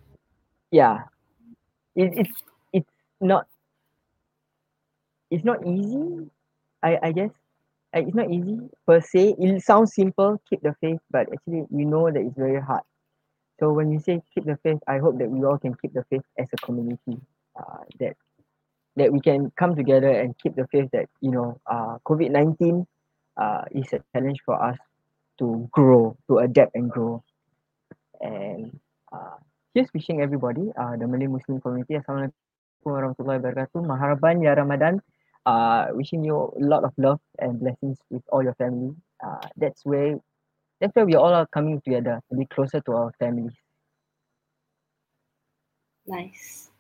Yeah, 0.73 1.05
it, 1.97 2.13
it's 2.17 2.43
it's 2.73 2.91
not 3.21 3.47
it's 5.31 5.45
not 5.45 5.67
easy. 5.67 6.31
I 6.83 6.99
I 7.03 7.13
guess 7.13 7.31
uh, 7.97 8.01
it's 8.01 8.15
not 8.17 8.31
easy 8.33 8.61
per 8.87 9.01
se. 9.01 9.37
It 9.39 9.63
sounds 9.65 9.95
simple, 9.95 10.41
keep 10.51 10.63
the 10.63 10.75
faith, 10.81 11.01
but 11.11 11.29
actually 11.33 11.65
we 11.71 11.85
know 11.87 12.11
that 12.11 12.21
it's 12.21 12.37
very 12.37 12.61
hard. 12.61 12.83
So 13.61 13.73
when 13.73 13.93
you 13.93 14.01
say 14.01 14.23
keep 14.35 14.45
the 14.47 14.59
faith, 14.63 14.79
I 14.89 14.99
hope 14.99 15.19
that 15.19 15.31
we 15.31 15.45
all 15.45 15.59
can 15.59 15.75
keep 15.77 15.95
the 15.95 16.05
faith 16.11 16.23
as 16.39 16.49
a 16.53 16.59
community. 16.67 17.21
Uh, 17.59 17.85
that 18.01 18.17
that 18.97 19.13
we 19.13 19.21
can 19.21 19.53
come 19.57 19.77
together 19.77 20.11
and 20.11 20.37
keep 20.39 20.57
the 20.57 20.67
faith 20.73 20.89
that 20.93 21.07
you 21.21 21.31
know 21.31 21.61
uh, 21.69 21.99
COVID 22.09 22.31
nineteen 22.31 22.87
uh, 23.37 23.65
is 23.71 23.93
a 23.93 24.01
challenge 24.13 24.41
for 24.45 24.57
us 24.61 24.77
to 25.39 25.69
grow, 25.73 26.17
to 26.29 26.39
adapt 26.39 26.75
and 26.75 26.91
grow. 26.91 27.23
And 28.21 28.81
uh, 29.13 29.37
just 29.77 29.93
wishing 29.93 30.21
everybody, 30.23 30.73
uh, 30.73 30.97
the 30.97 31.07
Malay 31.07 31.29
Muslim 31.29 31.61
community, 31.61 32.01
Assalamualaikum 32.01 32.33
warahmatullahi 32.89 33.39
wabarakatuh. 33.45 33.85
Maharban 33.85 34.41
ya 34.43 34.57
Ramadan. 34.57 35.01
Uh, 35.47 35.95
wishing 35.95 36.25
you 36.25 36.35
a 36.35 36.59
lot 36.59 36.83
of 36.83 36.91
love 36.99 37.21
and 37.39 37.61
blessings 37.61 37.99
with 38.11 38.23
all 38.33 38.43
your 38.43 38.55
family. 38.59 38.91
Uh, 39.23 39.39
that's 39.55 39.87
where 39.87 40.19
that's 40.81 40.91
where 40.97 41.07
we 41.07 41.15
all 41.15 41.31
are 41.31 41.47
coming 41.55 41.81
together 41.87 42.19
to 42.29 42.37
be 42.37 42.47
closer 42.51 42.81
to 42.83 42.93
our 42.93 43.13
families. 43.21 43.55
Nice. 46.07 46.71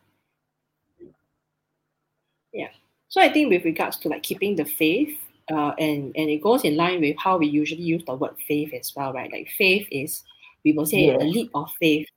Yeah. 2.56 2.70
So 3.08 3.20
I 3.20 3.30
think 3.30 3.50
with 3.50 3.64
regards 3.64 3.98
to 3.98 4.08
like 4.08 4.22
keeping 4.22 4.56
the 4.56 4.64
faith, 4.64 5.16
uh, 5.52 5.72
and 5.78 6.16
and 6.16 6.30
it 6.30 6.42
goes 6.42 6.64
in 6.64 6.74
line 6.74 7.02
with 7.02 7.16
how 7.18 7.36
we 7.36 7.46
usually 7.46 7.82
use 7.82 8.02
the 8.06 8.14
word 8.14 8.34
faith 8.48 8.72
as 8.72 8.92
well, 8.96 9.12
right? 9.12 9.30
Like 9.30 9.48
faith 9.58 9.86
is 9.92 10.24
we 10.64 10.72
will 10.72 10.86
say 10.86 11.06
Yeah. 11.06 11.18
a 11.20 11.24
leap 11.24 11.50
of 11.54 11.70
faith. 11.78 12.08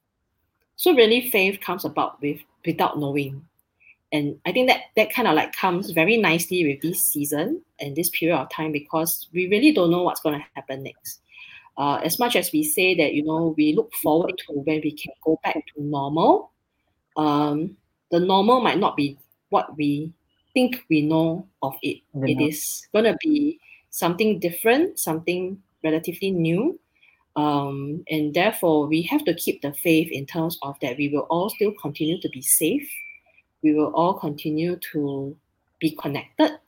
So 0.77 0.95
really, 0.95 1.29
faith 1.29 1.59
comes 1.59 1.83
about 1.83 2.21
with 2.21 2.39
without 2.65 2.97
knowing, 2.97 3.45
and 4.13 4.39
I 4.45 4.53
think 4.53 4.69
that 4.69 4.83
that 4.95 5.13
kind 5.13 5.27
of 5.27 5.35
like 5.35 5.53
comes 5.53 5.91
very 5.91 6.15
nicely 6.15 6.65
with 6.65 6.81
this 6.81 7.01
season 7.01 7.61
and 7.81 7.95
this 7.95 8.09
period 8.09 8.37
of 8.37 8.49
time 8.49 8.71
because 8.71 9.27
we 9.33 9.49
really 9.49 9.73
don't 9.73 9.91
know 9.91 10.03
what's 10.03 10.21
going 10.21 10.39
to 10.39 10.45
happen 10.55 10.83
next. 10.83 11.19
Uh, 11.77 11.95
as 12.03 12.17
much 12.17 12.35
as 12.37 12.51
we 12.53 12.63
say 12.63 12.95
that 12.95 13.13
you 13.13 13.23
know 13.25 13.53
we 13.57 13.75
look 13.75 13.93
forward 14.01 14.33
to 14.37 14.53
when 14.53 14.79
we 14.83 14.93
can 14.93 15.11
go 15.23 15.37
back 15.43 15.55
to 15.55 15.83
normal, 15.83 16.51
um, 17.17 17.75
the 18.09 18.19
normal 18.21 18.61
might 18.61 18.79
not 18.79 18.95
be 18.95 19.17
what 19.49 19.75
we 19.75 20.13
think 20.59 20.85
we 20.89 21.01
know 21.01 21.47
of 21.61 21.75
it. 21.81 22.01
The 22.13 22.31
It 22.31 22.41
is 22.41 22.87
going 22.91 23.05
to 23.05 23.17
be 23.21 23.59
something 23.89 24.39
different, 24.39 24.99
something 24.99 25.61
relatively 25.83 26.31
new. 26.31 26.79
Um, 27.35 28.03
and 28.09 28.33
therefore, 28.33 28.87
we 28.87 29.03
have 29.03 29.23
to 29.25 29.33
keep 29.33 29.61
the 29.61 29.73
faith 29.73 30.11
in 30.11 30.25
terms 30.25 30.57
of 30.61 30.75
that 30.81 30.97
we 30.97 31.07
will 31.07 31.27
all 31.29 31.49
still 31.49 31.71
continue 31.81 32.19
to 32.19 32.29
be 32.29 32.41
safe. 32.41 32.89
We 33.63 33.73
will 33.73 33.93
all 33.95 34.13
continue 34.19 34.75
to 34.91 35.35
be 35.79 35.95
connected. 35.95 36.59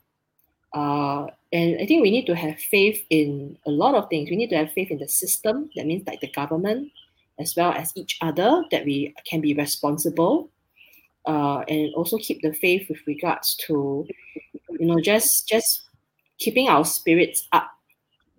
Uh, 0.73 1.27
and 1.51 1.81
I 1.81 1.85
think 1.85 2.01
we 2.01 2.11
need 2.11 2.27
to 2.27 2.35
have 2.35 2.57
faith 2.59 3.03
in 3.09 3.57
a 3.65 3.71
lot 3.71 3.95
of 3.95 4.07
things. 4.09 4.29
We 4.29 4.37
need 4.37 4.51
to 4.51 4.57
have 4.57 4.71
faith 4.71 4.91
in 4.91 4.99
the 4.99 5.09
system. 5.09 5.69
That 5.75 5.85
means 5.85 6.07
like 6.07 6.21
the 6.21 6.31
government, 6.31 6.91
as 7.39 7.55
well 7.57 7.73
as 7.73 7.91
each 7.95 8.17
other, 8.21 8.63
that 8.71 8.85
we 8.85 9.13
can 9.25 9.41
be 9.41 9.53
responsible 9.53 10.47
uh, 11.25 11.59
and 11.67 11.93
also 11.95 12.17
keep 12.17 12.41
the 12.41 12.53
faith 12.53 12.87
with 12.89 12.99
regards 13.07 13.55
to 13.67 14.05
you 14.79 14.85
know 14.87 14.99
just 14.99 15.47
just 15.47 15.83
keeping 16.39 16.67
our 16.67 16.83
spirits 16.85 17.47
up 17.51 17.69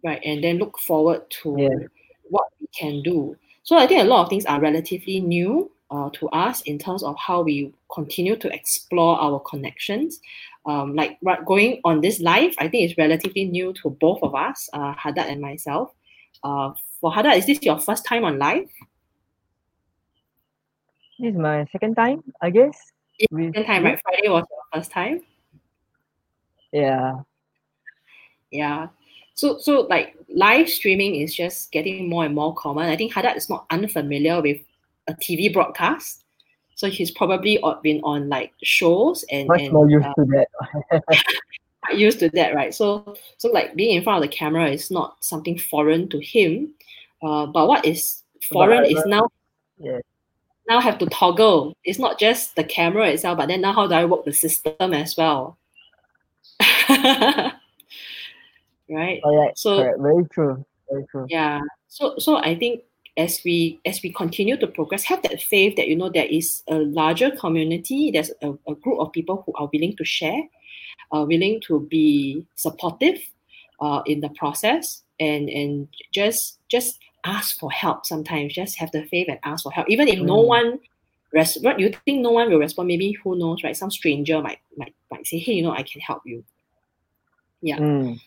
right 0.04 0.20
and 0.24 0.42
then 0.42 0.58
look 0.58 0.78
forward 0.80 1.22
to 1.30 1.54
Yeah. 1.58 1.86
what 2.30 2.46
we 2.60 2.66
can 2.76 3.02
do. 3.02 3.36
So 3.62 3.76
i 3.76 3.86
think 3.86 4.00
a 4.02 4.04
lot 4.04 4.24
of 4.24 4.28
things 4.28 4.44
are 4.46 4.60
relatively 4.60 5.20
new 5.20 5.70
uh, 5.90 6.10
to 6.14 6.28
us 6.30 6.62
in 6.62 6.78
terms 6.78 7.02
of 7.02 7.14
how 7.18 7.42
we 7.42 7.72
continue 7.94 8.34
to 8.36 8.48
explore 8.52 9.20
our 9.20 9.38
connections. 9.40 10.20
Um, 10.64 10.94
like 10.94 11.18
right, 11.22 11.44
going 11.44 11.80
on 11.84 12.00
this 12.00 12.20
live 12.20 12.54
i 12.58 12.68
think 12.68 12.88
it's 12.88 12.96
relatively 12.96 13.44
new 13.46 13.72
to 13.82 13.90
both 13.90 14.20
of 14.22 14.34
us 14.34 14.68
uh, 14.72 14.94
haddad 14.94 15.26
and 15.28 15.40
myself. 15.40 15.90
Uh, 16.44 16.72
for 17.00 17.12
haddad 17.12 17.36
is 17.36 17.46
this 17.46 17.62
your 17.62 17.78
first 17.80 18.04
time 18.06 18.24
on 18.24 18.38
live 18.38 18.68
This 21.22 21.34
is 21.34 21.38
my 21.38 21.64
second 21.70 21.94
time, 21.94 22.24
I 22.40 22.50
guess. 22.50 22.76
Yeah, 23.16 23.28
second 23.30 23.66
time 23.66 23.84
right 23.84 24.00
friday 24.02 24.28
was 24.28 24.44
your 24.50 24.64
first 24.74 24.90
time 24.90 25.20
Yeah. 26.72 27.20
Yeah. 28.50 28.88
So 29.34 29.58
so 29.58 29.82
like 29.82 30.16
live 30.28 30.68
streaming 30.68 31.14
is 31.14 31.32
just 31.32 31.70
getting 31.70 32.08
more 32.08 32.24
and 32.24 32.34
more 32.34 32.56
common. 32.56 32.88
I 32.88 32.96
think 32.96 33.12
Haddad 33.12 33.36
is 33.36 33.48
not 33.48 33.66
unfamiliar 33.70 34.42
with 34.42 34.62
a 35.06 35.14
TV 35.14 35.52
broadcast. 35.52 36.24
So 36.74 36.88
he's 36.88 37.12
probably 37.12 37.62
been 37.84 38.00
on 38.02 38.28
like 38.28 38.52
shows 38.64 39.24
and, 39.30 39.46
Much 39.46 39.60
and 39.60 39.72
more 39.72 39.88
used 39.88 40.06
uh, 40.06 40.14
to 40.14 40.24
that. 40.24 41.04
used 41.94 42.18
to 42.18 42.30
that, 42.30 42.56
right? 42.56 42.74
So 42.74 43.14
so 43.36 43.48
like 43.48 43.76
being 43.76 43.96
in 43.96 44.02
front 44.02 44.24
of 44.24 44.28
the 44.28 44.36
camera 44.36 44.68
is 44.68 44.90
not 44.90 45.22
something 45.22 45.56
foreign 45.56 46.08
to 46.08 46.18
him. 46.18 46.74
Uh, 47.22 47.46
but 47.46 47.68
what 47.68 47.86
is 47.86 48.24
foreign 48.50 48.84
is 48.86 49.00
now 49.06 49.28
Yeah. 49.78 50.00
Now 50.68 50.80
have 50.80 50.98
to 50.98 51.06
toggle. 51.06 51.76
It's 51.84 51.98
not 51.98 52.18
just 52.18 52.56
the 52.56 52.64
camera 52.64 53.08
itself, 53.08 53.38
but 53.38 53.46
then 53.46 53.60
now 53.60 53.72
how 53.72 53.86
do 53.86 53.94
I 53.94 54.04
work 54.04 54.24
the 54.24 54.32
system 54.32 54.94
as 54.94 55.16
well? 55.16 55.58
right? 56.88 57.52
Correct. 58.88 59.58
So 59.58 59.78
correct. 59.78 60.00
Very 60.00 60.24
true. 60.32 60.64
Very 60.90 61.06
true. 61.10 61.26
yeah 61.28 61.60
so 61.88 62.14
so 62.18 62.36
i 62.36 62.54
think 62.54 62.82
as 63.16 63.40
we 63.44 63.80
as 63.86 64.02
we 64.02 64.12
continue 64.12 64.56
to 64.56 64.66
progress 64.66 65.04
have 65.04 65.22
that 65.22 65.40
faith 65.40 65.76
that 65.76 65.88
you 65.88 65.96
know 65.96 66.08
there 66.08 66.26
is 66.26 66.62
a 66.68 66.76
larger 66.76 67.30
community 67.30 68.10
there's 68.10 68.30
a, 68.42 68.50
a 68.68 68.74
group 68.74 68.98
of 68.98 69.12
people 69.12 69.42
who 69.46 69.52
are 69.56 69.68
willing 69.72 69.96
to 69.96 70.04
share 70.04 70.42
are 71.10 71.26
willing 71.26 71.60
to 71.60 71.80
be 71.90 72.44
supportive 72.56 73.18
uh, 73.80 74.02
in 74.06 74.20
the 74.20 74.28
process 74.30 75.02
and 75.20 75.48
and 75.48 75.88
just 76.12 76.58
just 76.68 76.98
ask 77.24 77.58
for 77.58 77.70
help 77.70 78.04
sometimes 78.06 78.52
just 78.52 78.76
have 78.76 78.90
the 78.92 79.04
faith 79.04 79.28
and 79.28 79.38
ask 79.44 79.62
for 79.62 79.72
help 79.72 79.88
even 79.88 80.08
if 80.08 80.18
no 80.20 80.42
Mm. 80.42 80.46
one 80.48 80.78
res- 81.32 81.58
you 81.78 81.92
think 82.04 82.20
no 82.20 82.30
one 82.30 82.50
will 82.50 82.58
respond 82.58 82.88
maybe 82.88 83.12
who 83.12 83.36
knows 83.38 83.62
right 83.62 83.76
some 83.76 83.90
stranger 83.90 84.40
might 84.42 84.58
might 84.76 84.94
might 85.10 85.26
say 85.26 85.38
hey 85.38 85.52
you 85.54 85.62
know 85.62 85.72
i 85.72 85.82
can 85.82 86.00
help 86.00 86.22
you 86.26 86.44
Yeah. 87.62 87.78
Mm. 87.78 88.18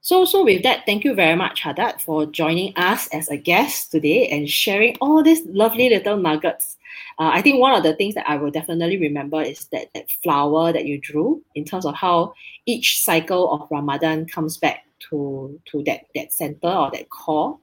So, 0.00 0.24
so 0.24 0.44
with 0.44 0.64
that, 0.64 0.84
thank 0.84 1.04
you 1.04 1.14
very 1.14 1.36
much, 1.36 1.60
Haddad, 1.60 2.00
for 2.00 2.26
joining 2.26 2.74
us 2.76 3.06
as 3.12 3.28
a 3.28 3.36
guest 3.36 3.92
today 3.92 4.26
and 4.28 4.50
sharing 4.50 4.96
all 5.00 5.22
these 5.22 5.46
lovely 5.46 5.88
little 5.88 6.16
nuggets. 6.16 6.76
Uh, 7.20 7.30
I 7.32 7.40
think 7.40 7.60
one 7.60 7.72
of 7.72 7.84
the 7.84 7.94
things 7.94 8.16
that 8.16 8.28
I 8.28 8.36
will 8.36 8.50
definitely 8.50 8.98
remember 8.98 9.40
is 9.42 9.66
that, 9.66 9.86
that 9.94 10.10
flower 10.24 10.72
that 10.72 10.86
you 10.86 10.98
drew 10.98 11.40
in 11.54 11.64
terms 11.64 11.86
of 11.86 11.94
how 11.94 12.34
each 12.66 13.00
cycle 13.04 13.52
of 13.52 13.68
Ramadan 13.70 14.26
comes 14.26 14.56
back 14.58 14.86
to, 15.08 15.60
to 15.66 15.84
that, 15.84 16.06
that 16.16 16.32
center 16.32 16.66
or 16.68 16.90
that 16.90 17.08
core. 17.08 17.56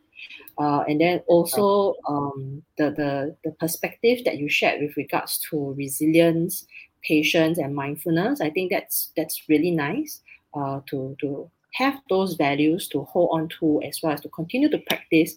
Uh, 0.60 0.84
and 0.88 1.02
then 1.02 1.20
also 1.28 1.96
um, 2.08 2.62
the, 2.78 2.92
the, 2.92 3.36
the 3.44 3.52
perspective 3.60 4.20
that 4.26 4.38
you 4.38 4.48
shared 4.50 4.82
with 4.82 4.96
regards 4.96 5.40
to 5.50 5.74
resilience, 5.78 6.68
patience, 7.04 7.58
and 7.58 7.76
mindfulness. 7.76 8.40
I 8.40 8.50
think 8.50 8.72
that's 8.72 9.12
that's 9.18 9.44
really 9.50 9.72
nice 9.72 10.22
uh, 10.54 10.82
to, 10.90 11.16
to 11.22 11.50
have 11.74 12.00
those 12.10 12.36
values 12.36 12.88
to 12.88 13.04
hold 13.04 13.30
on 13.34 13.50
to 13.60 13.82
as 13.84 14.00
well 14.02 14.14
as 14.14 14.22
to 14.22 14.30
continue 14.30 14.70
to 14.70 14.78
practice 14.88 15.36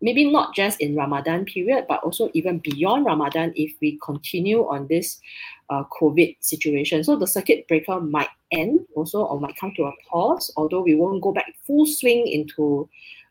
maybe 0.00 0.30
not 0.30 0.54
just 0.54 0.80
in 0.80 0.94
ramadan 0.94 1.44
period 1.44 1.84
but 1.88 2.02
also 2.02 2.30
even 2.32 2.58
beyond 2.60 3.04
ramadan 3.04 3.52
if 3.56 3.72
we 3.80 3.98
continue 4.04 4.60
on 4.68 4.86
this 4.88 5.20
uh, 5.70 5.82
covid 6.00 6.36
situation 6.40 7.02
so 7.02 7.16
the 7.16 7.26
circuit 7.26 7.66
breaker 7.68 8.00
might 8.00 8.28
end 8.52 8.80
also 8.94 9.24
or 9.24 9.40
might 9.40 9.56
come 9.56 9.72
to 9.76 9.84
a 9.84 9.92
pause 10.08 10.52
although 10.56 10.80
we 10.80 10.94
won't 10.94 11.22
go 11.22 11.32
back 11.32 11.52
full 11.66 11.86
swing 11.86 12.26
into 12.26 12.88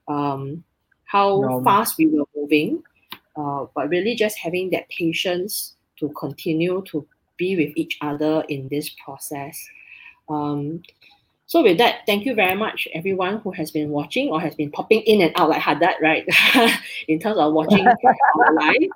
um, 0.07 0.63
how 1.13 1.61
fast 1.63 1.97
we 1.97 2.07
were 2.07 2.25
moving 2.35 2.83
uh, 3.35 3.65
but 3.75 3.89
really 3.89 4.15
just 4.15 4.37
having 4.37 4.69
that 4.71 4.87
patience 4.89 5.75
to 5.99 6.09
continue 6.09 6.83
to 6.87 7.05
be 7.37 7.55
with 7.55 7.75
each 7.75 7.97
other 8.01 8.43
in 8.49 8.67
this 8.69 8.89
process. 9.03 9.59
Um, 10.29 10.83
so 11.47 11.63
with 11.63 11.77
that, 11.79 12.01
thank 12.05 12.25
you 12.25 12.35
very 12.35 12.55
much, 12.55 12.87
everyone 12.93 13.39
who 13.39 13.51
has 13.51 13.71
been 13.71 13.89
watching 13.89 14.29
or 14.29 14.39
has 14.39 14.55
been 14.55 14.71
popping 14.71 15.01
in 15.01 15.21
and 15.21 15.31
out 15.35 15.49
like 15.49 15.61
Haddad, 15.61 15.95
right? 16.01 16.25
in 17.07 17.19
terms 17.19 17.37
of 17.37 17.53
watching 17.53 17.85
live. 18.53 18.89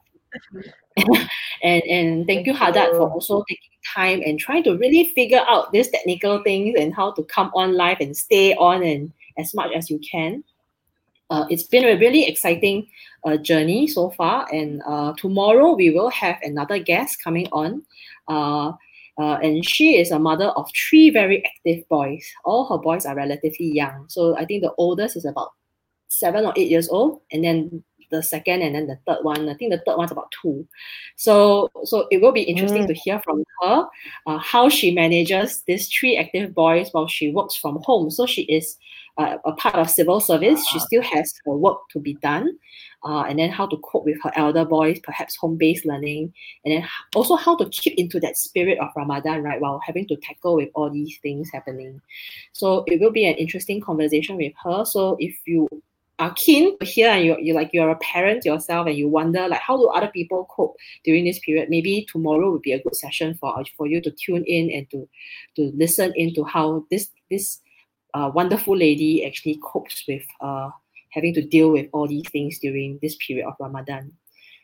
and 1.63 1.83
and 1.83 2.27
thank 2.27 2.47
you, 2.47 2.53
Haddad, 2.53 2.91
for 2.91 3.09
also 3.09 3.43
taking 3.47 3.69
time 3.95 4.21
and 4.25 4.39
trying 4.39 4.63
to 4.63 4.77
really 4.77 5.11
figure 5.15 5.43
out 5.47 5.71
these 5.71 5.89
technical 5.89 6.43
things 6.43 6.75
and 6.79 6.95
how 6.95 7.11
to 7.11 7.23
come 7.23 7.51
on 7.53 7.75
live 7.75 7.99
and 7.99 8.15
stay 8.15 8.55
on 8.55 8.83
and 8.83 9.11
as 9.37 9.53
much 9.53 9.71
as 9.75 9.89
you 9.89 9.99
can. 9.99 10.43
Uh, 11.29 11.45
it's 11.49 11.63
been 11.63 11.83
a 11.83 11.97
really 11.97 12.25
exciting 12.27 12.87
uh, 13.25 13.37
journey 13.37 13.87
so 13.87 14.09
far, 14.11 14.47
and 14.53 14.81
uh, 14.87 15.13
tomorrow 15.17 15.75
we 15.75 15.89
will 15.89 16.09
have 16.09 16.37
another 16.41 16.79
guest 16.79 17.21
coming 17.23 17.47
on. 17.51 17.83
Uh, 18.27 18.71
uh, 19.19 19.37
and 19.41 19.65
she 19.65 19.97
is 19.97 20.11
a 20.11 20.19
mother 20.19 20.49
of 20.49 20.69
three 20.75 21.09
very 21.09 21.43
active 21.45 21.87
boys. 21.89 22.23
All 22.45 22.67
her 22.69 22.77
boys 22.77 23.05
are 23.05 23.15
relatively 23.15 23.65
young. 23.65 24.05
So 24.09 24.37
I 24.37 24.45
think 24.45 24.61
the 24.61 24.73
oldest 24.77 25.17
is 25.17 25.25
about 25.25 25.53
seven 26.07 26.45
or 26.45 26.53
eight 26.55 26.69
years 26.69 26.87
old, 26.87 27.21
and 27.31 27.43
then 27.43 27.83
the 28.09 28.23
second 28.23 28.61
and 28.61 28.75
then 28.75 28.87
the 28.87 28.97
third 29.05 29.23
one. 29.23 29.49
I 29.49 29.53
think 29.53 29.71
the 29.71 29.81
third 29.85 29.97
one's 29.97 30.11
about 30.11 30.31
two. 30.41 30.67
So 31.15 31.69
so 31.83 32.07
it 32.11 32.21
will 32.21 32.31
be 32.31 32.43
interesting 32.43 32.83
mm. 32.83 32.87
to 32.87 32.93
hear 32.93 33.19
from 33.19 33.43
her 33.61 33.85
uh, 34.27 34.37
how 34.37 34.69
she 34.69 34.91
manages 34.91 35.63
these 35.67 35.89
three 35.89 36.17
active 36.17 36.53
boys 36.53 36.89
while 36.91 37.07
she 37.07 37.31
works 37.31 37.55
from 37.55 37.79
home. 37.83 38.09
So 38.11 38.25
she 38.25 38.43
is 38.43 38.77
uh, 39.17 39.37
a 39.45 39.51
part 39.53 39.75
of 39.75 39.89
civil 39.89 40.19
service. 40.19 40.65
She 40.67 40.79
still 40.79 41.01
has 41.01 41.33
her 41.45 41.55
work 41.55 41.79
to 41.91 41.99
be 41.99 42.15
done 42.15 42.57
uh, 43.03 43.21
and 43.21 43.39
then 43.39 43.49
how 43.49 43.65
to 43.67 43.77
cope 43.77 44.05
with 44.05 44.17
her 44.23 44.31
elder 44.35 44.65
boys, 44.65 44.99
perhaps 45.03 45.35
home-based 45.35 45.85
learning, 45.85 46.33
and 46.65 46.73
then 46.73 46.87
also 47.15 47.35
how 47.35 47.55
to 47.57 47.69
keep 47.69 47.93
into 47.97 48.19
that 48.19 48.37
spirit 48.37 48.77
of 48.79 48.89
Ramadan, 48.95 49.43
right, 49.43 49.61
while 49.61 49.79
having 49.85 50.07
to 50.07 50.15
tackle 50.17 50.55
with 50.55 50.69
all 50.75 50.89
these 50.89 51.17
things 51.21 51.49
happening. 51.51 52.01
So 52.53 52.83
it 52.87 52.99
will 52.99 53.11
be 53.11 53.25
an 53.25 53.35
interesting 53.35 53.81
conversation 53.81 54.37
with 54.37 54.53
her. 54.63 54.85
So 54.85 55.17
if 55.19 55.35
you 55.45 55.67
are 56.19 56.33
keen 56.33 56.77
to 56.79 56.85
hear 56.85 57.09
and 57.09 57.25
you're, 57.25 57.39
you're 57.39 57.55
like 57.55 57.69
you're 57.73 57.91
a 57.91 57.95
parent 57.97 58.43
yourself 58.43 58.87
and 58.87 58.97
you 58.97 59.07
wonder 59.07 59.47
like 59.47 59.61
how 59.61 59.77
do 59.77 59.87
other 59.89 60.07
people 60.07 60.47
cope 60.49 60.75
during 61.03 61.23
this 61.23 61.37
period 61.39 61.69
maybe 61.69 62.07
tomorrow 62.11 62.51
would 62.51 62.63
be 62.63 62.71
a 62.71 62.81
good 62.81 62.95
session 62.95 63.35
for 63.35 63.63
for 63.75 63.85
you 63.85 64.01
to 64.01 64.09
tune 64.09 64.43
in 64.45 64.71
and 64.71 64.89
to 64.89 65.07
to 65.55 65.71
listen 65.75 66.11
into 66.15 66.43
how 66.43 66.83
this 66.89 67.09
this 67.29 67.61
uh, 68.13 68.31
wonderful 68.33 68.75
lady 68.75 69.25
actually 69.25 69.59
copes 69.63 70.03
with 70.07 70.23
uh, 70.41 70.69
having 71.11 71.33
to 71.33 71.41
deal 71.41 71.71
with 71.71 71.87
all 71.93 72.07
these 72.07 72.27
things 72.29 72.59
during 72.59 72.99
this 73.01 73.15
period 73.15 73.47
of 73.47 73.55
Ramadan. 73.59 74.11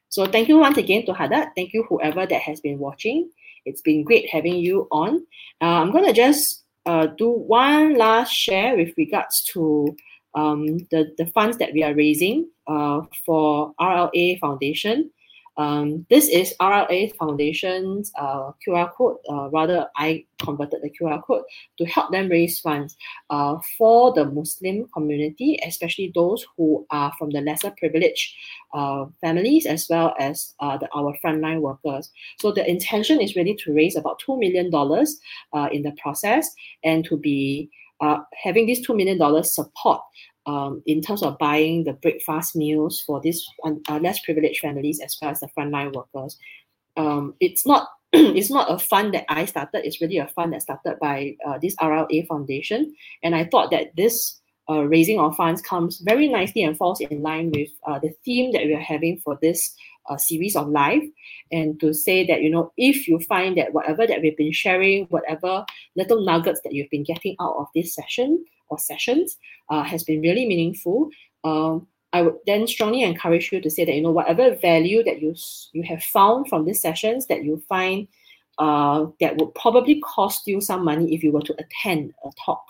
So 0.09 0.25
thank 0.25 0.47
you 0.47 0.57
once 0.57 0.77
again 0.77 1.05
to 1.07 1.13
Haddad. 1.13 1.49
Thank 1.55 1.73
you 1.73 1.83
whoever 1.89 2.25
that 2.25 2.41
has 2.41 2.61
been 2.61 2.77
watching. 2.77 3.29
It's 3.65 3.81
been 3.81 4.03
great 4.03 4.29
having 4.29 4.55
you 4.55 4.87
on. 4.91 5.25
Uh, 5.61 5.81
I'm 5.81 5.91
to 5.91 6.13
just 6.13 6.63
uh, 6.85 7.07
do 7.17 7.29
one 7.31 7.97
last 7.97 8.31
share 8.31 8.75
with 8.75 8.93
regards 8.97 9.43
to 9.53 9.95
um, 10.35 10.77
the, 10.91 11.13
the 11.17 11.25
funds 11.27 11.57
that 11.57 11.73
we 11.73 11.83
are 11.83 11.93
raising 11.93 12.49
uh, 12.67 13.01
for 13.25 13.73
RLA 13.79 14.39
Foundation. 14.39 15.09
Um, 15.57 16.05
this 16.09 16.29
is 16.29 16.55
RLA 16.59 17.15
Foundation's 17.15 18.11
uh, 18.17 18.51
QR 18.65 18.91
code. 18.91 19.17
Uh, 19.29 19.49
rather, 19.49 19.87
I 19.95 20.25
converted 20.41 20.81
the 20.81 20.89
QR 20.89 21.23
code 21.23 21.43
to 21.77 21.85
help 21.85 22.11
them 22.11 22.29
raise 22.29 22.59
funds 22.59 22.97
uh, 23.29 23.57
for 23.77 24.13
the 24.13 24.25
Muslim 24.25 24.87
community, 24.93 25.59
especially 25.65 26.11
those 26.15 26.45
who 26.57 26.85
are 26.89 27.11
from 27.19 27.29
the 27.29 27.41
lesser 27.41 27.71
privileged 27.77 28.33
uh, 28.73 29.05
families, 29.21 29.65
as 29.65 29.87
well 29.89 30.15
as 30.19 30.55
uh, 30.59 30.77
the, 30.77 30.89
our 30.95 31.15
frontline 31.23 31.61
workers. 31.61 32.09
So 32.39 32.51
the 32.51 32.67
intention 32.67 33.21
is 33.21 33.35
really 33.35 33.55
to 33.55 33.73
raise 33.73 33.95
about 33.95 34.21
$2 34.27 34.39
million 34.39 34.73
uh, 34.73 35.69
in 35.71 35.83
the 35.83 35.95
process 36.01 36.49
and 36.83 37.05
to 37.05 37.17
be 37.17 37.69
having 38.43 38.65
this 38.65 38.85
$2 38.85 38.97
million 38.97 39.43
support 39.45 40.01
um, 40.45 40.81
in 40.85 41.01
terms 41.01 41.23
of 41.23 41.37
buying 41.37 41.83
the 41.83 41.93
breakfast 41.93 42.55
meals 42.55 43.01
for 43.01 43.21
these 43.21 43.45
uh, 43.65 43.99
less 43.99 44.19
privileged 44.21 44.59
families 44.59 44.99
as 44.99 45.17
well 45.21 45.31
as 45.31 45.39
the 45.39 45.49
frontline 45.57 45.93
workers. 45.93 46.37
Um, 46.97 47.35
it's 47.39 47.65
not 47.65 47.89
it's 48.13 48.51
not 48.51 48.71
a 48.71 48.77
fund 48.77 49.13
that 49.13 49.25
I 49.29 49.45
started. 49.45 49.85
It's 49.85 50.01
really 50.01 50.17
a 50.17 50.27
fund 50.27 50.53
that 50.53 50.61
started 50.61 50.97
by 50.99 51.35
uh, 51.47 51.57
this 51.61 51.75
RLA 51.77 52.27
Foundation, 52.27 52.93
and 53.23 53.35
I 53.35 53.45
thought 53.45 53.71
that 53.71 53.95
this 53.95 54.39
uh, 54.69 54.83
raising 54.83 55.19
of 55.19 55.35
funds 55.35 55.61
comes 55.61 55.99
very 55.99 56.27
nicely 56.27 56.63
and 56.63 56.77
falls 56.77 57.01
in 57.01 57.21
line 57.21 57.51
with 57.51 57.69
uh, 57.85 57.99
the 57.99 58.13
theme 58.23 58.51
that 58.51 58.65
we 58.65 58.73
are 58.73 58.79
having 58.79 59.17
for 59.17 59.37
this 59.41 59.75
uh, 60.09 60.17
series 60.17 60.55
of 60.55 60.67
live 60.67 61.01
and 61.51 61.79
to 61.79 61.93
say 61.93 62.25
that 62.25 62.41
you 62.41 62.49
know 62.49 62.71
if 62.77 63.07
you 63.07 63.19
find 63.21 63.57
that 63.57 63.73
whatever 63.73 64.05
that 64.05 64.21
we've 64.21 64.37
been 64.37 64.51
sharing 64.51 65.05
whatever 65.05 65.65
little 65.95 66.25
nuggets 66.25 66.59
that 66.63 66.73
you've 66.73 66.89
been 66.89 67.03
getting 67.03 67.35
out 67.39 67.55
of 67.57 67.67
this 67.73 67.95
session 67.95 68.43
or 68.69 68.79
sessions 68.79 69.37
uh, 69.69 69.83
has 69.83 70.03
been 70.03 70.21
really 70.21 70.45
meaningful, 70.45 71.09
um, 71.43 71.87
I 72.13 72.21
would 72.21 72.35
then 72.45 72.67
strongly 72.67 73.01
encourage 73.01 73.51
you 73.51 73.59
to 73.59 73.69
say 73.69 73.85
that 73.85 73.95
you 73.95 74.01
know 74.01 74.11
whatever 74.11 74.55
value 74.55 75.03
that 75.03 75.21
you 75.21 75.35
you 75.73 75.83
have 75.83 76.03
found 76.03 76.47
from 76.47 76.65
these 76.65 76.81
sessions 76.81 77.25
that 77.27 77.43
you 77.43 77.61
find 77.67 78.07
uh, 78.59 79.07
that 79.19 79.37
would 79.37 79.53
probably 79.55 79.99
cost 80.01 80.47
you 80.47 80.61
some 80.61 80.85
money 80.85 81.13
if 81.13 81.23
you 81.23 81.31
were 81.31 81.41
to 81.41 81.55
attend 81.57 82.13
a 82.23 82.29
talk 82.45 82.63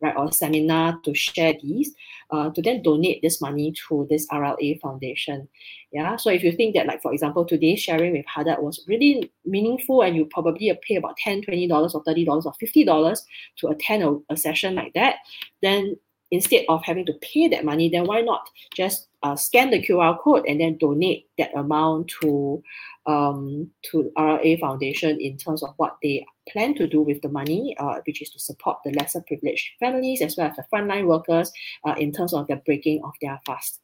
right, 0.00 0.16
or 0.16 0.30
seminar 0.32 0.98
to 1.04 1.14
share 1.14 1.54
these, 1.62 1.94
uh, 2.30 2.50
to 2.50 2.62
then 2.62 2.82
donate 2.82 3.22
this 3.22 3.40
money 3.40 3.72
to 3.88 4.06
this 4.10 4.26
RLA 4.28 4.80
foundation. 4.80 5.48
Yeah, 5.92 6.16
so 6.16 6.30
if 6.30 6.42
you 6.42 6.52
think 6.52 6.74
that, 6.74 6.86
like, 6.86 7.02
for 7.02 7.12
example, 7.12 7.44
today's 7.44 7.80
sharing 7.80 8.12
with 8.12 8.26
Haddad 8.26 8.58
was 8.60 8.84
really 8.86 9.30
meaningful 9.44 10.02
and 10.02 10.16
you 10.16 10.26
probably 10.26 10.76
pay 10.86 10.96
about 10.96 11.16
$10, 11.24 11.46
$20 11.46 11.94
or 11.94 12.04
$30 12.04 12.44
or 12.44 12.52
$50 12.62 13.20
to 13.56 13.68
attend 13.68 14.02
a, 14.02 14.18
a 14.30 14.36
session 14.36 14.74
like 14.74 14.92
that, 14.94 15.16
then 15.62 15.96
instead 16.30 16.64
of 16.68 16.82
having 16.84 17.06
to 17.06 17.12
pay 17.14 17.48
that 17.48 17.64
money, 17.64 17.88
then 17.88 18.04
why 18.04 18.20
not 18.20 18.48
just 18.74 19.08
uh, 19.22 19.36
scan 19.36 19.70
the 19.70 19.82
QR 19.82 20.18
code 20.20 20.44
and 20.46 20.60
then 20.60 20.76
donate 20.78 21.26
that 21.38 21.54
amount 21.56 22.08
to 22.20 22.62
um, 23.06 23.70
to 23.82 24.10
RLA 24.18 24.58
Foundation 24.58 25.20
in 25.20 25.36
terms 25.36 25.62
of 25.62 25.70
what 25.76 25.96
they 26.02 26.26
plan 26.50 26.74
to 26.74 26.86
do 26.86 27.00
with 27.00 27.22
the 27.22 27.28
money, 27.28 27.76
uh, 27.78 28.00
which 28.06 28.22
is 28.22 28.30
to 28.30 28.38
support 28.38 28.78
the 28.84 28.92
lesser 28.92 29.20
privileged 29.26 29.70
families 29.80 30.22
as 30.22 30.36
well 30.36 30.48
as 30.48 30.56
the 30.56 30.64
frontline 30.72 31.06
workers 31.06 31.52
uh, 31.84 31.94
in 31.98 32.12
terms 32.12 32.32
of 32.32 32.46
the 32.46 32.56
breaking 32.56 33.02
of 33.04 33.12
their 33.20 33.40
fast. 33.46 33.80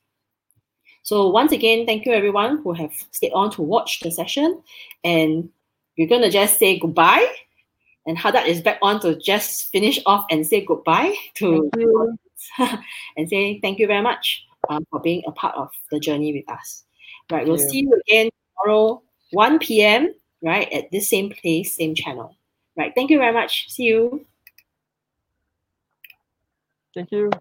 So 1.03 1.29
once 1.29 1.53
again, 1.53 1.85
thank 1.85 2.07
you 2.07 2.13
everyone 2.13 2.63
who 2.63 2.73
have 2.75 2.93
stayed 3.11 3.33
on 3.33 3.51
to 3.53 3.63
watch 3.63 4.01
the 4.01 4.11
session. 4.11 4.63
And 5.03 5.51
we're 5.99 6.09
going 6.09 6.23
to 6.23 6.31
just 6.31 6.59
say 6.59 6.79
goodbye. 6.79 7.27
And 8.07 8.17
Haddad 8.17 8.47
is 8.47 8.61
back 8.61 8.79
on 8.83 9.01
to 9.01 9.17
just 9.19 9.71
finish 9.71 10.01
off 10.07 10.27
and 10.31 10.47
say 10.47 10.65
goodbye 10.65 11.15
to 11.35 11.71
and 13.17 13.29
say 13.29 13.61
thank 13.61 13.79
you 13.79 13.87
very 13.87 14.03
much 14.03 14.45
um, 14.69 14.87
for 14.91 15.01
being 15.01 15.23
a 15.27 15.33
part 15.33 15.57
of 15.57 15.71
the 15.91 16.01
journey 16.01 16.33
with 16.33 16.49
us. 16.53 16.85
Right, 17.31 17.47
we'll 17.47 17.59
see 17.59 17.81
you 17.81 18.01
again 18.07 18.31
tomorrow, 18.59 19.03
1 19.31 19.59
p.m. 19.61 20.13
Right 20.43 20.71
at 20.73 20.91
this 20.91 21.09
same 21.09 21.31
place, 21.31 21.77
same 21.77 21.95
channel. 21.95 22.37
Right, 22.77 22.93
thank 22.95 23.11
you 23.11 23.19
very 23.19 23.33
much. 23.33 23.69
See 23.71 23.85
you. 23.85 24.25
Thank 26.95 27.11
you. 27.13 27.33